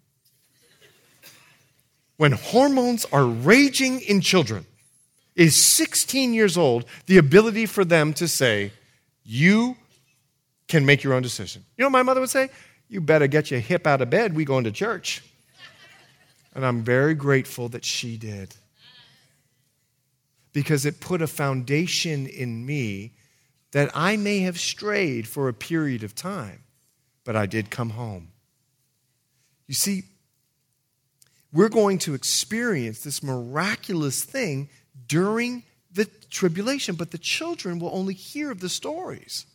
When 2.16 2.32
hormones 2.32 3.04
are 3.12 3.26
raging 3.26 4.00
in 4.00 4.20
children, 4.20 4.64
is 5.34 5.60
16 5.64 6.34
years 6.34 6.56
old 6.56 6.84
the 7.06 7.18
ability 7.18 7.66
for 7.66 7.84
them 7.84 8.12
to 8.14 8.28
say, 8.28 8.72
You 9.24 9.76
can 10.68 10.86
make 10.86 11.02
your 11.02 11.14
own 11.14 11.22
decision. 11.22 11.64
You 11.76 11.82
know 11.82 11.88
what 11.88 11.92
my 11.92 12.02
mother 12.02 12.20
would 12.20 12.30
say? 12.30 12.50
You 12.88 13.00
better 13.00 13.26
get 13.26 13.50
your 13.50 13.60
hip 13.60 13.86
out 13.86 14.02
of 14.02 14.10
bed. 14.10 14.34
We 14.34 14.44
going 14.44 14.64
to 14.64 14.72
church. 14.72 15.22
And 16.54 16.66
I'm 16.66 16.82
very 16.82 17.14
grateful 17.14 17.68
that 17.70 17.84
she 17.84 18.16
did. 18.16 18.54
because 20.52 20.84
it 20.84 21.00
put 21.00 21.22
a 21.22 21.26
foundation 21.26 22.26
in 22.26 22.66
me 22.66 23.14
that 23.70 23.90
I 23.94 24.18
may 24.18 24.40
have 24.40 24.60
strayed 24.60 25.26
for 25.26 25.48
a 25.48 25.54
period 25.54 26.02
of 26.02 26.14
time, 26.14 26.64
but 27.24 27.34
I 27.34 27.46
did 27.46 27.70
come 27.70 27.90
home. 27.90 28.31
You 29.66 29.74
see, 29.74 30.04
we're 31.52 31.68
going 31.68 31.98
to 31.98 32.14
experience 32.14 33.02
this 33.02 33.22
miraculous 33.22 34.24
thing 34.24 34.68
during 35.06 35.62
the 35.92 36.06
tribulation, 36.30 36.94
but 36.94 37.10
the 37.10 37.18
children 37.18 37.78
will 37.78 37.90
only 37.92 38.14
hear 38.14 38.50
of 38.50 38.60
the 38.60 38.68
stories. 38.68 39.46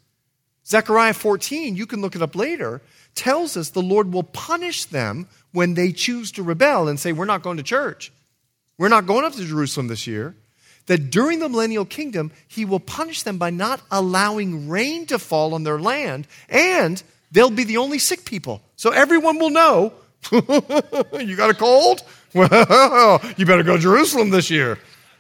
Zechariah 0.66 1.14
14, 1.14 1.76
you 1.76 1.86
can 1.86 2.02
look 2.02 2.16
it 2.16 2.22
up 2.22 2.36
later, 2.36 2.82
tells 3.16 3.58
us 3.58 3.70
the 3.70 3.82
Lord 3.82 4.14
will 4.14 4.24
punish 4.24 4.86
them 4.86 5.28
when 5.52 5.74
they 5.74 5.92
choose 5.92 6.32
to 6.34 6.44
rebel 6.44 6.88
and 6.88 7.00
say, 7.00 7.14
We're 7.14 7.26
not 7.26 7.42
going 7.42 7.58
to 7.58 7.64
church. 7.64 8.12
We're 8.78 8.90
not 8.90 9.08
going 9.08 9.26
up 9.26 9.34
to 9.34 9.46
Jerusalem 9.46 9.88
this 9.88 10.06
year. 10.06 10.36
That 10.86 11.10
during 11.10 11.40
the 11.40 11.50
millennial 11.50 11.84
kingdom, 11.84 12.32
he 12.48 12.64
will 12.64 12.80
punish 12.80 13.24
them 13.24 13.38
by 13.38 13.50
not 13.50 13.82
allowing 13.92 14.70
rain 14.70 15.06
to 15.08 15.20
fall 15.20 15.54
on 15.54 15.64
their 15.64 15.80
land, 15.80 16.28
and 16.48 17.02
they'll 17.32 17.50
be 17.50 17.66
the 17.66 17.78
only 17.78 18.00
sick 18.00 18.24
people. 18.24 18.62
So 18.78 18.92
everyone 18.92 19.40
will 19.40 19.50
know 19.50 19.94
you 20.32 21.36
got 21.36 21.50
a 21.50 21.54
cold? 21.54 22.04
Well, 22.34 23.22
you 23.38 23.46
better 23.46 23.64
go 23.64 23.76
to 23.76 23.82
Jerusalem 23.82 24.30
this 24.30 24.50
year. 24.50 24.78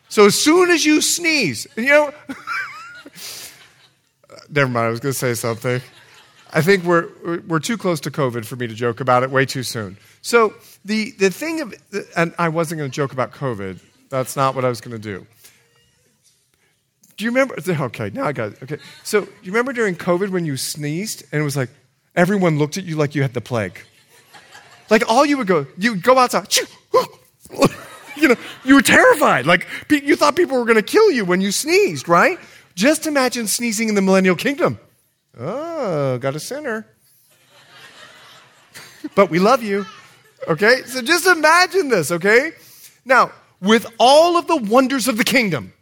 So 0.09 0.25
as 0.25 0.39
soon 0.39 0.69
as 0.69 0.85
you 0.85 1.01
sneeze, 1.01 1.67
you 1.75 1.85
know, 1.85 2.13
never 4.49 4.69
mind, 4.69 4.87
I 4.87 4.89
was 4.89 4.99
going 4.99 5.13
to 5.13 5.19
say 5.19 5.33
something. 5.33 5.81
I 6.53 6.61
think 6.61 6.83
we're, 6.83 7.09
we're 7.47 7.59
too 7.59 7.77
close 7.77 7.99
to 8.01 8.11
COVID 8.11 8.45
for 8.45 8.55
me 8.55 8.67
to 8.67 8.73
joke 8.73 9.01
about 9.01 9.23
it 9.23 9.31
way 9.31 9.45
too 9.45 9.63
soon. 9.63 9.97
So 10.21 10.53
the, 10.85 11.11
the 11.11 11.29
thing 11.29 11.61
of, 11.61 11.73
and 12.15 12.33
I 12.39 12.49
wasn't 12.49 12.79
going 12.79 12.89
to 12.89 12.95
joke 12.95 13.11
about 13.11 13.33
COVID. 13.33 13.79
That's 14.09 14.35
not 14.35 14.55
what 14.55 14.63
I 14.63 14.69
was 14.69 14.79
going 14.79 14.95
to 14.95 15.01
do. 15.01 15.27
Do 17.17 17.25
you 17.25 17.31
remember? 17.31 17.55
Okay, 17.67 18.11
now 18.13 18.25
I 18.25 18.31
got 18.31 18.53
it. 18.53 18.63
Okay. 18.63 18.77
So 19.03 19.21
you 19.41 19.51
remember 19.51 19.73
during 19.73 19.95
COVID 19.95 20.29
when 20.29 20.45
you 20.45 20.55
sneezed 20.55 21.23
and 21.31 21.41
it 21.41 21.43
was 21.43 21.57
like 21.57 21.69
everyone 22.17 22.57
looked 22.57 22.77
at 22.77 22.83
you 22.83 22.97
like 22.97 23.15
you 23.15 23.21
had 23.21 23.33
the 23.33 23.41
plague? 23.41 23.79
Like 24.89 25.09
all 25.09 25.25
you 25.25 25.37
would 25.37 25.47
go, 25.47 25.67
you 25.77 25.91
would 25.91 26.03
go 26.03 26.17
outside, 26.17 26.53
you 28.17 28.27
know, 28.27 28.35
you 28.65 28.75
were 28.75 28.81
terrified. 28.81 29.45
Like 29.45 29.67
you 29.89 30.15
thought 30.15 30.35
people 30.35 30.57
were 30.57 30.65
going 30.65 30.75
to 30.75 30.81
kill 30.81 31.11
you 31.11 31.23
when 31.23 31.39
you 31.39 31.51
sneezed, 31.51 32.09
right? 32.09 32.39
Just 32.75 33.07
imagine 33.07 33.47
sneezing 33.47 33.89
in 33.89 33.95
the 33.95 34.01
millennial 34.01 34.35
kingdom. 34.35 34.79
Oh, 35.39 36.17
got 36.17 36.35
a 36.35 36.39
sinner. 36.39 36.87
but 39.15 39.29
we 39.29 39.39
love 39.39 39.63
you. 39.63 39.85
Okay? 40.47 40.81
So 40.85 41.01
just 41.01 41.27
imagine 41.27 41.89
this, 41.89 42.11
okay? 42.11 42.51
Now, 43.05 43.31
with 43.61 43.85
all 43.99 44.37
of 44.37 44.47
the 44.47 44.55
wonders 44.55 45.07
of 45.07 45.17
the 45.17 45.23
kingdom, 45.23 45.73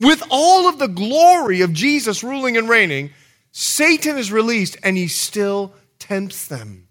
with 0.00 0.22
all 0.30 0.68
of 0.68 0.78
the 0.78 0.86
glory 0.86 1.60
of 1.62 1.72
Jesus 1.72 2.22
ruling 2.22 2.56
and 2.56 2.68
reigning, 2.68 3.10
Satan 3.58 4.18
is 4.18 4.30
released 4.30 4.76
and 4.82 4.98
he 4.98 5.08
still 5.08 5.72
tempts 5.98 6.46
them. 6.46 6.88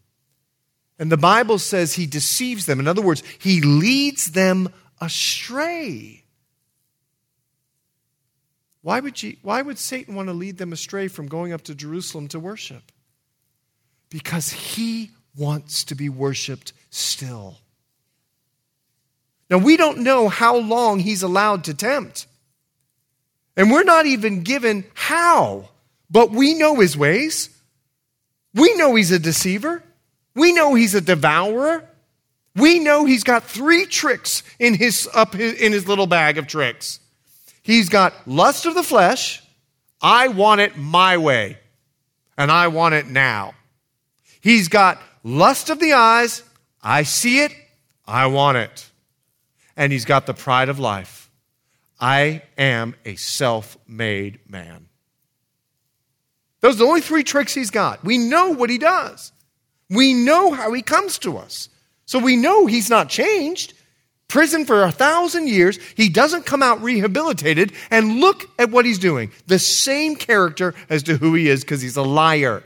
And 0.98 1.12
the 1.12 1.16
Bible 1.16 1.60
says 1.60 1.94
he 1.94 2.08
deceives 2.08 2.66
them. 2.66 2.80
In 2.80 2.88
other 2.88 3.04
words, 3.04 3.22
he 3.38 3.62
leads 3.62 4.32
them 4.32 4.70
astray. 5.00 6.24
Why 8.82 9.00
would, 9.00 9.22
you, 9.22 9.38
why 9.44 9.62
would 9.62 9.78
Satan 9.78 10.16
want 10.16 10.30
to 10.30 10.34
lead 10.34 10.58
them 10.58 10.74
astray 10.74 11.08
from 11.08 11.28
going 11.28 11.54
up 11.54 11.62
to 11.66 11.76
Jerusalem 11.76 12.30
to 12.30 12.40
worship? 12.40 12.92
Because 14.10 14.50
he 14.50 15.12
wants 15.38 15.84
to 15.84 15.94
be 15.94 16.10
worshiped 16.10 16.74
still. 16.90 17.60
Now, 19.52 19.60
we 19.60 19.78
don't 19.78 20.00
know 20.00 20.30
how 20.30 20.58
long 20.58 20.98
he's 20.98 21.22
allowed 21.22 21.66
to 21.66 21.76
tempt. 21.76 22.26
And 23.56 23.70
we're 23.70 23.84
not 23.84 24.08
even 24.08 24.42
given 24.42 24.86
how, 24.96 25.70
but 26.10 26.32
we 26.32 26.54
know 26.54 26.80
his 26.80 26.98
ways. 26.98 27.50
We 28.54 28.74
know 28.76 28.96
he's 28.96 29.12
a 29.12 29.20
deceiver. 29.20 29.84
We 30.34 30.54
know 30.54 30.74
he's 30.76 30.96
a 30.96 31.02
devourer. 31.02 31.90
We 32.56 32.80
know 32.80 33.06
he's 33.06 33.24
got 33.24 33.44
three 33.44 33.86
tricks 33.86 34.44
in 34.60 34.76
his, 34.76 35.10
up 35.14 35.36
in 35.36 35.72
his 35.72 35.88
little 35.88 36.08
bag 36.08 36.38
of 36.38 36.48
tricks. 36.48 37.00
He's 37.62 37.90
got 37.90 38.14
lust 38.28 38.66
of 38.66 38.76
the 38.76 38.84
flesh. 38.84 39.42
I 40.02 40.30
want 40.30 40.62
it 40.62 40.78
my 40.78 41.18
way, 41.18 41.58
and 42.38 42.52
I 42.52 42.68
want 42.68 42.96
it 42.96 43.08
now. 43.08 43.56
He's 44.40 44.68
got 44.68 45.02
lust 45.24 45.70
of 45.70 45.80
the 45.80 45.94
eyes. 45.94 46.44
I 46.82 47.04
see 47.04 47.40
it. 47.40 47.52
I 48.06 48.28
want 48.28 48.58
it. 48.58 48.90
And 49.76 49.92
he's 49.92 50.06
got 50.06 50.28
the 50.28 50.34
pride 50.34 50.70
of 50.70 50.80
life. 50.80 51.30
I 52.00 52.44
am 52.58 52.96
a 53.04 53.16
self 53.16 53.78
made 53.88 54.40
man. 54.48 54.85
Those 56.66 56.78
are 56.78 56.80
the 56.80 56.86
only 56.86 57.02
three 57.02 57.24
tricks 57.24 57.54
he's 57.54 57.70
got. 57.70 58.04
We 58.04 58.18
know 58.18 58.50
what 58.50 58.72
he 58.72 58.80
does, 58.80 59.32
we 59.88 60.16
know 60.16 60.52
how 60.52 60.74
he 60.74 60.82
comes 60.82 61.20
to 61.20 61.38
us. 61.38 61.70
So 62.08 62.18
we 62.18 62.36
know 62.36 62.66
he's 62.66 62.90
not 62.90 63.08
changed 63.08 63.76
prison 64.28 64.66
for 64.66 64.82
a 64.82 64.92
thousand 64.92 65.48
years. 65.48 65.78
He 65.96 66.10
doesn't 66.10 66.48
come 66.48 66.64
out 66.64 66.82
rehabilitated. 66.82 67.72
And 67.92 68.20
look 68.20 68.50
at 68.58 68.72
what 68.72 68.84
he's 68.84 68.98
doing 68.98 69.32
the 69.46 69.60
same 69.60 70.16
character 70.16 70.74
as 70.90 71.04
to 71.04 71.18
who 71.18 71.36
he 71.36 71.50
is 71.50 71.62
because 71.62 71.84
he's 71.84 71.98
a 71.98 72.02
liar. 72.02 72.64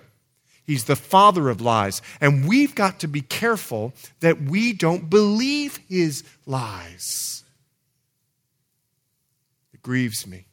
He's 0.65 0.85
the 0.85 0.95
father 0.95 1.49
of 1.49 1.59
lies. 1.59 2.01
And 2.21 2.47
we've 2.47 2.75
got 2.75 2.99
to 2.99 3.07
be 3.09 3.19
careful 3.19 3.91
that 4.21 4.41
we 4.41 4.71
don't 4.71 5.09
believe 5.09 5.77
his 5.89 6.23
lies. 6.45 7.43
It 9.73 9.81
grieves 9.81 10.25
me. 10.25 10.45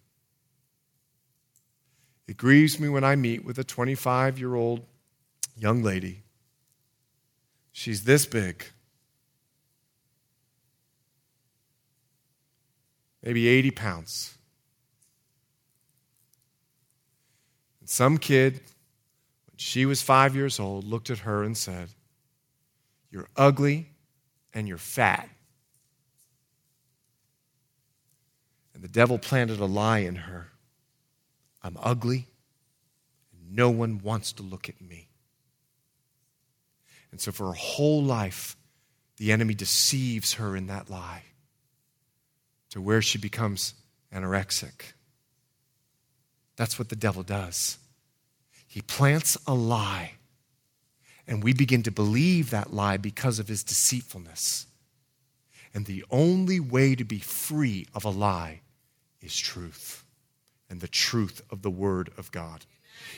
It 2.26 2.36
grieves 2.36 2.80
me 2.80 2.88
when 2.88 3.04
I 3.04 3.16
meet 3.16 3.44
with 3.44 3.58
a 3.58 3.64
25 3.64 4.38
year 4.38 4.54
old 4.54 4.84
young 5.56 5.82
lady. 5.82 6.22
She's 7.72 8.04
this 8.04 8.26
big 8.26 8.66
maybe 13.22 13.48
80 13.48 13.70
pounds. 13.72 14.38
And 17.80 17.90
some 17.90 18.18
kid, 18.18 18.54
when 18.54 19.56
she 19.56 19.84
was 19.84 20.00
five 20.00 20.36
years 20.36 20.60
old, 20.60 20.84
looked 20.84 21.10
at 21.10 21.18
her 21.18 21.42
and 21.42 21.56
said, 21.56 21.88
You're 23.10 23.28
ugly 23.36 23.90
and 24.54 24.68
you're 24.68 24.78
fat. 24.78 25.28
And 28.74 28.82
the 28.82 28.88
devil 28.88 29.18
planted 29.18 29.58
a 29.58 29.64
lie 29.64 29.98
in 29.98 30.14
her 30.14 30.52
I'm 31.66 31.76
ugly, 31.82 32.28
no 33.50 33.70
one 33.70 33.98
wants 33.98 34.32
to 34.34 34.44
look 34.44 34.68
at 34.68 34.80
me. 34.80 35.08
And 37.10 37.20
so, 37.20 37.32
for 37.32 37.48
her 37.48 37.54
whole 37.54 38.04
life, 38.04 38.56
the 39.16 39.32
enemy 39.32 39.54
deceives 39.54 40.34
her 40.34 40.56
in 40.56 40.68
that 40.68 40.88
lie 40.88 41.24
to 42.70 42.80
where 42.80 43.02
she 43.02 43.18
becomes 43.18 43.74
anorexic. 44.14 44.92
That's 46.54 46.78
what 46.78 46.88
the 46.88 46.96
devil 46.96 47.24
does. 47.24 47.78
He 48.68 48.80
plants 48.80 49.36
a 49.44 49.54
lie, 49.54 50.12
and 51.26 51.42
we 51.42 51.52
begin 51.52 51.82
to 51.82 51.90
believe 51.90 52.50
that 52.50 52.72
lie 52.72 52.96
because 52.96 53.40
of 53.40 53.48
his 53.48 53.64
deceitfulness. 53.64 54.66
And 55.74 55.86
the 55.86 56.04
only 56.10 56.60
way 56.60 56.94
to 56.94 57.04
be 57.04 57.18
free 57.18 57.88
of 57.92 58.04
a 58.04 58.10
lie 58.10 58.60
is 59.20 59.36
truth 59.36 60.05
and 60.68 60.80
the 60.80 60.88
truth 60.88 61.42
of 61.50 61.62
the 61.62 61.70
Word 61.70 62.10
of 62.16 62.32
God. 62.32 62.64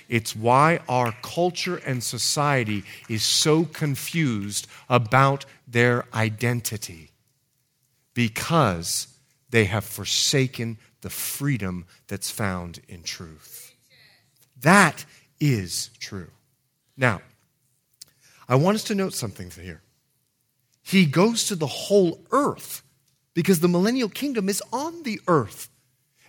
It's 0.09 0.35
why 0.35 0.81
our 0.89 1.13
culture 1.23 1.77
and 1.77 2.03
society 2.03 2.85
is 3.09 3.23
so 3.23 3.65
confused 3.65 4.67
about 4.89 5.45
their 5.67 6.05
identity 6.15 7.11
because 8.15 9.09
they 9.51 9.65
have 9.65 9.85
forsaken 9.85 10.79
the 11.01 11.11
freedom 11.11 11.87
that's 12.07 12.31
found 12.31 12.81
in 12.89 13.03
truth. 13.03 13.75
That 14.61 15.05
is 15.41 15.91
true. 16.01 16.31
Now, 16.97 17.21
I 18.49 18.57
want 18.57 18.77
us 18.77 18.85
to 18.85 18.95
note 18.95 19.15
something 19.15 19.51
here. 19.51 19.83
He 20.83 21.07
goes 21.07 21.47
to 21.47 21.55
the 21.55 21.67
whole 21.67 22.25
earth 22.33 22.83
because 23.35 23.61
the 23.61 23.69
millennial 23.69 24.09
kingdom 24.09 24.49
is 24.49 24.63
on 24.73 25.03
the 25.03 25.21
earth. 25.29 25.69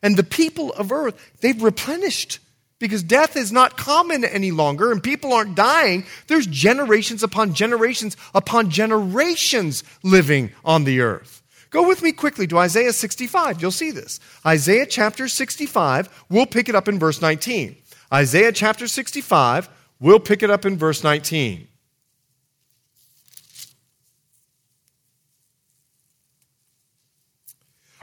And 0.02 0.16
the 0.16 0.24
people 0.24 0.74
of 0.74 0.92
earth, 0.92 1.16
they've 1.42 1.62
replenished 1.62 2.40
because 2.80 3.04
death 3.04 3.36
is 3.36 3.52
not 3.52 3.78
common 3.78 4.24
any 4.24 4.52
longer 4.52 4.92
and 4.92 5.04
people 5.04 5.34
aren't 5.34 5.56
dying. 5.56 6.06
There's 6.28 6.48
generations 6.48 7.24
upon 7.24 7.54
generations 7.54 8.18
upon 8.34 8.70
generations 8.70 9.84
living 10.04 10.52
on 10.64 10.86
the 10.86 11.02
earth. 11.02 11.44
Go 11.70 11.88
with 11.88 12.02
me 12.02 12.12
quickly 12.12 12.48
to 12.48 12.58
Isaiah 12.58 12.94
65. 12.94 13.62
You'll 13.62 13.72
see 13.72 13.92
this. 13.92 14.20
Isaiah 14.46 14.88
chapter 14.88 15.28
65, 15.28 16.26
we'll 16.30 16.48
pick 16.48 16.68
it 16.68 16.76
up 16.76 16.88
in 16.88 16.98
verse 16.98 17.22
19. 17.22 17.76
Isaiah 18.12 18.52
chapter 18.52 18.88
65, 18.88 19.70
we'll 20.00 20.20
pick 20.20 20.42
it 20.42 20.50
up 20.50 20.66
in 20.66 20.78
verse 20.78 21.04
19. 21.04 21.69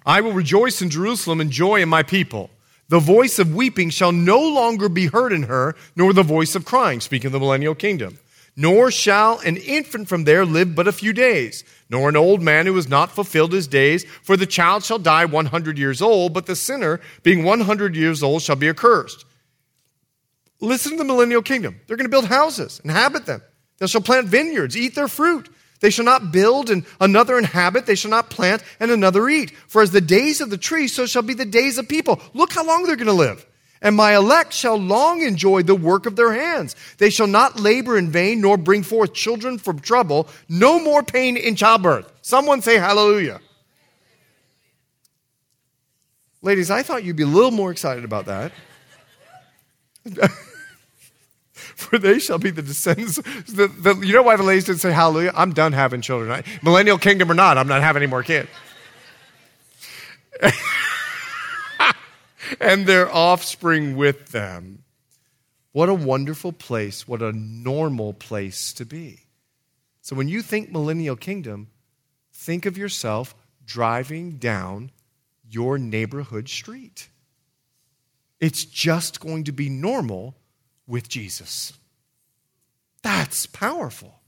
I 0.06 0.20
will 0.20 0.32
rejoice 0.32 0.80
in 0.80 0.88
Jerusalem 0.88 1.40
and 1.40 1.50
joy 1.50 1.82
in 1.82 1.88
my 1.88 2.04
people. 2.04 2.50
The 2.88 3.00
voice 3.00 3.40
of 3.40 3.54
weeping 3.54 3.90
shall 3.90 4.12
no 4.12 4.38
longer 4.38 4.88
be 4.88 5.06
heard 5.06 5.32
in 5.32 5.42
her, 5.44 5.74
nor 5.96 6.12
the 6.12 6.22
voice 6.22 6.54
of 6.54 6.64
crying, 6.64 7.00
speaking 7.00 7.26
of 7.26 7.32
the 7.32 7.40
millennial 7.40 7.74
kingdom. 7.74 8.20
Nor 8.54 8.92
shall 8.92 9.40
an 9.40 9.56
infant 9.56 10.08
from 10.08 10.22
there 10.22 10.44
live 10.44 10.76
but 10.76 10.86
a 10.86 10.92
few 10.92 11.12
days, 11.12 11.64
nor 11.90 12.08
an 12.08 12.16
old 12.16 12.40
man 12.40 12.66
who 12.66 12.76
has 12.76 12.88
not 12.88 13.10
fulfilled 13.10 13.52
his 13.52 13.66
days, 13.66 14.04
for 14.22 14.36
the 14.36 14.46
child 14.46 14.84
shall 14.84 15.00
die 15.00 15.24
100 15.24 15.76
years 15.76 16.00
old, 16.00 16.32
but 16.32 16.46
the 16.46 16.56
sinner, 16.56 17.00
being 17.24 17.42
100 17.42 17.96
years 17.96 18.22
old, 18.22 18.42
shall 18.42 18.56
be 18.56 18.68
accursed. 18.68 19.24
Listen 20.60 20.92
to 20.92 20.98
the 20.98 21.04
millennial 21.04 21.42
kingdom. 21.42 21.80
They're 21.86 21.96
going 21.96 22.06
to 22.06 22.10
build 22.10 22.26
houses, 22.26 22.80
inhabit 22.84 23.26
them. 23.26 23.42
They 23.78 23.88
shall 23.88 24.00
plant 24.00 24.28
vineyards, 24.28 24.76
eat 24.76 24.94
their 24.94 25.08
fruit. 25.08 25.50
They 25.80 25.90
shall 25.90 26.04
not 26.04 26.32
build 26.32 26.70
and 26.70 26.84
another 27.00 27.38
inhabit. 27.38 27.86
They 27.86 27.94
shall 27.94 28.10
not 28.10 28.30
plant 28.30 28.62
and 28.80 28.90
another 28.90 29.28
eat. 29.28 29.50
For 29.68 29.82
as 29.82 29.90
the 29.90 30.00
days 30.00 30.40
of 30.40 30.50
the 30.50 30.56
tree, 30.56 30.88
so 30.88 31.06
shall 31.06 31.22
be 31.22 31.34
the 31.34 31.44
days 31.44 31.78
of 31.78 31.88
people. 31.88 32.20
Look 32.34 32.52
how 32.52 32.64
long 32.64 32.84
they're 32.84 32.96
going 32.96 33.06
to 33.06 33.12
live. 33.12 33.46
And 33.82 33.94
my 33.94 34.16
elect 34.16 34.54
shall 34.54 34.76
long 34.76 35.22
enjoy 35.22 35.62
the 35.62 35.74
work 35.74 36.06
of 36.06 36.16
their 36.16 36.32
hands. 36.32 36.74
They 36.98 37.10
shall 37.10 37.26
not 37.26 37.60
labor 37.60 37.98
in 37.98 38.10
vain, 38.10 38.40
nor 38.40 38.56
bring 38.56 38.82
forth 38.82 39.12
children 39.12 39.58
from 39.58 39.80
trouble. 39.80 40.28
No 40.48 40.82
more 40.82 41.02
pain 41.02 41.36
in 41.36 41.56
childbirth. 41.56 42.10
Someone 42.22 42.62
say 42.62 42.78
hallelujah. 42.78 43.40
Ladies, 46.40 46.70
I 46.70 46.82
thought 46.82 47.04
you'd 47.04 47.16
be 47.16 47.24
a 47.24 47.26
little 47.26 47.50
more 47.50 47.70
excited 47.70 48.04
about 48.04 48.26
that. 48.26 48.52
for 51.76 51.98
they 51.98 52.18
shall 52.18 52.38
be 52.38 52.50
the 52.50 52.62
descendants. 52.62 53.16
The, 53.16 53.68
the, 53.68 53.94
you 54.04 54.14
know 54.14 54.22
why 54.22 54.36
the 54.36 54.42
ladies 54.42 54.64
didn't 54.64 54.80
say 54.80 54.92
hallelujah? 54.92 55.32
I'm 55.34 55.52
done 55.52 55.72
having 55.72 56.00
children. 56.00 56.32
I, 56.32 56.42
millennial 56.62 56.96
kingdom 56.96 57.30
or 57.30 57.34
not, 57.34 57.58
I'm 57.58 57.68
not 57.68 57.82
having 57.82 58.02
any 58.02 58.10
more 58.10 58.22
kids. 58.22 58.48
and 62.60 62.86
their 62.86 63.14
offspring 63.14 63.94
with 63.96 64.28
them. 64.32 64.84
What 65.72 65.90
a 65.90 65.94
wonderful 65.94 66.52
place, 66.52 67.06
what 67.06 67.20
a 67.20 67.32
normal 67.32 68.14
place 68.14 68.72
to 68.74 68.86
be. 68.86 69.20
So 70.00 70.16
when 70.16 70.28
you 70.28 70.40
think 70.40 70.72
millennial 70.72 71.16
kingdom, 71.16 71.68
think 72.32 72.64
of 72.64 72.78
yourself 72.78 73.34
driving 73.66 74.38
down 74.38 74.92
your 75.50 75.76
neighborhood 75.76 76.48
street. 76.48 77.10
It's 78.40 78.64
just 78.64 79.20
going 79.20 79.44
to 79.44 79.52
be 79.52 79.68
normal 79.68 80.36
with 80.86 81.08
Jesus. 81.08 81.72
That's 83.02 83.46
powerful. 83.46 84.20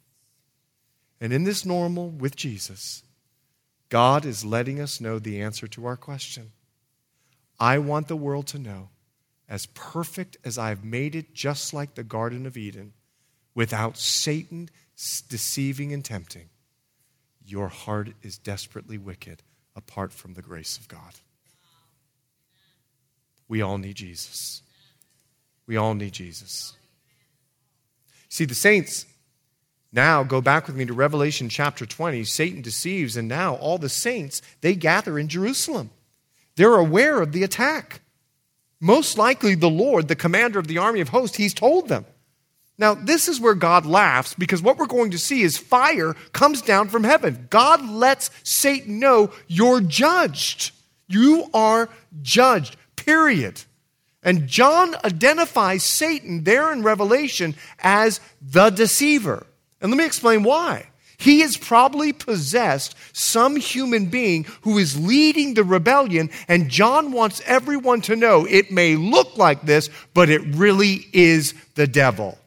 And 1.20 1.32
in 1.32 1.44
this 1.44 1.64
normal 1.64 2.10
with 2.10 2.36
Jesus, 2.36 3.02
God 3.88 4.24
is 4.24 4.44
letting 4.44 4.80
us 4.80 5.00
know 5.00 5.18
the 5.18 5.40
answer 5.40 5.66
to 5.68 5.86
our 5.86 5.96
question. 5.96 6.52
I 7.58 7.78
want 7.78 8.08
the 8.08 8.16
world 8.16 8.46
to 8.48 8.58
know, 8.58 8.90
as 9.48 9.66
perfect 9.66 10.36
as 10.44 10.58
I've 10.58 10.84
made 10.84 11.16
it, 11.16 11.34
just 11.34 11.72
like 11.72 11.94
the 11.94 12.04
Garden 12.04 12.46
of 12.46 12.56
Eden, 12.56 12.92
without 13.54 13.96
Satan 13.96 14.68
deceiving 15.28 15.92
and 15.92 16.04
tempting, 16.04 16.50
your 17.44 17.68
heart 17.68 18.10
is 18.22 18.38
desperately 18.38 18.98
wicked 18.98 19.42
apart 19.74 20.12
from 20.12 20.34
the 20.34 20.42
grace 20.42 20.76
of 20.76 20.86
God. 20.86 21.14
We 23.48 23.62
all 23.62 23.78
need 23.78 23.96
Jesus. 23.96 24.62
We 25.68 25.76
all 25.76 25.94
need 25.94 26.12
Jesus. 26.12 26.72
See, 28.30 28.46
the 28.46 28.54
saints 28.54 29.06
now 29.92 30.24
go 30.24 30.40
back 30.40 30.66
with 30.66 30.74
me 30.74 30.86
to 30.86 30.92
Revelation 30.94 31.48
chapter 31.48 31.86
20. 31.86 32.24
Satan 32.24 32.62
deceives, 32.62 33.16
and 33.16 33.28
now 33.28 33.54
all 33.56 33.78
the 33.78 33.88
saints, 33.88 34.42
they 34.62 34.74
gather 34.74 35.18
in 35.18 35.28
Jerusalem. 35.28 35.90
They're 36.56 36.74
aware 36.74 37.20
of 37.20 37.32
the 37.32 37.44
attack. 37.44 38.00
Most 38.80 39.18
likely, 39.18 39.54
the 39.54 39.70
Lord, 39.70 40.08
the 40.08 40.16
commander 40.16 40.58
of 40.58 40.68
the 40.68 40.78
army 40.78 41.00
of 41.00 41.10
hosts, 41.10 41.36
he's 41.36 41.54
told 41.54 41.88
them. 41.88 42.06
Now, 42.78 42.94
this 42.94 43.28
is 43.28 43.40
where 43.40 43.54
God 43.54 43.84
laughs 43.84 44.34
because 44.34 44.62
what 44.62 44.78
we're 44.78 44.86
going 44.86 45.10
to 45.10 45.18
see 45.18 45.42
is 45.42 45.58
fire 45.58 46.14
comes 46.32 46.62
down 46.62 46.88
from 46.88 47.04
heaven. 47.04 47.48
God 47.50 47.86
lets 47.86 48.30
Satan 48.42 49.00
know 49.00 49.32
you're 49.48 49.80
judged. 49.80 50.72
You 51.08 51.50
are 51.52 51.88
judged, 52.22 52.76
period. 52.96 53.62
And 54.22 54.46
John 54.48 54.94
identifies 55.04 55.84
Satan 55.84 56.44
there 56.44 56.72
in 56.72 56.82
Revelation 56.82 57.54
as 57.78 58.20
the 58.42 58.70
deceiver. 58.70 59.46
And 59.80 59.90
let 59.90 59.98
me 59.98 60.04
explain 60.04 60.42
why. 60.42 60.88
He 61.18 61.40
has 61.40 61.56
probably 61.56 62.12
possessed 62.12 62.94
some 63.12 63.56
human 63.56 64.06
being 64.06 64.44
who 64.62 64.78
is 64.78 64.98
leading 64.98 65.54
the 65.54 65.64
rebellion, 65.64 66.30
and 66.46 66.68
John 66.68 67.10
wants 67.10 67.42
everyone 67.44 68.02
to 68.02 68.14
know 68.14 68.46
it 68.46 68.70
may 68.70 68.94
look 68.94 69.36
like 69.36 69.62
this, 69.62 69.90
but 70.14 70.30
it 70.30 70.42
really 70.54 71.06
is 71.12 71.54
the 71.74 71.88
devil. 71.88 72.38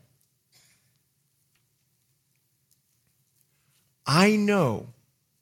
I 4.06 4.38
know 4.38 4.88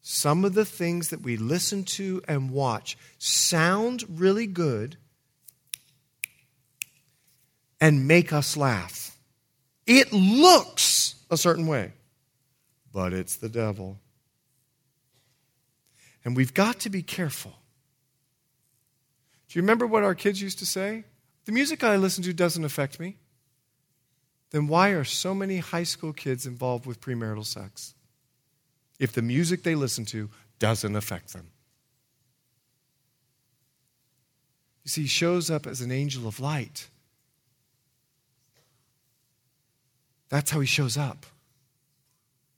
some 0.01 0.43
of 0.43 0.55
the 0.55 0.65
things 0.65 1.09
that 1.09 1.21
we 1.21 1.38
listen 1.38 1.84
to 1.84 2.23
and 2.27 2.49
watch 2.49 2.97
sound 3.19 4.03
really 4.09 4.47
good 4.47 4.97
and 7.82 8.07
make 8.07 8.34
us 8.34 8.57
laugh. 8.57 9.17
It 9.86 10.11
looks 10.11 11.15
a 11.32 11.38
certain 11.38 11.67
way, 11.67 11.93
but 12.93 13.13
it's 13.13 13.38
the 13.38 13.49
devil. 13.49 13.97
And 16.23 16.36
we've 16.36 16.53
got 16.53 16.80
to 16.82 16.89
be 16.89 17.01
careful. 17.01 17.53
Do 19.47 19.57
you 19.57 19.63
remember 19.63 19.88
what 19.88 20.03
our 20.03 20.15
kids 20.15 20.41
used 20.41 20.59
to 20.59 20.65
say? 20.65 21.05
The 21.45 21.51
music 21.51 21.84
I 21.84 21.95
listen 21.95 22.23
to 22.25 22.34
doesn't 22.34 22.63
affect 22.63 22.99
me. 22.99 23.17
Then 24.51 24.67
why 24.67 24.89
are 24.89 25.03
so 25.03 25.34
many 25.34 25.57
high 25.57 25.84
school 25.84 26.13
kids 26.13 26.45
involved 26.45 26.86
with 26.86 27.01
premarital 27.01 27.45
sex? 27.45 27.95
If 28.99 29.13
the 29.13 29.21
music 29.21 29.63
they 29.63 29.75
listen 29.75 30.05
to 30.05 30.30
doesn't 30.59 30.95
affect 30.95 31.34
them. 31.34 31.47
You 34.84 34.89
see, 34.89 35.01
he 35.03 35.07
shows 35.07 35.49
up 35.49 35.65
as 35.65 35.82
an 35.82 35.91
angel 35.91 36.27
of 36.27 36.39
light 36.39 36.89
That's 40.30 40.51
how 40.51 40.59
he 40.59 40.67
shows 40.67 40.97
up. 40.97 41.25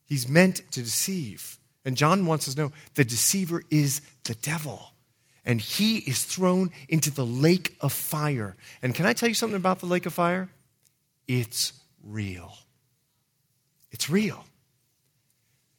He's 0.06 0.28
meant 0.28 0.58
to 0.72 0.82
deceive. 0.82 1.58
And 1.86 1.96
John 1.96 2.26
wants 2.26 2.48
us 2.48 2.56
to 2.56 2.62
know 2.62 2.72
the 2.96 3.06
deceiver 3.06 3.64
is 3.70 4.02
the 4.26 4.36
devil. 4.36 4.92
And 5.46 5.60
he 5.60 6.00
is 6.00 6.24
thrown 6.24 6.72
into 6.90 7.10
the 7.10 7.26
lake 7.26 7.76
of 7.82 7.92
fire. 7.92 8.56
And 8.82 8.94
can 8.94 9.06
I 9.06 9.14
tell 9.14 9.30
you 9.30 9.36
something 9.36 9.58
about 9.58 9.80
the 9.80 9.88
lake 9.88 10.06
of 10.06 10.14
fire? 10.14 10.50
It's 11.28 11.74
real. 12.04 12.54
It's 13.92 14.10
real. 14.10 14.46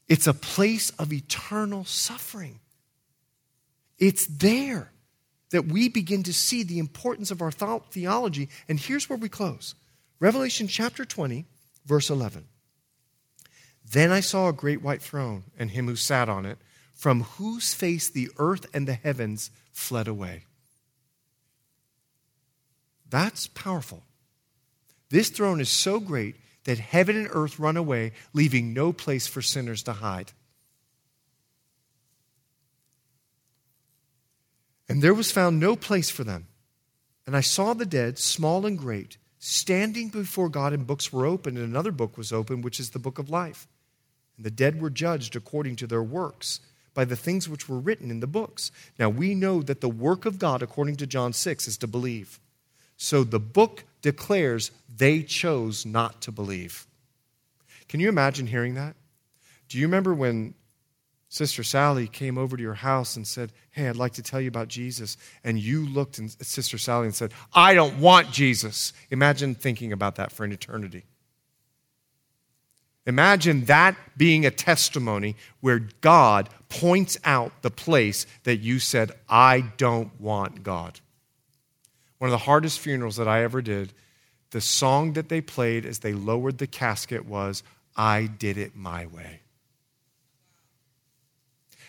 It's 0.09 0.26
a 0.26 0.34
place 0.34 0.90
of 0.99 1.12
eternal 1.12 1.84
suffering. 1.84 2.61
It's 3.99 4.26
there 4.26 4.90
that 5.51 5.66
we 5.66 5.88
begin 5.88 6.22
to 6.24 6.32
see 6.32 6.62
the 6.62 6.78
importance 6.78 7.30
of 7.30 7.40
our 7.40 7.51
theology. 7.53 8.49
And 8.68 8.80
here's 8.80 9.09
where 9.09 9.18
we 9.18 9.28
close 9.28 9.74
Revelation 10.18 10.66
chapter 10.66 11.05
20, 11.05 11.47
Verse 11.85 12.11
11 12.11 12.47
Then 13.85 14.11
I 14.11 14.20
saw 14.20 14.49
a 14.49 14.53
great 14.53 14.83
white 14.83 15.03
throne 15.03 15.45
and 15.59 15.70
him 15.70 15.87
who 15.87 15.97
sat 15.97 16.28
on 16.28 16.47
it, 16.47 16.59
from 16.95 17.22
whose 17.22 17.74
face 17.74 18.09
the 18.09 18.30
earth 18.39 18.66
and 18.74 18.87
the 18.87 18.95
heavens 18.95 19.51
fled 19.72 20.09
away. 20.09 20.45
That's 23.11 23.47
powerful. 23.47 24.05
This 25.11 25.28
throne 25.28 25.61
is 25.61 25.68
so 25.68 26.01
great 26.01 26.37
that 26.64 26.78
heaven 26.78 27.16
and 27.16 27.28
earth 27.30 27.59
run 27.59 27.76
away, 27.76 28.12
leaving 28.33 28.72
no 28.72 28.93
place 28.93 29.26
for 29.26 29.43
sinners 29.43 29.83
to 29.83 29.93
hide. 29.93 30.33
And 34.89 35.03
there 35.03 35.14
was 35.14 35.33
found 35.33 35.59
no 35.59 35.76
place 35.76 36.11
for 36.11 36.24
them. 36.24 36.49
And 37.26 37.37
I 37.37 37.41
saw 37.41 37.74
the 37.74 37.87
dead, 37.87 38.18
small 38.18 38.66
and 38.66 38.78
great 38.78 39.16
standing 39.45 40.09
before 40.09 40.49
God, 40.49 40.72
and 40.72 40.86
books 40.86 41.12
were 41.12 41.26
opened, 41.26 41.59
and 41.59 41.66
another 41.66 41.90
book 41.90 42.16
was 42.16 42.32
opened, 42.32 42.62
which 42.62 42.78
is 42.78 42.90
the 42.90 43.01
book 43.01 43.18
of 43.18 43.28
life. 43.28 43.66
And 44.36 44.47
the 44.47 44.53
dead 44.53 44.80
were 44.80 44.88
judged 44.88 45.34
according 45.34 45.74
to 45.76 45.88
their 45.88 46.03
works 46.03 46.61
by 46.95 47.05
the 47.05 47.16
things 47.16 47.49
which 47.49 47.68
were 47.68 47.80
written 47.80 48.09
in 48.09 48.20
the 48.20 48.28
books. 48.28 48.70
Now 49.01 49.09
we 49.09 49.34
know 49.34 49.61
that 49.61 49.80
the 49.80 49.88
work 49.88 50.26
of 50.26 50.38
God, 50.38 50.62
according 50.62 50.95
to 50.97 51.09
John 51.09 51.32
6, 51.32 51.66
is 51.66 51.76
to 51.78 51.88
believe. 51.88 52.38
So 52.97 53.24
the 53.24 53.40
book 53.40 53.82
declares 54.01 54.70
they 54.88 55.24
chose 55.24 55.84
not 55.84 56.20
to 56.22 56.30
believe. 56.30 56.86
Can 57.88 57.99
you 57.99 58.09
imagine 58.09 58.47
hearing 58.47 58.74
that? 58.74 58.95
Do 59.68 59.76
you 59.76 59.86
remember 59.86 60.14
when 60.14 60.55
Sister 61.33 61.62
Sally 61.62 62.09
came 62.09 62.37
over 62.37 62.59
to 62.59 62.62
your 62.62 62.74
house 62.74 63.16
and 63.16 63.26
said, 63.26 63.53
Hey, 63.70 63.89
I'd 63.89 63.97
like 63.97 64.12
to 64.12 64.22
tell 64.22 64.39
you 64.39 64.49
about 64.49 64.68
Jesus. 64.68 65.16
And 65.43 65.59
you 65.59 65.87
looked 65.87 66.18
at 66.18 66.30
Sister 66.45 66.76
Sally 66.76 67.07
and 67.07 67.14
said, 67.14 67.33
I 67.55 67.72
don't 67.72 68.01
want 68.01 68.30
Jesus. 68.30 68.93
Imagine 69.11 69.55
thinking 69.55 69.95
about 69.95 70.16
that 70.16 70.30
for 70.30 70.45
an 70.45 70.53
eternity. 70.53 71.05
Imagine 73.07 73.64
that 73.64 73.97
being 74.14 74.45
a 74.45 74.51
testimony 74.51 75.35
where 75.62 75.89
God 76.03 76.51
points 76.68 77.16
out 77.24 77.62
the 77.62 77.70
place 77.70 78.26
that 78.45 78.59
you 78.59 78.78
said, 78.78 79.12
I 79.26 79.62
don't 79.78 80.20
want 80.20 80.62
God. 80.62 81.01
One 82.18 82.28
of 82.28 82.33
the 82.33 82.45
hardest 82.45 82.78
funerals 82.78 83.16
that 83.16 83.26
I 83.26 83.43
ever 83.43 83.62
did, 83.62 83.95
the 84.51 84.61
song 84.61 85.14
that 85.14 85.30
they 85.30 85.41
played 85.41 85.87
as 85.87 86.01
they 86.01 86.12
lowered 86.12 86.59
the 86.59 86.66
casket 86.66 87.24
was, 87.24 87.62
I 87.97 88.26
did 88.26 88.59
it 88.59 88.76
my 88.76 89.07
way. 89.07 89.41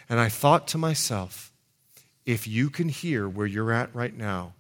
And 0.10 0.20
I 0.20 0.30
thought 0.30 0.68
to 0.70 0.78
myself, 0.78 1.52
if 2.26 2.48
you 2.48 2.70
can 2.70 2.90
hear 2.90 3.28
where 3.28 3.48
you're 3.48 3.72
at 3.72 3.94
right 3.94 4.16
now, 4.16 4.54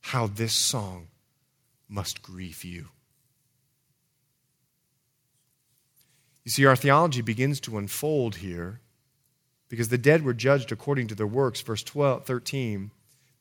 how 0.00 0.26
this 0.26 0.52
song 0.52 1.08
must 1.88 2.22
grieve 2.22 2.64
you. 2.64 2.88
You 6.44 6.50
see, 6.50 6.64
our 6.64 6.76
theology 6.76 7.20
begins 7.20 7.60
to 7.60 7.78
unfold 7.78 8.36
here 8.36 8.80
because 9.68 9.88
the 9.88 9.98
dead 9.98 10.24
were 10.24 10.34
judged 10.34 10.72
according 10.72 11.08
to 11.08 11.14
their 11.14 11.26
works. 11.26 11.60
Verse 11.60 11.82
12, 11.82 12.24
13 12.24 12.90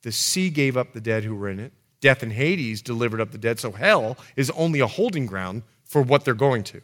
the 0.02 0.12
sea 0.12 0.50
gave 0.50 0.78
up 0.78 0.94
the 0.94 1.02
dead 1.02 1.24
who 1.24 1.36
were 1.36 1.50
in 1.50 1.60
it, 1.60 1.74
death 2.02 2.24
and 2.24 2.32
Hades 2.32 2.82
delivered 2.82 3.20
up 3.20 3.32
the 3.32 3.38
dead, 3.38 3.60
so 3.60 3.72
hell 3.72 4.18
is 4.36 4.50
only 4.52 4.80
a 4.80 4.88
holding 4.88 5.26
ground 5.26 5.64
for 5.84 6.02
what 6.02 6.24
they're 6.24 6.34
going 6.34 6.64
to. 6.66 6.82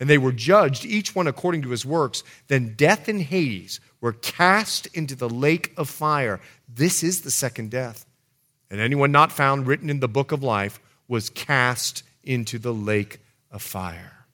And 0.00 0.08
they 0.08 0.18
were 0.18 0.32
judged, 0.32 0.84
each 0.84 1.14
one 1.14 1.26
according 1.26 1.62
to 1.62 1.70
his 1.70 1.84
works. 1.84 2.22
Then 2.46 2.74
death 2.76 3.08
and 3.08 3.20
Hades 3.20 3.80
were 4.00 4.12
cast 4.12 4.86
into 4.88 5.16
the 5.16 5.28
lake 5.28 5.72
of 5.76 5.88
fire. 5.88 6.40
This 6.68 7.02
is 7.02 7.22
the 7.22 7.30
second 7.30 7.70
death. 7.70 8.06
And 8.70 8.80
anyone 8.80 9.10
not 9.10 9.32
found 9.32 9.66
written 9.66 9.90
in 9.90 10.00
the 10.00 10.08
book 10.08 10.30
of 10.30 10.42
life 10.42 10.80
was 11.08 11.30
cast 11.30 12.04
into 12.22 12.58
the 12.58 12.74
lake 12.74 13.18
of 13.50 13.62
fire. 13.62 14.26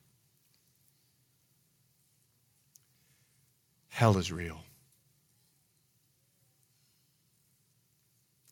Hell 3.88 4.18
is 4.18 4.32
real. 4.32 4.60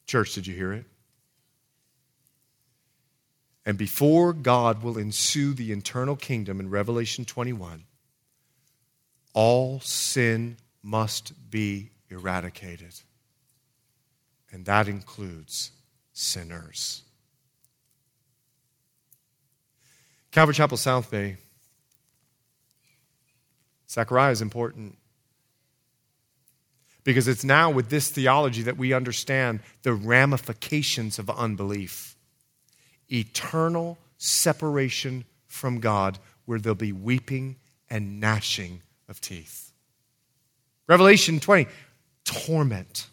Church, 0.06 0.34
did 0.34 0.46
you 0.46 0.54
hear 0.54 0.72
it? 0.72 0.84
And 3.64 3.78
before 3.78 4.32
God 4.32 4.82
will 4.82 4.98
ensue 4.98 5.54
the 5.54 5.70
eternal 5.72 6.16
kingdom 6.16 6.58
in 6.58 6.68
Revelation 6.68 7.24
21, 7.24 7.84
all 9.34 9.80
sin 9.80 10.56
must 10.82 11.50
be 11.50 11.90
eradicated. 12.10 12.94
And 14.50 14.64
that 14.66 14.88
includes 14.88 15.70
sinners. 16.12 17.02
Calvary 20.32 20.54
Chapel 20.54 20.76
South 20.76 21.10
Bay, 21.10 21.36
Zechariah 23.88 24.32
is 24.32 24.42
important. 24.42 24.98
Because 27.04 27.28
it's 27.28 27.44
now 27.44 27.70
with 27.70 27.90
this 27.90 28.10
theology 28.10 28.62
that 28.62 28.78
we 28.78 28.92
understand 28.92 29.60
the 29.82 29.92
ramifications 29.92 31.18
of 31.18 31.28
unbelief 31.28 32.16
eternal 33.12 33.98
separation 34.18 35.24
from 35.46 35.80
God, 35.80 36.18
where 36.46 36.58
there'll 36.58 36.74
be 36.74 36.92
weeping 36.92 37.56
and 37.90 38.20
gnashing 38.20 38.82
of 39.08 39.20
teeth. 39.20 39.72
Revelation 40.88 41.40
20, 41.40 41.66
torment. 42.24 43.06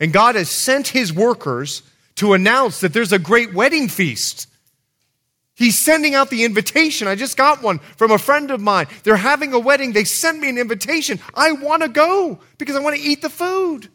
And 0.00 0.12
God 0.12 0.34
has 0.34 0.50
sent 0.50 0.88
his 0.88 1.12
workers 1.12 1.82
to 2.16 2.32
announce 2.32 2.80
that 2.80 2.92
there's 2.92 3.12
a 3.12 3.18
great 3.18 3.54
wedding 3.54 3.88
feast. 3.88 4.48
He's 5.56 5.78
sending 5.78 6.14
out 6.14 6.30
the 6.30 6.44
invitation. 6.44 7.06
I 7.06 7.14
just 7.14 7.36
got 7.36 7.62
one 7.62 7.78
from 7.78 8.10
a 8.10 8.18
friend 8.18 8.50
of 8.50 8.60
mine. 8.60 8.86
They're 9.04 9.16
having 9.16 9.52
a 9.52 9.58
wedding. 9.58 9.92
They 9.92 10.04
sent 10.04 10.40
me 10.40 10.48
an 10.48 10.58
invitation. 10.58 11.20
I 11.32 11.52
want 11.52 11.82
to 11.82 11.88
go 11.88 12.40
because 12.58 12.74
I 12.74 12.80
want 12.80 12.96
to 12.96 13.02
eat 13.02 13.22
the 13.22 13.30
food. 13.30 13.88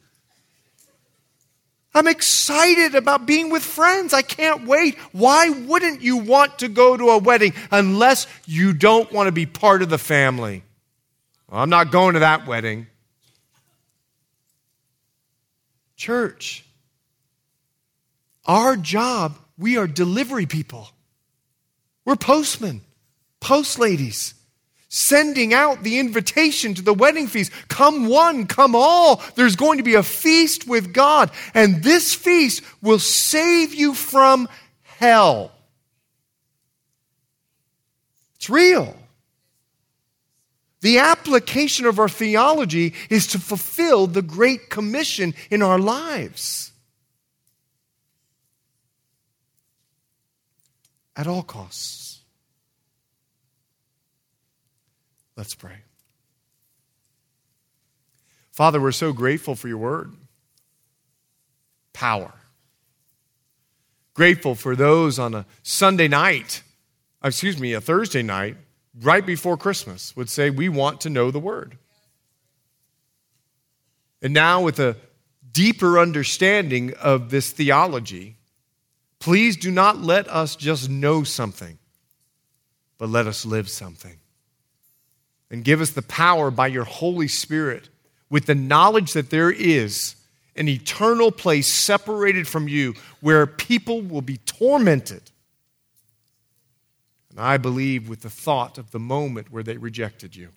I'm 2.00 2.08
excited 2.08 2.96
about 2.96 3.26
being 3.26 3.50
with 3.50 3.62
friends. 3.62 4.14
I 4.14 4.22
can't 4.22 4.66
wait. 4.66 4.98
Why 5.12 5.50
wouldn't 5.50 6.02
you 6.02 6.16
want 6.16 6.60
to 6.60 6.70
go 6.70 6.96
to 6.96 7.10
a 7.10 7.18
wedding 7.18 7.54
unless 7.72 8.26
you 8.46 8.72
don't 8.72 9.12
want 9.12 9.28
to 9.28 9.34
be 9.34 9.46
part 9.46 9.82
of 9.82 9.90
the 9.90 9.98
family? 9.98 10.64
Well, 11.50 11.60
I'm 11.60 11.70
not 11.70 11.92
going 11.92 12.14
to 12.14 12.22
that 12.22 12.48
wedding. 12.48 12.88
Church, 15.98 16.64
our 18.46 18.78
job, 18.78 19.38
we 19.58 19.76
are 19.76 19.86
delivery 19.86 20.46
people. 20.46 20.90
We're 22.06 22.16
postmen, 22.16 22.80
post 23.42 23.78
ladies, 23.78 24.36
sending 24.90 25.54
out 25.54 25.84
the 25.84 26.00
invitation 26.00 26.74
to 26.74 26.82
the 26.82 26.94
wedding 26.94 27.28
feast. 27.28 27.52
Come 27.68 28.08
one, 28.08 28.48
come 28.48 28.76
all. 28.76 29.22
There's 29.36 29.56
going 29.56 29.78
to 29.78 29.84
be 29.84 29.96
a 29.96 30.04
feast 30.04 30.68
with 30.68 30.94
God, 30.94 31.32
and 31.54 31.84
this 31.84 32.14
feast 32.14 32.64
will 32.82 33.00
save 33.00 33.74
you 33.74 33.94
from 33.94 34.50
hell. 34.84 35.52
It's 38.36 38.50
real. 38.50 38.96
The 40.82 41.00
application 41.00 41.86
of 41.86 42.00
our 42.00 42.10
theology 42.10 42.94
is 43.10 43.28
to 43.28 43.40
fulfill 43.40 44.08
the 44.08 44.22
Great 44.22 44.70
Commission 44.70 45.34
in 45.50 45.62
our 45.62 45.78
lives. 45.78 46.72
At 51.18 51.28
all 51.28 51.44
costs. 51.44 52.09
Let's 55.40 55.56
pray. 55.56 55.78
Father, 58.52 58.82
we're 58.82 58.92
so 58.92 59.14
grateful 59.14 59.56
for 59.56 59.70
your 59.70 59.78
word. 59.78 60.12
Power. 61.94 62.34
Grateful 64.14 64.54
for 64.54 64.76
those 64.76 65.18
on 65.18 65.34
a 65.34 65.46
Sunday 65.64 66.10
night, 66.10 66.62
uh, 67.24 67.30
excuse 67.30 67.58
me, 67.58 67.72
a 67.72 67.80
Thursday 67.80 68.22
night, 68.22 68.58
right 69.02 69.26
before 69.26 69.56
Christmas, 69.56 70.14
would 70.18 70.30
say, 70.30 70.50
We 70.50 70.68
want 70.68 71.00
to 71.02 71.10
know 71.10 71.32
the 71.32 71.40
word. 71.40 71.78
And 74.22 74.34
now, 74.34 74.62
with 74.62 74.78
a 74.78 74.98
deeper 75.54 75.98
understanding 75.98 76.94
of 76.96 77.30
this 77.30 77.52
theology, 77.52 78.36
please 79.20 79.56
do 79.56 79.72
not 79.72 80.00
let 80.00 80.28
us 80.28 80.58
just 80.58 80.90
know 80.90 81.24
something, 81.24 81.80
but 82.98 83.08
let 83.08 83.26
us 83.26 83.46
live 83.46 83.70
something 83.70 84.20
and 85.50 85.64
give 85.64 85.82
us 85.82 85.92
the 85.92 86.02
power 86.02 86.52
by 86.52 86.68
your 86.68 86.84
Holy 86.84 87.28
Spirit 87.28 87.90
with 88.30 88.46
the 88.46 88.56
knowledge 88.56 89.14
that 89.14 89.30
there 89.30 89.52
is 89.52 90.16
an 90.56 90.68
eternal 90.68 91.32
place 91.32 91.68
separated 91.68 92.48
from 92.48 92.68
you 92.68 92.94
where 93.22 93.48
people 93.48 94.02
will 94.02 94.22
be 94.22 94.38
tormented. 94.38 95.22
And 97.32 97.40
I 97.40 97.58
believe 97.58 98.10
with 98.10 98.22
the 98.22 98.30
thought 98.30 98.78
of 98.78 98.92
the 98.92 99.00
moment 99.00 99.52
where 99.52 99.64
they 99.64 99.78
rejected 99.78 100.36
you. 100.36 100.50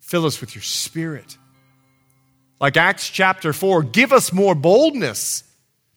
Fill 0.00 0.26
us 0.26 0.40
with 0.40 0.54
your 0.54 0.62
spirit. 0.62 1.38
Like 2.60 2.76
Acts 2.76 3.08
chapter 3.08 3.52
4, 3.52 3.84
give 3.84 4.12
us 4.12 4.32
more 4.32 4.54
boldness 4.54 5.44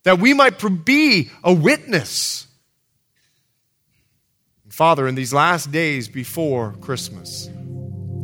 that 0.03 0.19
we 0.19 0.33
might 0.33 0.61
be 0.85 1.29
a 1.43 1.53
witness 1.53 2.47
Father, 4.73 5.07
in 5.07 5.13
these 5.13 5.31
last 5.31 5.71
days 5.71 6.09
before 6.09 6.73
Christmas, 6.81 7.47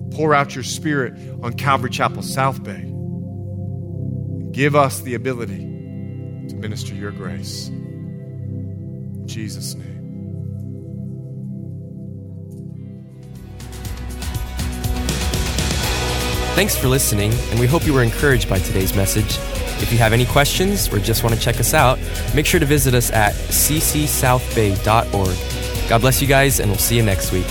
pour 0.09 0.33
out 0.33 0.55
your 0.55 0.63
Spirit 0.63 1.13
on 1.43 1.53
Calvary 1.53 1.91
Chapel 1.91 2.23
South 2.23 2.63
Bay. 2.63 2.91
Give 4.51 4.75
us 4.75 5.01
the 5.01 5.13
ability 5.13 5.59
to 5.59 6.55
minister 6.55 6.95
your 6.95 7.11
grace. 7.11 7.67
In 7.67 9.27
Jesus' 9.27 9.75
name. 9.75 9.85
Thanks 16.55 16.75
for 16.75 16.87
listening, 16.87 17.31
and 17.51 17.59
we 17.59 17.67
hope 17.67 17.85
you 17.85 17.93
were 17.93 18.01
encouraged 18.01 18.49
by 18.49 18.57
today's 18.57 18.95
message. 18.95 19.37
If 19.83 19.91
you 19.91 19.99
have 19.99 20.13
any 20.13 20.25
questions 20.25 20.91
or 20.91 20.97
just 20.97 21.23
want 21.23 21.35
to 21.35 21.41
check 21.41 21.59
us 21.59 21.75
out, 21.75 21.99
make 22.33 22.47
sure 22.47 22.59
to 22.59 22.65
visit 22.65 22.95
us 22.95 23.11
at 23.11 23.35
ccsouthbay.org 23.35 25.68
God 25.89 26.01
bless 26.01 26.21
you 26.21 26.27
guys, 26.27 26.59
and 26.59 26.69
we'll 26.69 26.77
see 26.77 26.95
you 26.95 27.03
next 27.03 27.31
week. 27.31 27.47